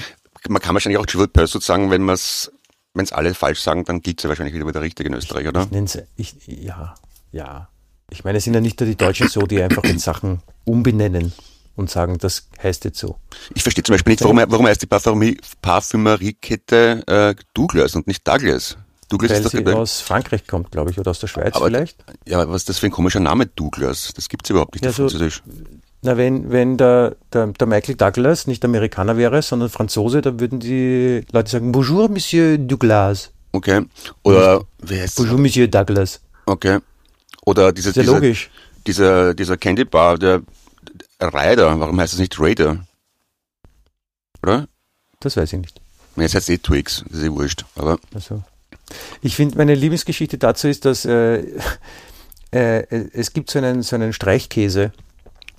Man 0.48 0.62
kann 0.62 0.74
wahrscheinlich 0.74 1.00
auch 1.00 1.06
Trivial 1.06 1.28
Pursuit 1.28 1.62
sagen, 1.63 1.91
wenn 1.91 2.04
man's, 2.04 2.52
wenn's 2.93 3.12
alle 3.12 3.34
falsch 3.34 3.62
sagen, 3.62 3.84
dann 3.84 4.02
gilt's 4.02 4.24
ja 4.24 4.30
wahrscheinlich 4.30 4.56
wieder 4.56 4.72
der 4.72 4.82
richtigen 4.82 5.13
Österreich, 5.13 5.48
oder? 5.48 5.67
Ich, 6.15 6.36
ja, 6.46 6.96
ja. 7.32 7.67
Ich 8.10 8.24
meine, 8.24 8.38
es 8.38 8.46
sind 8.46 8.54
ja 8.54 8.62
nicht 8.62 8.80
nur 8.80 8.88
die 8.88 8.96
Deutschen 8.96 9.28
so, 9.28 9.41
die 9.41 9.62
einfach 9.62 9.84
in 9.84 10.00
Sachen 10.00 10.41
umbenennen 10.63 11.34
und 11.76 11.89
sagen, 11.89 12.17
das 12.17 12.48
heißt 12.63 12.86
jetzt 12.86 13.00
so. 13.00 13.17
Ich 13.54 13.63
verstehe 13.63 13.84
zum 13.84 13.93
Beispiel 13.93 14.12
nicht, 14.12 14.24
warum, 14.24 14.38
warum 14.38 14.65
heißt 14.65 14.82
die 14.82 14.88
Parfümerie, 14.88 15.38
Parfümeriekette 15.62 17.04
äh, 17.08 17.36
Douglas 17.54 17.96
und 17.96 18.08
nicht 18.08 18.26
Douglas? 18.28 18.78
Douglas 19.10 19.32
Weil 19.32 19.41
ist 19.46 19.52
sie 19.52 19.63
dabei. 19.63 19.78
aus 19.80 20.02
Frankreich 20.02 20.46
kommt, 20.48 20.72
glaube 20.72 20.91
ich, 20.91 21.00
oder 21.00 21.12
aus 21.12 21.20
der 21.20 21.28
Schweiz 21.28 21.56
Aber- 21.56 21.67
vielleicht. 21.67 22.04
Ja, 22.26 22.48
was 22.50 22.58
ist 22.63 22.70
das 22.70 22.80
für 22.80 22.88
ein 22.88 22.91
komischer 22.91 23.20
Name, 23.22 23.46
Douglas? 23.46 24.12
Das 24.15 24.28
gibt's 24.28 24.50
überhaupt 24.50 24.74
nicht 24.74 24.84
Ja, 24.84 24.89
auf 24.89 24.96
so- 24.98 25.04
Französisch. 25.04 25.43
Na, 26.04 26.15
wenn, 26.17 26.52
wenn 26.52 26.78
der, 26.78 27.15
der, 27.34 27.48
der 27.48 27.67
Michael 27.67 27.96
Douglas 27.96 28.46
nicht 28.48 28.63
Amerikaner 28.63 29.17
wäre, 29.17 29.41
sondern 29.41 29.70
Franzose, 29.70 30.22
dann 30.22 30.39
würden 30.39 30.60
die 30.60 31.26
Leute 31.32 31.50
sagen, 31.50 31.72
Bonjour, 31.72 32.10
Monsieur 32.10 32.58
Douglas. 32.58 33.32
Okay. 33.54 33.86
Oder, 34.24 34.63
wie 34.80 34.96
heißt 35.00 35.17
das? 35.17 35.26
Bonjour, 35.26 35.39
Monsieur 35.39 35.67
Douglas. 35.67 36.22
Okay. 36.46 36.80
Oder 37.46 37.72
diese, 37.72 37.89
ja 37.91 38.02
dieser, 38.02 38.13
logisch. 38.13 38.50
dieser, 38.86 39.34
dieser 39.34 39.58
Candy 39.58 39.86
Bar, 39.86 40.17
der 40.20 40.41
Raider, 41.20 41.80
warum 41.80 42.00
heißt 42.00 42.13
das 42.13 42.20
nicht 42.20 42.39
Raider? 42.39 42.86
Oder? 44.43 44.67
Das 45.20 45.36
weiß 45.38 45.54
ich 45.54 45.60
nicht. 45.60 45.82
Jetzt 46.15 46.36
heißt 46.36 46.50
eh 46.50 46.58
Twix, 46.58 47.04
das 47.10 47.20
ist 47.20 47.26
eh 47.26 47.32
wurscht. 47.32 47.65
Aber 47.76 47.98
Also, 48.13 48.43
ich 49.21 49.36
finde, 49.36 49.58
meine 49.58 49.76
Lieblingsgeschichte 49.76 50.38
dazu 50.38 50.67
ist, 50.67 50.86
dass 50.86 51.06
äh, 51.06 51.43
äh, 52.52 53.10
es 53.13 53.34
gibt 53.34 53.52
so 53.52 53.60
einen, 53.60 53.82
so 53.84 53.95
einen 53.95 54.13
Streichkäse 54.13 54.91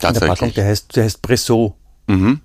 in 0.03 0.15
der 0.15 0.21
Packung, 0.21 0.53
der 0.55 0.67
heißt, 0.67 0.97
der 0.97 1.05
heißt 1.05 1.23
Bressot. 1.23 1.75
Mhm. 2.07 2.41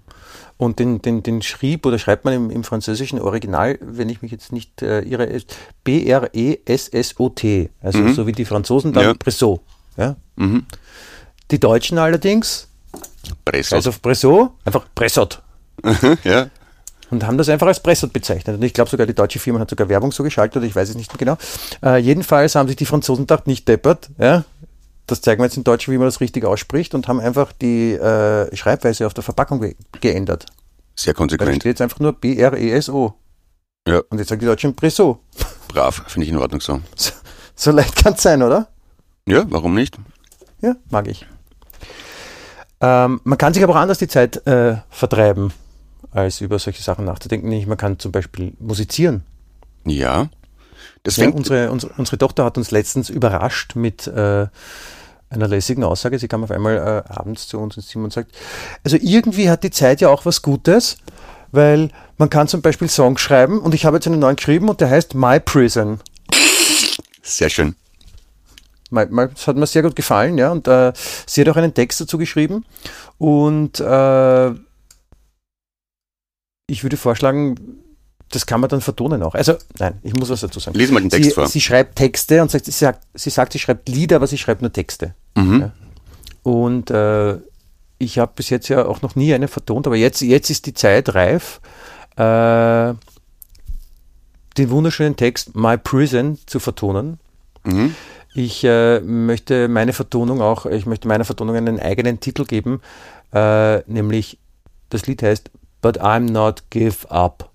Und 0.58 0.80
den, 0.80 1.02
den, 1.02 1.24
den 1.24 1.42
schrieb 1.42 1.86
oder 1.86 1.98
schreibt 2.00 2.26
man 2.26 2.34
im, 2.34 2.50
im 2.50 2.64
französischen 2.64 3.20
Original, 3.20 3.78
wenn 3.82 4.08
ich 4.10 4.22
mich 4.22 4.32
jetzt 4.32 4.52
nicht 4.52 4.82
äh, 4.82 5.02
irre, 5.02 5.42
B-R-E-S-S-O-T. 5.84 7.70
Also 7.82 8.14
so 8.14 8.28
wie 8.28 8.32
die 8.32 8.46
Franzosen 8.46 8.94
dann 8.94 9.04
Ja. 9.04 9.14
Bressot. 9.14 9.62
Ja? 9.98 10.16
Mhm. 10.36 10.66
Die 11.52 11.60
Deutschen 11.60 11.98
allerdings, 11.98 12.68
Pressot. 13.46 13.74
also 13.74 13.90
auf 13.90 14.02
Bressot, 14.02 14.52
einfach 14.64 14.86
Bressot. 14.96 15.42
ja. 16.24 16.50
Und 17.14 17.28
haben 17.28 17.38
das 17.38 17.48
einfach 17.48 17.68
als 17.68 17.80
Bressot 17.80 18.12
bezeichnet. 18.12 18.56
Und 18.56 18.64
ich 18.64 18.74
glaube 18.74 18.90
sogar, 18.90 19.06
die 19.06 19.14
deutsche 19.14 19.38
Firma 19.38 19.60
hat 19.60 19.70
sogar 19.70 19.88
Werbung 19.88 20.12
so 20.12 20.24
geschaltet, 20.24 20.58
oder 20.58 20.66
ich 20.66 20.76
weiß 20.76 20.90
es 20.90 20.96
nicht 20.96 21.12
mehr 21.12 21.20
genau. 21.20 21.38
Äh, 21.84 22.00
jedenfalls 22.00 22.56
haben 22.56 22.68
sich 22.68 22.76
die 22.76 22.88
Franzosen 22.88 23.26
gedacht, 23.26 23.46
nicht 23.46 23.68
deppert, 23.68 24.10
ja. 24.18 24.46
Das 25.06 25.22
zeigen 25.22 25.40
wir 25.40 25.46
jetzt 25.46 25.56
in 25.56 25.64
Deutsch, 25.64 25.88
wie 25.90 25.98
man 26.00 26.08
das 26.08 26.22
richtig 26.22 26.44
ausspricht, 26.44 26.96
und 26.96 27.08
haben 27.08 27.20
einfach 27.20 27.52
die 27.52 27.92
äh, 27.92 28.56
Schreibweise 28.56 29.06
auf 29.06 29.14
der 29.14 29.24
Verpackung 29.24 29.62
ge 29.62 29.76
geändert. 30.02 30.48
Sehr 30.96 31.10
Weil 31.10 31.14
da 31.14 31.18
konsequent. 31.18 31.56
steht 31.58 31.66
jetzt 31.66 31.82
einfach 31.82 32.00
nur 32.00 32.14
B-R-E-S-O. 32.14 33.14
Ja. 33.88 34.02
Und 34.10 34.18
jetzt 34.18 34.30
sagen 34.30 34.40
die 34.40 34.48
Deutschen 34.48 34.74
Bressot. 34.74 35.20
Brav, 35.68 36.04
finde 36.08 36.26
ich 36.26 36.32
in 36.32 36.40
Ordnung 36.40 36.62
so. 36.62 36.82
So, 36.96 37.12
so 37.54 37.72
leicht 37.72 37.96
kann 37.96 38.14
es 38.14 38.24
sein, 38.24 38.42
oder? 38.42 38.70
Ja, 39.28 39.46
warum 39.50 39.76
nicht? 39.76 40.00
Ja, 40.62 40.76
mag 40.90 41.08
ich. 41.08 41.28
Ähm, 42.82 43.22
man 43.24 43.38
kann 43.38 43.54
sich 43.54 43.64
aber 43.64 43.74
auch 43.74 43.80
anders 43.80 44.00
die 44.00 44.08
Zeit 44.08 44.48
äh, 44.48 44.78
vertreiben, 44.90 45.54
als 46.12 46.42
über 46.42 46.60
solche 46.60 46.84
Sachen 46.84 47.06
nachzudenken. 47.06 47.50
Nämlich 47.50 47.68
Man 47.68 47.78
kann 47.78 48.00
zum 48.00 48.12
Beispiel 48.12 48.54
musizieren. 48.60 49.24
Ja. 49.86 50.30
Das 51.04 51.18
Ja, 51.18 51.30
unsere, 51.30 51.72
unsere, 51.72 51.94
unsere 51.98 52.18
Tochter 52.18 52.46
hat 52.46 52.58
uns 52.58 52.72
letztens 52.72 53.10
überrascht 53.10 53.76
mit 53.76 54.08
äh, 54.08 54.48
einer 55.30 55.48
lässigen 55.48 55.84
Aussage. 55.84 56.18
Sie 56.20 56.28
kam 56.28 56.44
auf 56.44 56.52
einmal 56.52 56.78
äh, 56.78 57.12
abends 57.12 57.48
zu 57.48 57.60
uns 57.60 57.76
ins 57.76 57.88
Zimmer 57.88 58.06
und 58.06 58.14
sagt, 58.14 58.32
also 58.84 58.98
irgendwie 59.00 59.50
hat 59.50 59.64
die 59.64 59.72
Zeit 59.72 60.02
ja 60.02 60.10
auch 60.10 60.26
was 60.26 60.42
Gutes, 60.42 60.98
weil 61.52 61.90
man 62.18 62.30
kann 62.30 62.48
zum 62.48 62.62
Beispiel 62.62 62.88
Songs 62.88 63.20
schreiben 63.20 63.60
und 63.60 63.74
ich 63.74 63.86
habe 63.86 63.98
jetzt 63.98 64.08
einen 64.08 64.20
neuen 64.20 64.38
geschrieben 64.38 64.70
und 64.70 64.80
der 64.80 64.90
heißt 64.90 65.16
My 65.16 65.40
Prison. 65.40 66.00
sehr 67.22 67.50
schön. 67.50 67.76
Das 68.92 69.48
hat 69.48 69.56
mir 69.56 69.66
sehr 69.66 69.82
gut 69.82 69.96
gefallen, 69.96 70.38
ja. 70.38 70.52
Und 70.52 70.68
äh, 70.68 70.94
sie 71.26 71.42
hat 71.42 71.50
auch 71.50 71.56
einen 71.56 71.74
Text 71.74 72.00
dazu 72.00 72.18
geschrieben. 72.18 72.64
Und 73.18 73.80
äh, 73.80 74.52
ich 76.68 76.84
würde 76.84 76.98
vorschlagen, 76.98 77.56
das 78.30 78.46
kann 78.46 78.60
man 78.60 78.70
dann 78.70 78.82
vertonen 78.82 79.22
auch. 79.22 79.36
Also, 79.36 79.56
nein, 79.78 80.00
ich 80.02 80.14
muss 80.14 80.30
was 80.30 80.42
dazu 80.42 80.60
sagen. 80.60 80.78
Lies 80.78 80.92
mal 80.92 81.02
den 81.02 81.10
Text 81.10 81.30
sie, 81.30 81.36
vor. 81.36 81.48
sie 81.48 81.62
schreibt 81.62 81.96
Texte 81.96 82.42
und 82.42 82.50
sagt, 82.50 82.66
sie 82.66 82.72
sagt, 82.72 83.06
sie 83.14 83.30
sagt, 83.30 83.54
sie 83.54 83.60
schreibt 83.60 83.90
Lieder, 83.90 84.18
aber 84.18 84.28
sie 84.28 84.38
schreibt 84.38 84.62
nur 84.62 84.74
Texte. 84.74 85.14
Mhm. 85.36 85.62
Ja. 85.62 85.72
Und 86.42 86.90
äh, 86.90 87.38
ich 88.00 88.20
habe 88.20 88.32
bis 88.36 88.50
jetzt 88.50 88.70
ja 88.70 88.86
auch 88.86 89.02
noch 89.02 89.16
nie 89.16 89.34
eine 89.34 89.48
vertont, 89.48 89.88
aber 89.88 89.96
jetzt, 89.96 90.22
jetzt 90.22 90.50
ist 90.50 90.66
die 90.66 90.74
Zeit 90.74 91.14
reif, 91.14 91.62
äh, 92.16 92.94
den 94.58 94.70
wunderschönen 94.70 95.16
Text 95.16 95.56
My 95.56 95.78
Prison 95.78 96.38
zu 96.46 96.60
vertonen. 96.60 97.20
Mhm. 97.64 97.96
Ich 98.36 98.64
äh, 98.64 99.00
möchte 99.00 99.68
meine 99.68 99.94
Vertonung 99.94 100.42
auch, 100.42 100.66
ich 100.66 100.86
möchte 100.86 101.08
meiner 101.08 101.26
Vertonung 101.26 101.56
einen 101.56 101.80
eigenen 101.80 102.20
Titel 102.20 102.46
geben, 102.46 102.82
äh, 103.32 103.80
nämlich 103.90 104.40
das 104.90 105.06
Lied 105.06 105.22
heißt 105.22 105.52
But 105.84 106.00
I'm 106.02 106.26
Not 106.32 106.64
Give 106.72 107.06
Up. 107.12 107.52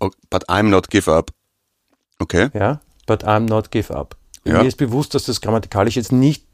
Oh, 0.00 0.10
but 0.30 0.48
I'm 0.48 0.70
not 0.70 0.88
give 0.88 1.10
up. 1.10 1.30
Okay. 2.20 2.48
Ja, 2.54 2.80
But 3.06 3.24
I'm 3.24 3.40
Not 3.40 3.70
Give 3.70 3.92
Up. 3.94 4.16
Ja. 4.44 4.62
Mir 4.62 4.68
ist 4.68 4.78
bewusst, 4.78 5.14
dass 5.14 5.24
das 5.24 5.42
grammatikalisch 5.42 5.96
jetzt 5.96 6.12
nicht 6.12 6.46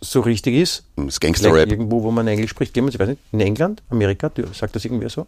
so 0.00 0.20
richtig 0.20 0.54
ist. 0.54 0.84
Das 0.96 1.18
Gangster-Rap. 1.18 1.68
irgendwo, 1.70 2.02
wo 2.04 2.10
man 2.12 2.28
Englisch 2.28 2.50
spricht. 2.52 2.74
Gehen 2.74 2.84
wir, 2.84 2.90
ich 2.92 2.98
weiß 3.00 3.08
nicht, 3.08 3.20
in 3.32 3.40
England, 3.40 3.82
Amerika, 3.90 4.30
sagt 4.52 4.76
das 4.76 4.84
irgendwer 4.84 5.08
so? 5.10 5.26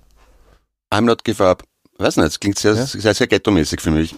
I'm 0.92 1.00
not 1.02 1.24
give 1.24 1.44
up. 1.44 1.64
Weiß 1.98 2.16
nicht, 2.16 2.26
das 2.26 2.38
klingt 2.38 2.58
sehr, 2.58 2.74
Ja. 2.74 2.86
sehr, 2.86 3.14
sehr 3.14 3.26
ghetto-mäßig 3.26 3.80
für 3.80 3.90
mich. 3.90 4.14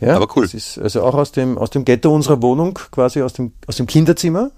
Ja, 0.00 0.16
Aber 0.16 0.26
cool. 0.36 0.42
Das 0.44 0.52
ist 0.54 0.76
also 0.78 1.02
auch 1.02 1.14
aus 1.14 1.32
dem, 1.32 1.56
aus 1.56 1.70
dem 1.70 1.84
Ghetto 1.84 2.14
unserer 2.14 2.42
Wohnung, 2.42 2.74
quasi 2.90 3.22
aus 3.22 3.32
dem, 3.32 3.52
aus 3.66 3.76
dem 3.76 3.86
Kinderzimmer, 3.86 4.50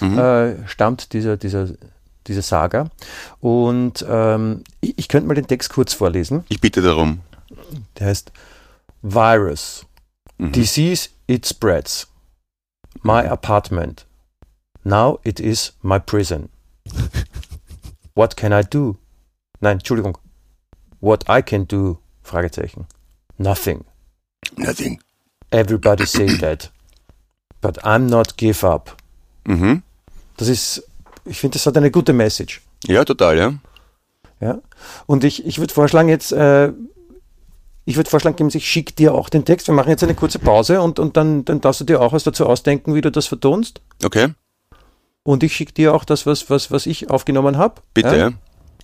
Mhm. 0.00 0.18
äh, 0.18 0.68
stammt 0.68 1.12
dieser, 1.14 1.38
dieser, 1.38 1.68
diese 2.26 2.42
Saga. 2.42 2.90
Und 3.40 4.04
ähm, 4.08 4.64
ich, 4.80 4.98
ich 4.98 5.08
könnte 5.08 5.28
mal 5.28 5.34
den 5.34 5.46
Text 5.46 5.70
kurz 5.70 5.92
vorlesen. 5.94 6.44
Ich 6.48 6.60
bitte 6.60 6.82
darum. 6.82 7.20
Der 7.98 8.08
heißt 8.08 8.32
Virus. 9.02 9.86
Mhm. 10.38 10.52
Disease, 10.52 11.08
it 11.26 11.46
spreads. 11.46 12.08
My 13.02 13.26
apartment. 13.26 14.06
Now 14.84 15.20
it 15.24 15.40
is 15.40 15.74
my 15.82 15.98
prison. 15.98 16.48
What 18.14 18.36
can 18.36 18.52
I 18.52 18.62
do? 18.62 18.96
Nein, 19.60 19.78
Entschuldigung. 19.78 20.18
What 21.00 21.24
I 21.28 21.42
can 21.42 21.66
do? 21.66 21.98
Fragezeichen. 22.22 22.86
Nothing. 23.38 23.84
Nothing. 24.56 25.00
Everybody 25.50 26.06
say 26.06 26.26
that. 26.38 26.70
But 27.60 27.78
I'm 27.84 28.06
not 28.06 28.36
give 28.36 28.64
up. 28.64 28.96
Mhm. 29.44 29.82
Das 30.36 30.48
ist, 30.48 30.82
ich 31.24 31.38
finde, 31.38 31.54
das 31.54 31.66
hat 31.66 31.76
eine 31.76 31.90
gute 31.90 32.12
Message. 32.12 32.62
Ja, 32.86 33.04
total, 33.04 33.38
ja. 33.38 33.54
Ja. 34.40 34.58
Und 35.06 35.24
ich, 35.24 35.46
ich 35.46 35.58
würde 35.58 35.72
vorschlagen, 35.72 36.08
jetzt, 36.08 36.32
äh, 36.32 36.72
ich 37.84 37.96
würde 37.96 38.10
vorschlagen, 38.10 38.36
geben, 38.36 38.50
ich 38.52 38.68
schicke 38.68 38.92
dir 38.92 39.14
auch 39.14 39.28
den 39.28 39.44
Text. 39.44 39.68
Wir 39.68 39.74
machen 39.74 39.90
jetzt 39.90 40.02
eine 40.02 40.14
kurze 40.14 40.38
Pause 40.38 40.80
und, 40.82 40.98
und 40.98 41.16
dann, 41.16 41.44
dann 41.44 41.60
darfst 41.60 41.80
du 41.80 41.84
dir 41.84 42.00
auch 42.00 42.12
was 42.12 42.24
dazu 42.24 42.46
ausdenken, 42.46 42.94
wie 42.94 43.00
du 43.00 43.10
das 43.10 43.26
vertonst. 43.26 43.80
Okay, 44.04 44.34
Und 45.22 45.42
ich 45.42 45.54
schicke 45.54 45.72
dir 45.72 45.94
auch 45.94 46.04
das, 46.04 46.26
was, 46.26 46.50
was, 46.50 46.70
was 46.70 46.86
ich 46.86 47.10
aufgenommen 47.10 47.56
habe. 47.56 47.82
bitte, 47.94 48.16
ja. 48.16 48.30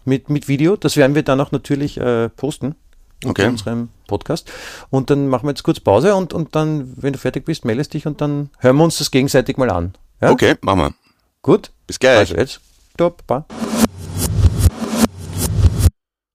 Mit, 0.04 0.30
mit 0.30 0.48
Video. 0.48 0.76
Das 0.76 0.96
werden 0.96 1.14
wir 1.14 1.22
dann 1.22 1.40
auch 1.40 1.52
natürlich 1.52 1.98
äh, 1.98 2.28
posten. 2.30 2.76
Okay. 3.24 3.48
unserem 3.48 3.88
Podcast. 4.06 4.48
Und 4.90 5.10
dann 5.10 5.26
machen 5.26 5.46
wir 5.46 5.50
jetzt 5.50 5.64
kurz 5.64 5.80
Pause 5.80 6.14
und, 6.14 6.32
und 6.32 6.54
dann, 6.54 6.92
wenn 6.96 7.12
du 7.12 7.18
fertig 7.18 7.44
bist, 7.44 7.64
meldest 7.64 7.92
dich 7.94 8.06
und 8.06 8.20
dann 8.20 8.50
hören 8.58 8.76
wir 8.76 8.84
uns 8.84 8.98
das 8.98 9.10
gegenseitig 9.10 9.56
mal 9.56 9.70
an. 9.70 9.94
Ja? 10.20 10.30
Okay, 10.30 10.54
machen 10.60 10.78
wir. 10.78 10.94
Gut? 11.42 11.70
Bis 11.86 11.98
gleich. 11.98 12.18
Also 12.18 12.36
jetzt. 12.36 12.60
Stopp. 12.94 13.26
Bye. 13.26 13.44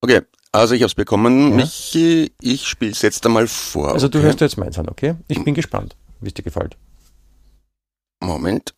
Okay, 0.01 0.21
also 0.51 0.75
ich 0.75 0.81
habe 0.81 0.87
es 0.87 0.95
bekommen. 0.95 1.51
Ja. 1.51 1.55
Michi, 1.55 2.33
ich 2.41 2.67
spiele 2.67 2.91
es 2.91 3.01
jetzt 3.01 3.25
einmal 3.25 3.47
vor. 3.47 3.93
Also 3.93 4.07
du 4.07 4.17
okay? 4.17 4.27
hörst 4.27 4.41
jetzt 4.41 4.57
meins 4.57 4.77
an, 4.77 4.89
okay? 4.89 5.15
Ich 5.27 5.43
bin 5.43 5.53
gespannt, 5.53 5.95
wie 6.19 6.27
es 6.27 6.33
dir 6.33 6.43
gefällt. 6.43 6.77
Moment. 8.19 8.73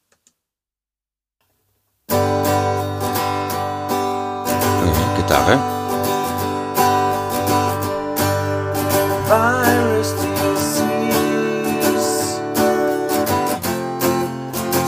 Äh, 2.10 2.16
Gitarre. 5.18 5.76
virus 9.28 10.14
disease 10.22 10.86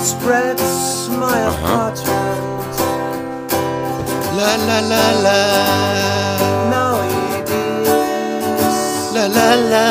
spreads 0.06 0.77
my 1.20 1.38
apartment. 1.52 2.76
La 4.38 4.52
la 4.68 4.80
la 4.92 5.06
la. 5.26 5.40
Now 6.74 7.02
it 7.02 7.50
is 7.50 9.14
La 9.16 9.26
la 9.28 9.50
la. 9.72 9.86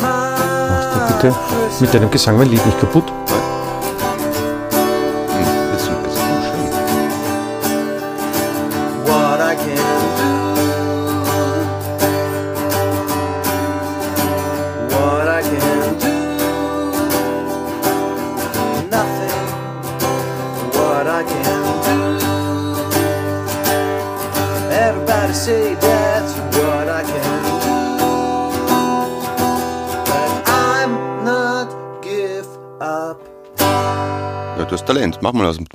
Machst 0.00 1.08
du 1.08 1.14
my 1.14 1.18
bitte 1.20 1.34
mit 1.80 1.94
deinem 1.94 2.10
Gesang 2.10 2.36
mein 2.38 2.48
Lied 2.50 2.64
nicht 2.66 2.80
kaputt? 2.80 3.04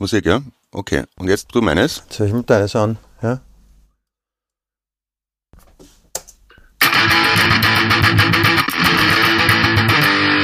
Musik, 0.06 0.28
ja? 0.28 0.39
Okay. 0.72 1.04
Und 1.18 1.30
jetzt 1.30 1.48
du 1.52 1.62
meines. 1.62 2.04
Jetzt 2.06 2.20
höre 2.20 2.28
ich 2.28 2.34
mir 2.34 2.44
deines 2.44 2.76
an. 2.76 2.98
Ja? 3.24 3.39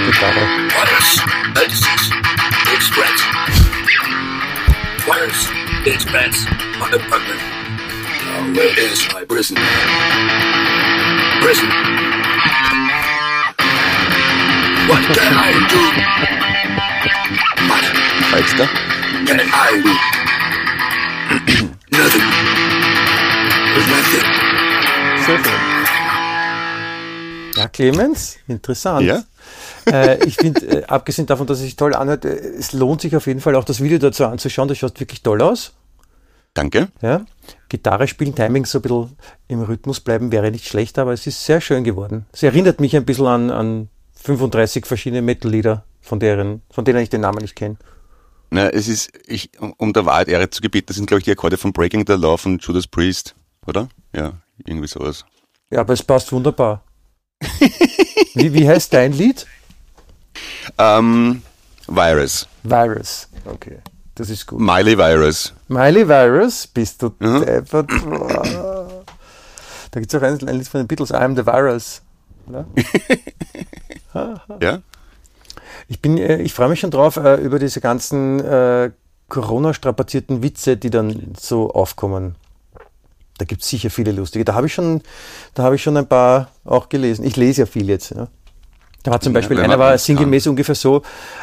Gitarre. 0.08 0.48
Spreads. 2.80 3.22
Virus, 5.06 5.50
it 5.86 6.02
spreads. 6.02 6.46
My 6.80 6.90
apartment. 6.90 7.40
Now 8.26 8.42
where 8.56 8.80
is 8.80 9.08
my 9.14 9.24
prison? 9.26 9.58
Prison. 11.40 11.70
What 14.88 15.04
can 15.14 15.34
I 15.38 15.54
do? 15.70 15.82
What 17.70 18.91
Can 19.26 19.40
I 19.40 19.82
do? 19.84 19.90
Nothing. 21.92 22.22
There's 23.74 23.88
nothing. 23.88 24.26
Sehr 25.26 25.38
schön. 25.44 25.72
Ja, 27.56 27.68
Clemens, 27.68 28.38
interessant. 28.48 29.06
Ja? 29.06 29.24
Äh, 29.86 30.26
ich 30.26 30.38
finde, 30.38 30.66
äh, 30.66 30.86
abgesehen 30.86 31.28
davon, 31.28 31.46
dass 31.48 31.60
es 31.60 31.66
sich 31.66 31.76
toll 31.76 31.94
anhört, 31.94 32.26
äh, 32.26 32.30
es 32.30 32.74
lohnt 32.74 33.02
sich 33.02 33.16
auf 33.16 33.28
jeden 33.28 33.42
Fall 33.42 33.56
auch 33.56 33.64
das 33.64 33.82
Video 33.82 34.00
dazu 34.00 34.26
anzuschauen. 34.26 34.68
Das 34.68 34.78
schaut 34.78 35.00
wirklich 35.00 35.22
toll 35.22 35.42
aus. 35.42 35.74
Danke. 36.54 36.88
Ja? 37.02 37.26
Gitarre 37.70 38.08
spielen, 38.08 38.34
Timing 38.36 38.66
so 38.66 38.80
ein 38.80 38.82
bisschen 38.82 39.18
im 39.48 39.62
Rhythmus 39.62 40.00
bleiben 40.00 40.32
wäre 40.32 40.52
nicht 40.52 40.68
schlecht, 40.68 40.98
aber 40.98 41.14
es 41.14 41.28
ist 41.28 41.46
sehr 41.46 41.62
schön 41.62 41.84
geworden. 41.84 42.26
Es 42.34 42.44
erinnert 42.44 42.80
mich 42.80 42.96
ein 42.96 43.06
bisschen 43.06 43.28
an, 43.28 43.52
an 43.52 43.90
35 44.16 44.86
verschiedene 44.86 45.22
Metal-Lieder, 45.22 45.84
von, 46.02 46.20
deren, 46.20 46.62
von 46.72 46.86
denen 46.86 47.00
ich 47.00 47.10
den 47.10 47.22
Namen 47.22 47.40
nicht 47.40 47.56
kenne. 47.56 47.78
Na, 48.54 48.68
es 48.70 48.88
ist, 48.90 49.12
ich, 49.28 49.50
um, 49.60 49.94
der 49.94 50.06
Wahrheit 50.06 50.28
Ehre 50.28 50.50
zu 50.50 50.62
gebieten, 50.62 50.88
das 50.88 50.98
sind, 50.98 51.06
glaube 51.06 51.20
ich, 51.20 51.24
die 51.26 51.32
Akkorde 51.32 51.58
von 51.58 51.72
Breaking 51.72 52.04
the 52.06 52.14
Law 52.14 52.38
von 52.38 52.58
Judas 52.60 52.86
Priest, 52.86 53.34
oder? 53.66 53.88
Ja, 54.14 54.34
irgendwie 54.66 54.90
sowas. 54.90 55.24
Ja, 55.70 55.80
aber 55.80 55.94
es 55.94 56.04
passt 56.04 56.32
wunderbar. 56.34 56.84
wie, 58.36 58.54
wie 58.54 58.68
heißt 58.68 58.94
dein 58.94 59.14
Lied? 59.14 59.48
Ähm, 60.78 61.42
Virus. 61.88 62.48
Virus. 62.64 63.30
Okay, 63.46 63.80
das 64.16 64.30
ist 64.30 64.46
gut. 64.48 64.60
Miley 64.60 64.98
Virus. 64.98 65.54
Miley 65.70 66.08
Virus, 66.08 66.68
bist 66.68 67.02
du 67.02 67.14
Mhm. 67.20 67.46
deppert. 67.46 67.90
Da 67.90 70.00
gibt 70.00 70.14
es 70.14 70.20
auch 70.20 70.24
ein, 70.26 70.48
ein 70.48 70.58
Lied 70.58 70.68
von 70.68 70.82
den 70.82 70.88
Beatles, 70.88 71.14
I'm 71.14 71.36
the 71.38 71.46
Virus. 71.46 72.02
Oder? 72.48 72.66
Ja? 74.62 74.82
Ich 75.92 76.02
bin, 76.02 76.18
äh, 76.18 76.38
ich 76.42 76.54
freue 76.54 76.70
mich 76.70 76.80
schon 76.80 76.90
drauf 76.90 77.18
äh, 77.18 77.36
über 77.36 77.60
diese 77.60 77.82
ganzen 77.82 78.40
äh, 78.40 78.92
Corona-strapazierten 79.28 80.42
Witze, 80.42 80.78
die 80.78 80.90
dann 80.90 81.34
so 81.38 81.70
aufkommen. 81.72 82.36
Da 83.38 83.44
gibt 83.44 83.62
es 83.62 83.68
sicher 83.68 83.90
viele 83.90 84.14
lustige. 84.14 84.46
Da 84.46 84.54
habe 84.54 84.68
ich 84.68 84.74
schon, 84.74 85.02
da 85.54 85.64
habe 85.64 85.76
ich 85.76 85.84
schon 85.84 85.98
ein 85.98 86.08
paar 86.08 86.50
auch 86.64 86.88
gelesen. 86.88 87.26
Ich 87.26 87.36
lese 87.36 87.64
ja 87.64 87.66
viel 87.66 87.90
jetzt. 87.90 88.12
Ja. 88.12 88.30
Da 89.04 89.12
war 89.12 89.20
zum 89.20 89.34
Ja, 89.34 89.40
Beispiel 89.40 89.58
wenn 89.58 89.66
einer 89.66 89.80
war 89.80 89.98
sinngemäß 89.98 90.48
ungefähr 90.48 90.76
so 90.76 91.02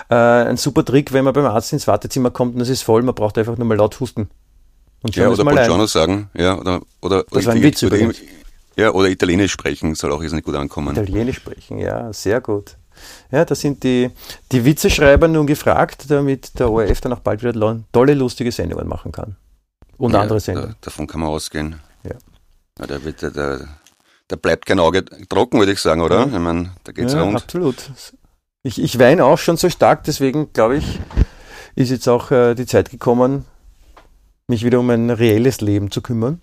äh, 0.09 0.15
ein 0.15 0.57
super 0.57 0.83
Trick, 0.83 1.13
wenn 1.13 1.25
man 1.25 1.35
beim 1.35 1.45
Arzt 1.45 1.75
ins 1.75 1.87
Wartezimmer 1.87 2.31
kommt 2.31 2.55
und 2.55 2.63
es 2.63 2.71
ist 2.71 2.81
voll, 2.81 3.03
man 3.03 3.15
braucht 3.15 3.37
einfach 3.37 3.59
nur 3.59 3.67
mal 3.67 3.77
laut 3.77 4.01
husten. 4.01 4.31
Und 5.03 5.15
schon 5.15 5.25
Ja, 5.25 5.29
oder. 5.29 5.45
Buongiorno 5.45 5.85
sagen. 5.85 6.31
Ja, 6.33 6.59
oder, 6.59 6.81
oder, 7.03 7.25
Das 7.31 7.45
war 7.45 7.53
ein 7.53 7.63
Witz 7.63 7.83
oder, 7.83 7.97
übrigens. 7.97 8.17
Ja, 8.77 8.93
oder 8.93 9.11
Italienisch 9.11 9.53
sprechen, 9.53 9.95
soll 9.95 10.11
auch 10.13 10.23
irrsinnig 10.23 10.47
gut 10.47 10.55
ankommen. 10.55 10.97
Italienisch 10.97 11.37
sprechen, 11.37 11.79
ja, 11.79 12.11
sehr 12.15 12.41
gut. 12.41 12.78
Ja, 13.31 13.45
da 13.45 13.55
sind 13.55 13.83
die, 13.83 14.11
die 14.53 14.65
Witzeschreiber 14.65 15.29
nun 15.29 15.47
gefragt, 15.47 16.05
damit 16.09 16.59
der 16.59 16.71
ORF 16.71 17.01
dann 17.01 17.13
auch 17.13 17.21
bald 17.21 17.43
wieder 17.43 17.83
tolle, 17.93 18.15
lustige 18.15 18.53
Sendungen 18.53 18.89
machen 18.89 19.13
kann. 19.13 19.37
Und 19.97 20.13
Ja, 20.13 20.21
andere 20.21 20.41
Sendungen. 20.41 20.71
Da, 20.71 20.77
davon 20.83 21.07
kann 21.07 21.21
man 21.21 21.31
ausgehen. 21.31 21.81
Ja. 22.05 22.15
Ja, 22.79 22.87
da, 22.87 23.05
wird, 23.05 23.23
da, 23.23 23.59
da, 24.29 24.37
bleibt 24.37 24.67
kein 24.67 24.79
Auge 24.79 25.05
trocken, 25.29 25.59
würde 25.59 25.73
ich 25.73 25.81
sagen, 25.81 26.01
oder? 26.01 26.27
Ich 26.27 26.39
meine, 26.39 26.73
da 26.85 26.93
geht's 26.93 27.13
ja, 27.13 27.23
rund. 27.23 27.43
absolut. 27.43 27.77
Ich, 28.63 28.81
ich 28.81 28.99
weine 28.99 29.25
auch 29.25 29.39
schon 29.39 29.57
so 29.57 29.69
stark, 29.69 30.05
deswegen 30.05 30.53
glaube 30.53 30.77
ich, 30.77 31.01
ist 31.75 31.91
jetzt 31.91 32.09
auch 32.09 32.31
äh, 32.31 32.55
die 32.55 32.67
Zeit 32.67 32.91
gekommen, 32.91 33.45
mich 34.47 34.65
wieder 34.65 34.81
um 34.81 34.91
ein 34.91 35.11
reelles 35.11 35.61
Leben 35.61 35.91
zu 35.91 36.03
kümmern. 36.03 36.41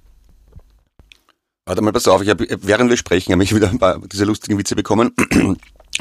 Warte 1.66 1.82
mal, 1.82 1.92
pass 1.92 2.08
auf, 2.08 2.22
ich 2.22 2.30
hab, 2.30 2.40
während 2.40 2.90
wir 2.90 2.98
sprechen, 2.98 3.34
habe 3.34 3.44
ich 3.44 3.56
wieder 3.56 3.70
ein 3.70 3.80
paar 3.80 4.00
diese 4.00 4.26
lustigen 4.26 4.58
Witze 4.60 4.76
bekommen. 4.76 5.14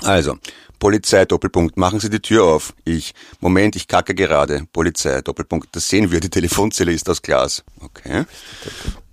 Also, 0.03 0.39
Polizei, 0.79 1.25
Doppelpunkt, 1.25 1.77
machen 1.77 2.01
Sie 2.01 2.11
die 2.11 2.21
Tür 2.21 2.45
auf. 2.45 2.75
Ich, 2.85 3.15
Moment, 3.41 3.77
ich 3.77 3.89
kacke 3.89 4.15
gerade. 4.15 4.67
Polizei, 4.73 5.21
Doppelpunkt, 5.23 5.75
das 5.75 5.89
sehen 5.89 6.11
wir, 6.11 6.21
die 6.21 6.31
Telefonzelle 6.31 6.93
ist 6.93 7.09
aus 7.09 7.23
Glas. 7.23 7.65
Okay. 7.81 8.25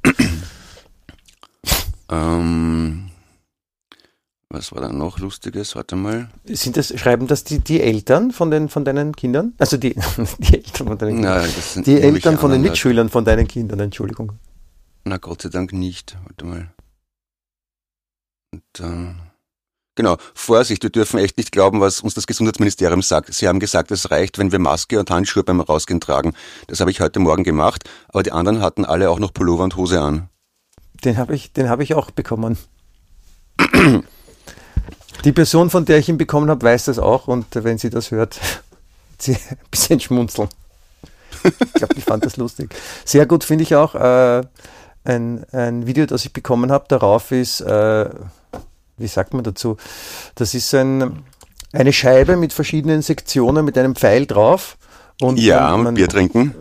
ähm, 2.09 3.11
was 4.49 4.73
war 4.73 4.81
da 4.81 4.89
noch 4.89 5.19
Lustiges? 5.19 5.77
Warte 5.77 5.95
mal. 5.95 6.29
Sind 6.43 6.75
das, 6.75 6.99
schreiben 6.99 7.25
das 7.27 7.45
die, 7.45 7.59
die 7.59 7.79
Eltern 7.79 8.31
von, 8.31 8.51
den, 8.51 8.67
von 8.67 8.83
deinen 8.83 9.15
Kindern? 9.15 9.53
Also 9.57 9.77
die, 9.77 9.95
die 10.39 10.55
Eltern 10.55 10.87
von 10.87 10.97
deinen 10.97 11.15
Kindern. 11.15 11.37
Na, 11.37 11.41
das 11.41 11.73
sind 11.73 11.87
die 11.87 12.01
Eltern 12.01 12.37
von 12.37 12.51
den. 12.51 12.61
Mitschülern 12.61 13.09
von 13.09 13.23
deinen 13.23 13.47
Kindern, 13.47 13.79
Entschuldigung. 13.79 14.33
Na, 15.05 15.17
Gott 15.17 15.43
sei 15.43 15.49
Dank 15.49 15.71
nicht. 15.71 16.17
Warte 16.25 16.45
mal. 16.45 16.73
Und, 18.51 18.79
ähm, 18.81 19.15
genau, 19.95 20.17
Vorsicht, 20.33 20.83
wir 20.83 20.89
dürfen 20.89 21.19
echt 21.19 21.37
nicht 21.37 21.51
glauben, 21.51 21.81
was 21.81 22.01
uns 22.01 22.13
das 22.13 22.27
Gesundheitsministerium 22.27 23.01
sagt. 23.01 23.33
Sie 23.33 23.47
haben 23.47 23.59
gesagt, 23.59 23.91
es 23.91 24.11
reicht, 24.11 24.37
wenn 24.37 24.51
wir 24.51 24.59
Maske 24.59 24.99
und 24.99 25.09
Handschuhe 25.09 25.43
beim 25.43 25.61
Rausgehen 25.61 25.99
tragen. 25.99 26.33
Das 26.67 26.79
habe 26.79 26.91
ich 26.91 27.01
heute 27.01 27.19
Morgen 27.19 27.43
gemacht, 27.43 27.89
aber 28.09 28.23
die 28.23 28.31
anderen 28.31 28.61
hatten 28.61 28.85
alle 28.85 29.09
auch 29.09 29.19
noch 29.19 29.33
Pullover 29.33 29.63
und 29.63 29.75
Hose 29.75 30.01
an. 30.01 30.29
Den 31.03 31.17
habe 31.17 31.35
ich, 31.35 31.51
den 31.53 31.69
habe 31.69 31.83
ich 31.83 31.93
auch 31.93 32.11
bekommen. 32.11 32.57
Die 35.23 35.31
Person, 35.31 35.69
von 35.69 35.85
der 35.85 35.99
ich 35.99 36.09
ihn 36.09 36.17
bekommen 36.17 36.49
habe, 36.49 36.65
weiß 36.65 36.85
das 36.85 36.97
auch 36.97 37.27
und 37.27 37.45
wenn 37.51 37.77
sie 37.77 37.91
das 37.91 38.09
hört, 38.11 38.39
sie 39.19 39.35
ein 39.35 39.57
bisschen 39.69 39.99
schmunzeln. 39.99 40.49
Ich 41.43 41.73
glaube, 41.73 41.95
ich 41.95 42.03
fand 42.03 42.25
das 42.25 42.37
lustig. 42.37 42.73
Sehr 43.05 43.25
gut 43.25 43.43
finde 43.43 43.63
ich 43.63 43.75
auch 43.75 43.95
äh, 43.95 44.41
ein, 45.03 45.43
ein 45.51 45.87
Video, 45.87 46.05
das 46.05 46.25
ich 46.25 46.33
bekommen 46.33 46.71
habe. 46.71 46.85
Darauf 46.87 47.31
ist, 47.31 47.61
äh, 47.61 48.09
wie 49.01 49.07
sagt 49.07 49.33
man 49.33 49.43
dazu? 49.43 49.77
Das 50.35 50.53
ist 50.53 50.73
ein, 50.73 51.23
eine 51.73 51.93
Scheibe 51.93 52.37
mit 52.37 52.53
verschiedenen 52.53 53.01
Sektionen 53.01 53.65
mit 53.65 53.77
einem 53.77 53.95
Pfeil 53.95 54.25
drauf. 54.25 54.77
Und 55.19 55.39
ja, 55.39 55.71
man, 55.71 55.83
man, 55.83 55.93
Bier 55.95 56.07
trinken. 56.07 56.55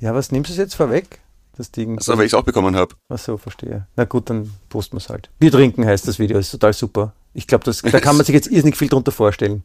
Ja, 0.00 0.14
was 0.14 0.32
nimmst 0.32 0.50
du 0.50 0.52
es 0.52 0.58
jetzt 0.58 0.74
vorweg? 0.74 1.20
Das 1.56 1.70
Ding. 1.70 1.96
Also, 1.96 2.16
weil 2.18 2.26
ich 2.26 2.32
es 2.32 2.34
auch 2.34 2.42
bekommen 2.42 2.74
habe. 2.76 2.94
Ach 3.08 3.18
so, 3.18 3.36
verstehe. 3.36 3.86
Na 3.96 4.04
gut, 4.04 4.28
dann 4.28 4.52
posten 4.68 4.96
wir 4.96 4.98
es 4.98 5.08
halt. 5.08 5.30
Bier 5.38 5.52
trinken 5.52 5.86
heißt 5.86 6.06
das 6.06 6.18
Video, 6.18 6.38
ist 6.38 6.50
total 6.50 6.72
super. 6.72 7.12
Ich 7.32 7.46
glaube, 7.46 7.64
da 7.64 8.00
kann 8.00 8.16
man 8.16 8.26
sich 8.26 8.34
jetzt 8.34 8.50
irrsinnig 8.50 8.76
viel 8.76 8.88
drunter 8.88 9.12
vorstellen. 9.12 9.64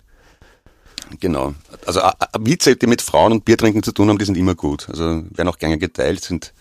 Genau. 1.19 1.53
Also 1.85 2.01
Witze, 2.39 2.75
die 2.75 2.87
mit 2.87 3.01
Frauen 3.01 3.31
und 3.31 3.45
Bier 3.45 3.57
trinken 3.57 3.81
zu 3.81 3.91
tun 3.91 4.09
haben, 4.09 4.19
die 4.19 4.25
sind 4.25 4.37
immer 4.37 4.55
gut. 4.55 4.87
Also 4.89 5.23
werden 5.31 5.47
auch 5.47 5.57
gerne 5.57 5.77
geteilt, 5.77 6.23
sind 6.23 6.53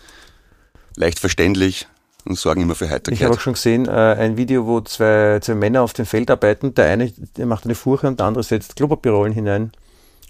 leicht 0.97 1.18
verständlich 1.18 1.87
und 2.29 2.37
sorgen 2.39 2.62
immer 2.62 2.74
für 2.74 2.85
Ich 2.85 2.91
habe 2.91 2.97
Heiterkeit. 2.97 3.31
auch 3.33 3.41
schon 3.41 3.53
gesehen, 3.55 3.87
äh, 3.87 3.91
ein 3.91 4.37
Video, 4.37 4.66
wo 4.66 4.81
zwei, 4.81 5.39
zwei 5.41 5.55
Männer 5.55 5.83
auf 5.83 5.93
dem 5.93 6.07
Feld 6.07 6.31
arbeiten. 6.31 6.74
Der 6.74 6.87
eine 6.87 7.11
der 7.11 7.47
macht 7.47 7.64
eine 7.64 7.74
Furche 7.74 8.07
und 8.07 8.18
der 8.20 8.26
andere 8.26 8.43
setzt 8.45 8.76
Klopapierrollen 8.76 9.33
hinein, 9.33 9.72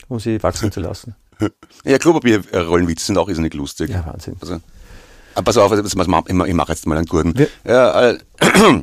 um 0.08 0.18
sie 0.20 0.42
wachsen 0.42 0.72
zu 0.72 0.80
lassen. 0.80 1.14
Ja, 1.84 1.98
Klopapierrollenwitze 1.98 3.06
sind 3.06 3.16
auch 3.18 3.28
irrsinnig 3.28 3.54
lustig. 3.54 3.90
Ja, 3.90 4.04
Wahnsinn. 4.06 4.34
Also, 4.40 4.54
aber 5.34 5.44
pass 5.44 5.56
auf, 5.56 5.70
also 5.70 5.84
ich 5.84 5.94
mache 5.94 6.72
jetzt 6.72 6.84
mal 6.86 6.96
einen 6.98 7.06
Gurden. 7.06 7.38
Wir- 7.38 7.46
Ja, 7.64 8.10
äh, 8.10 8.18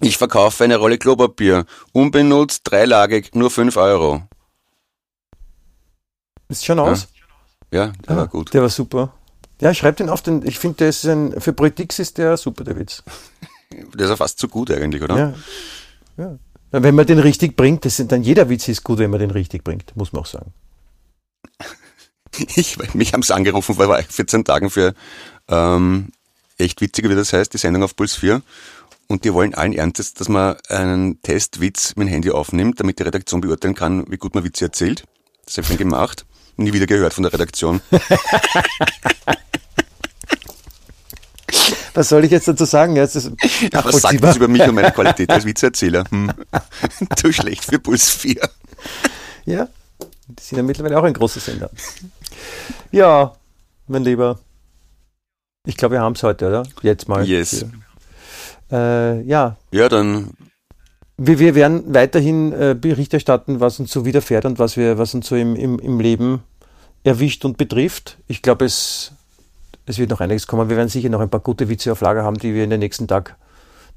ich 0.00 0.18
verkaufe 0.18 0.64
eine 0.64 0.76
Rolle 0.76 0.98
Klopapier, 0.98 1.66
unbenutzt, 1.92 2.62
dreilagig, 2.64 3.30
nur 3.36 3.48
5 3.48 3.76
Euro. 3.76 4.22
Ist 6.48 6.64
schon 6.64 6.80
aus? 6.80 7.06
Ja, 7.70 7.92
der 8.08 8.14
Ah, 8.14 8.16
war 8.18 8.26
gut. 8.28 8.52
Der 8.54 8.62
war 8.62 8.68
super. 8.68 9.12
Ja, 9.60 9.72
schreibt 9.74 10.00
ihn 10.00 10.08
auf 10.08 10.22
den. 10.22 10.46
Ich 10.46 10.58
finde, 10.58 10.78
der 10.78 10.88
ist 10.88 11.04
ein, 11.04 11.40
für 11.40 11.52
Politik 11.52 11.96
ist 11.98 12.18
der 12.18 12.36
super, 12.36 12.64
der 12.64 12.78
Witz. 12.78 13.02
Der 13.70 14.04
ist 14.04 14.10
ja 14.10 14.16
fast 14.16 14.38
zu 14.38 14.46
gut 14.46 14.70
eigentlich, 14.70 15.02
oder? 15.02 15.18
Ja. 15.18 15.34
ja. 16.16 16.38
Wenn 16.70 16.94
man 16.94 17.06
den 17.06 17.18
richtig 17.18 17.56
bringt, 17.56 17.84
das 17.84 17.96
sind 17.96 18.12
dann 18.12 18.22
jeder 18.22 18.48
Witz 18.48 18.68
ist 18.68 18.84
gut, 18.84 18.98
wenn 18.98 19.10
man 19.10 19.18
den 19.18 19.32
richtig 19.32 19.64
bringt, 19.64 19.96
muss 19.96 20.12
man 20.12 20.22
auch 20.22 20.26
sagen. 20.26 20.52
Ich, 22.56 22.76
mich 22.94 23.12
haben 23.12 23.22
sie 23.22 23.32
angerufen 23.32 23.76
vor 23.76 23.96
14 23.96 24.44
Tagen 24.44 24.68
für 24.68 24.94
ähm, 25.46 26.08
echt 26.58 26.80
witzige, 26.80 27.08
wie 27.08 27.14
das 27.14 27.32
heißt, 27.32 27.52
die 27.52 27.58
Sendung 27.58 27.84
auf 27.84 27.94
Puls 27.94 28.16
4. 28.16 28.42
Und 29.06 29.24
die 29.24 29.32
wollen 29.32 29.54
allen 29.54 29.72
Ernstes, 29.72 30.14
dass 30.14 30.28
man 30.28 30.56
einen 30.68 31.20
Testwitz 31.22 31.94
mit 31.94 32.08
dem 32.08 32.12
Handy 32.12 32.30
aufnimmt, 32.30 32.80
damit 32.80 32.98
die 32.98 33.04
Redaktion 33.04 33.40
beurteilen 33.40 33.74
kann, 33.74 34.10
wie 34.10 34.16
gut 34.16 34.34
man 34.34 34.42
Witze 34.42 34.64
erzählt. 34.64 35.04
Das 35.44 35.56
habe 35.56 35.62
ich 35.62 35.68
dann 35.68 35.78
gemacht. 35.78 36.26
Nie 36.56 36.72
wieder 36.72 36.86
gehört 36.86 37.14
von 37.14 37.22
der 37.22 37.32
Redaktion. 37.32 37.80
Was 41.94 42.08
soll 42.08 42.24
ich 42.24 42.32
jetzt 42.32 42.48
dazu 42.48 42.64
sagen? 42.64 42.96
Ja, 42.96 43.04
ist 43.04 43.14
Was 43.72 44.00
sagt 44.02 44.22
das 44.22 44.36
über 44.36 44.48
mich 44.48 44.62
und 44.62 44.74
meine 44.74 44.90
Qualität 44.90 45.30
als 45.30 45.44
Witzeerzähler? 45.46 46.04
Hm. 46.10 46.32
Zu 47.16 47.32
schlecht 47.32 47.64
für 47.64 47.78
Puls 47.78 48.10
4. 48.10 48.48
Ja, 49.44 49.68
die 50.26 50.42
sind 50.42 50.56
ja 50.56 50.64
mittlerweile 50.64 50.98
auch 50.98 51.04
ein 51.04 51.12
großer 51.12 51.38
Sender. 51.38 51.70
Ja, 52.90 53.36
mein 53.86 54.02
Lieber. 54.02 54.40
Ich 55.66 55.76
glaube, 55.76 55.94
wir 55.94 56.00
haben 56.00 56.14
es 56.14 56.22
heute, 56.24 56.48
oder? 56.48 56.64
Jetzt 56.82 57.08
mal. 57.08 57.24
Yes. 57.24 57.64
Äh, 58.72 59.20
ja, 59.22 59.56
Ja, 59.70 59.88
dann 59.88 60.30
wir, 61.16 61.38
wir 61.38 61.54
werden 61.54 61.94
weiterhin 61.94 62.52
äh, 62.52 62.76
Bericht 62.78 63.14
erstatten, 63.14 63.60
was 63.60 63.78
uns 63.78 63.92
so 63.92 64.04
widerfährt 64.04 64.44
und 64.44 64.58
was, 64.58 64.76
wir, 64.76 64.98
was 64.98 65.14
uns 65.14 65.28
so 65.28 65.36
im, 65.36 65.54
im, 65.54 65.78
im 65.78 66.00
Leben 66.00 66.42
erwischt 67.04 67.44
und 67.44 67.56
betrifft. 67.56 68.18
Ich 68.26 68.42
glaube, 68.42 68.64
es, 68.64 69.12
es 69.86 69.98
wird 69.98 70.10
noch 70.10 70.20
einiges 70.20 70.46
kommen. 70.46 70.68
Wir 70.68 70.76
werden 70.76 70.88
sicher 70.88 71.08
noch 71.08 71.20
ein 71.20 71.30
paar 71.30 71.40
gute 71.40 71.68
Witze 71.68 71.92
auf 71.92 72.00
Lager 72.00 72.24
haben, 72.24 72.38
die 72.38 72.54
wir 72.54 72.64
in 72.64 72.70
den 72.70 72.80
nächsten 72.80 73.06
Tag, 73.06 73.36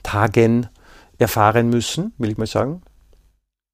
Tagen 0.03 0.67
erfahren 1.17 1.69
müssen, 1.69 2.13
will 2.17 2.29
ich 2.29 2.37
mal 2.37 2.45
sagen. 2.45 2.81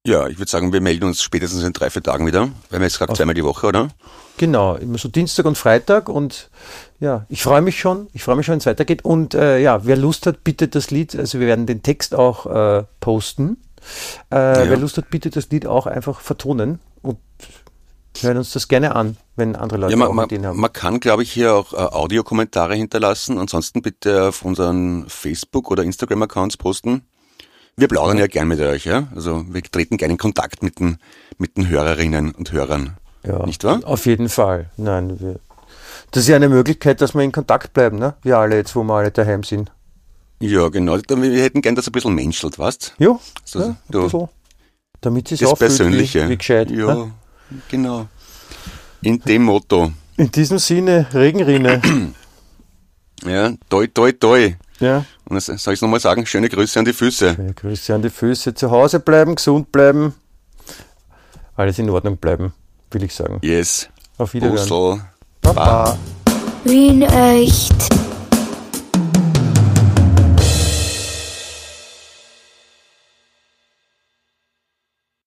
Ja, 0.06 0.26
ich 0.28 0.38
würde 0.38 0.50
sagen, 0.50 0.70
wir 0.74 0.82
melden 0.82 1.04
uns 1.06 1.22
spätestens 1.22 1.62
in 1.62 1.72
drei, 1.72 1.88
vier 1.88 2.02
Tagen 2.02 2.26
wieder. 2.26 2.50
Wir 2.68 2.76
haben 2.76 2.82
jetzt 2.82 2.98
gerade 2.98 3.14
zweimal 3.14 3.34
die 3.34 3.44
Woche, 3.44 3.66
oder? 3.66 3.88
Genau, 4.36 4.74
immer 4.74 4.98
so 4.98 5.08
Dienstag 5.08 5.46
und 5.46 5.56
Freitag 5.56 6.10
und 6.10 6.50
ja, 7.00 7.24
ich 7.30 7.42
freue 7.42 7.62
mich 7.62 7.78
schon, 7.78 8.08
ich 8.12 8.22
freue 8.22 8.36
mich 8.36 8.44
schon, 8.44 8.52
wenn 8.54 8.58
es 8.58 8.66
weitergeht 8.66 9.02
und 9.02 9.32
äh, 9.32 9.60
ja, 9.60 9.86
wer 9.86 9.96
Lust 9.96 10.26
hat, 10.26 10.44
bitte 10.44 10.68
das 10.68 10.90
Lied, 10.90 11.16
also 11.16 11.40
wir 11.40 11.46
werden 11.46 11.64
den 11.64 11.82
Text 11.82 12.14
auch 12.14 12.44
äh, 12.44 12.84
posten, 13.00 13.56
äh, 14.28 14.36
wer 14.36 14.76
Lust 14.76 14.98
hat, 14.98 15.08
bitte 15.08 15.30
das 15.30 15.48
Lied 15.50 15.66
auch 15.66 15.86
einfach 15.86 16.20
vertonen 16.20 16.80
und 17.00 17.16
hören 18.20 18.36
uns 18.36 18.52
das 18.52 18.68
gerne 18.68 18.94
an, 18.96 19.16
wenn 19.36 19.56
andere 19.56 19.80
Leute 19.80 19.92
Ja, 19.92 19.96
man, 19.96 20.08
auch 20.08 20.12
man, 20.12 20.28
haben. 20.28 20.60
man 20.60 20.72
kann, 20.72 21.00
glaube 21.00 21.22
ich, 21.22 21.32
hier 21.32 21.54
auch 21.54 21.72
äh, 21.72 21.76
Audiokommentare 21.76 22.74
hinterlassen. 22.74 23.38
Ansonsten 23.38 23.82
bitte 23.82 24.28
auf 24.28 24.44
unseren 24.44 25.08
Facebook- 25.08 25.70
oder 25.70 25.82
Instagram-Accounts 25.82 26.56
posten. 26.56 27.02
Wir 27.76 27.88
plaudern 27.88 28.18
ja 28.18 28.26
gern 28.26 28.48
mit 28.48 28.60
euch, 28.60 28.84
ja. 28.84 29.08
Also 29.14 29.44
wir 29.48 29.62
treten 29.62 29.96
gerne 29.96 30.12
in 30.12 30.18
Kontakt 30.18 30.62
mit 30.62 30.78
den, 30.78 30.98
mit 31.38 31.56
den 31.56 31.68
Hörerinnen 31.68 32.32
und 32.32 32.52
Hörern. 32.52 32.96
ja, 33.24 33.44
nicht 33.46 33.64
wahr? 33.64 33.80
Auf 33.84 34.06
jeden 34.06 34.28
Fall. 34.28 34.70
Nein, 34.76 35.18
wir, 35.20 35.40
das 36.12 36.22
ist 36.24 36.28
ja 36.28 36.36
eine 36.36 36.48
Möglichkeit, 36.48 37.00
dass 37.00 37.14
wir 37.14 37.22
in 37.22 37.32
Kontakt 37.32 37.72
bleiben, 37.72 37.98
ne? 37.98 38.14
Wir 38.22 38.38
alle 38.38 38.56
jetzt, 38.56 38.76
wo 38.76 38.84
wir 38.84 38.94
alle 38.94 39.10
daheim 39.10 39.42
sind. 39.42 39.72
Ja, 40.40 40.68
genau. 40.68 40.96
Wir 41.08 41.42
hätten 41.42 41.62
gern, 41.62 41.74
dass 41.74 41.86
ein 41.88 41.92
bisschen 41.92 42.14
menschelt, 42.14 42.58
weißt 42.58 42.94
Jo, 42.98 43.18
So, 43.44 43.60
ja, 43.60 43.76
du- 43.90 44.02
bisschen. 44.04 44.28
Damit 45.00 45.32
es 45.32 45.42
auffühlt, 45.42 45.58
Persönliche. 45.58 46.24
wie, 46.26 46.30
wie 46.30 46.36
gescheit. 46.38 46.70
Ja, 46.70 46.94
ne? 46.94 47.12
genau. 47.68 48.06
In 49.02 49.20
dem 49.20 49.42
Motto. 49.44 49.92
In 50.16 50.30
diesem 50.30 50.58
Sinne, 50.58 51.06
Regenrinne. 51.12 51.82
Ja, 53.24 53.52
toi, 53.68 53.86
toi, 53.86 54.12
toi. 54.12 54.54
ja. 54.80 55.04
Und 55.26 55.36
das 55.36 55.46
soll 55.46 55.74
ich 55.74 55.80
nochmal 55.80 56.00
sagen? 56.00 56.26
Schöne 56.26 56.48
Grüße 56.48 56.78
an 56.78 56.84
die 56.84 56.92
Füße. 56.92 57.36
Ja, 57.38 57.52
Grüße 57.54 57.94
an 57.94 58.02
die 58.02 58.10
Füße. 58.10 58.54
Zu 58.54 58.70
Hause 58.70 59.00
bleiben, 59.00 59.36
gesund 59.36 59.72
bleiben. 59.72 60.14
Alles 61.56 61.78
in 61.78 61.88
Ordnung 61.88 62.16
bleiben, 62.16 62.52
will 62.90 63.04
ich 63.04 63.14
sagen. 63.14 63.38
Yes. 63.42 63.88
Auf 64.18 64.34
Wiederhören. 64.34 64.56
Puzzle. 64.56 65.00
Baba. 65.40 65.96
Wien 66.64 67.02
echt. 67.02 67.74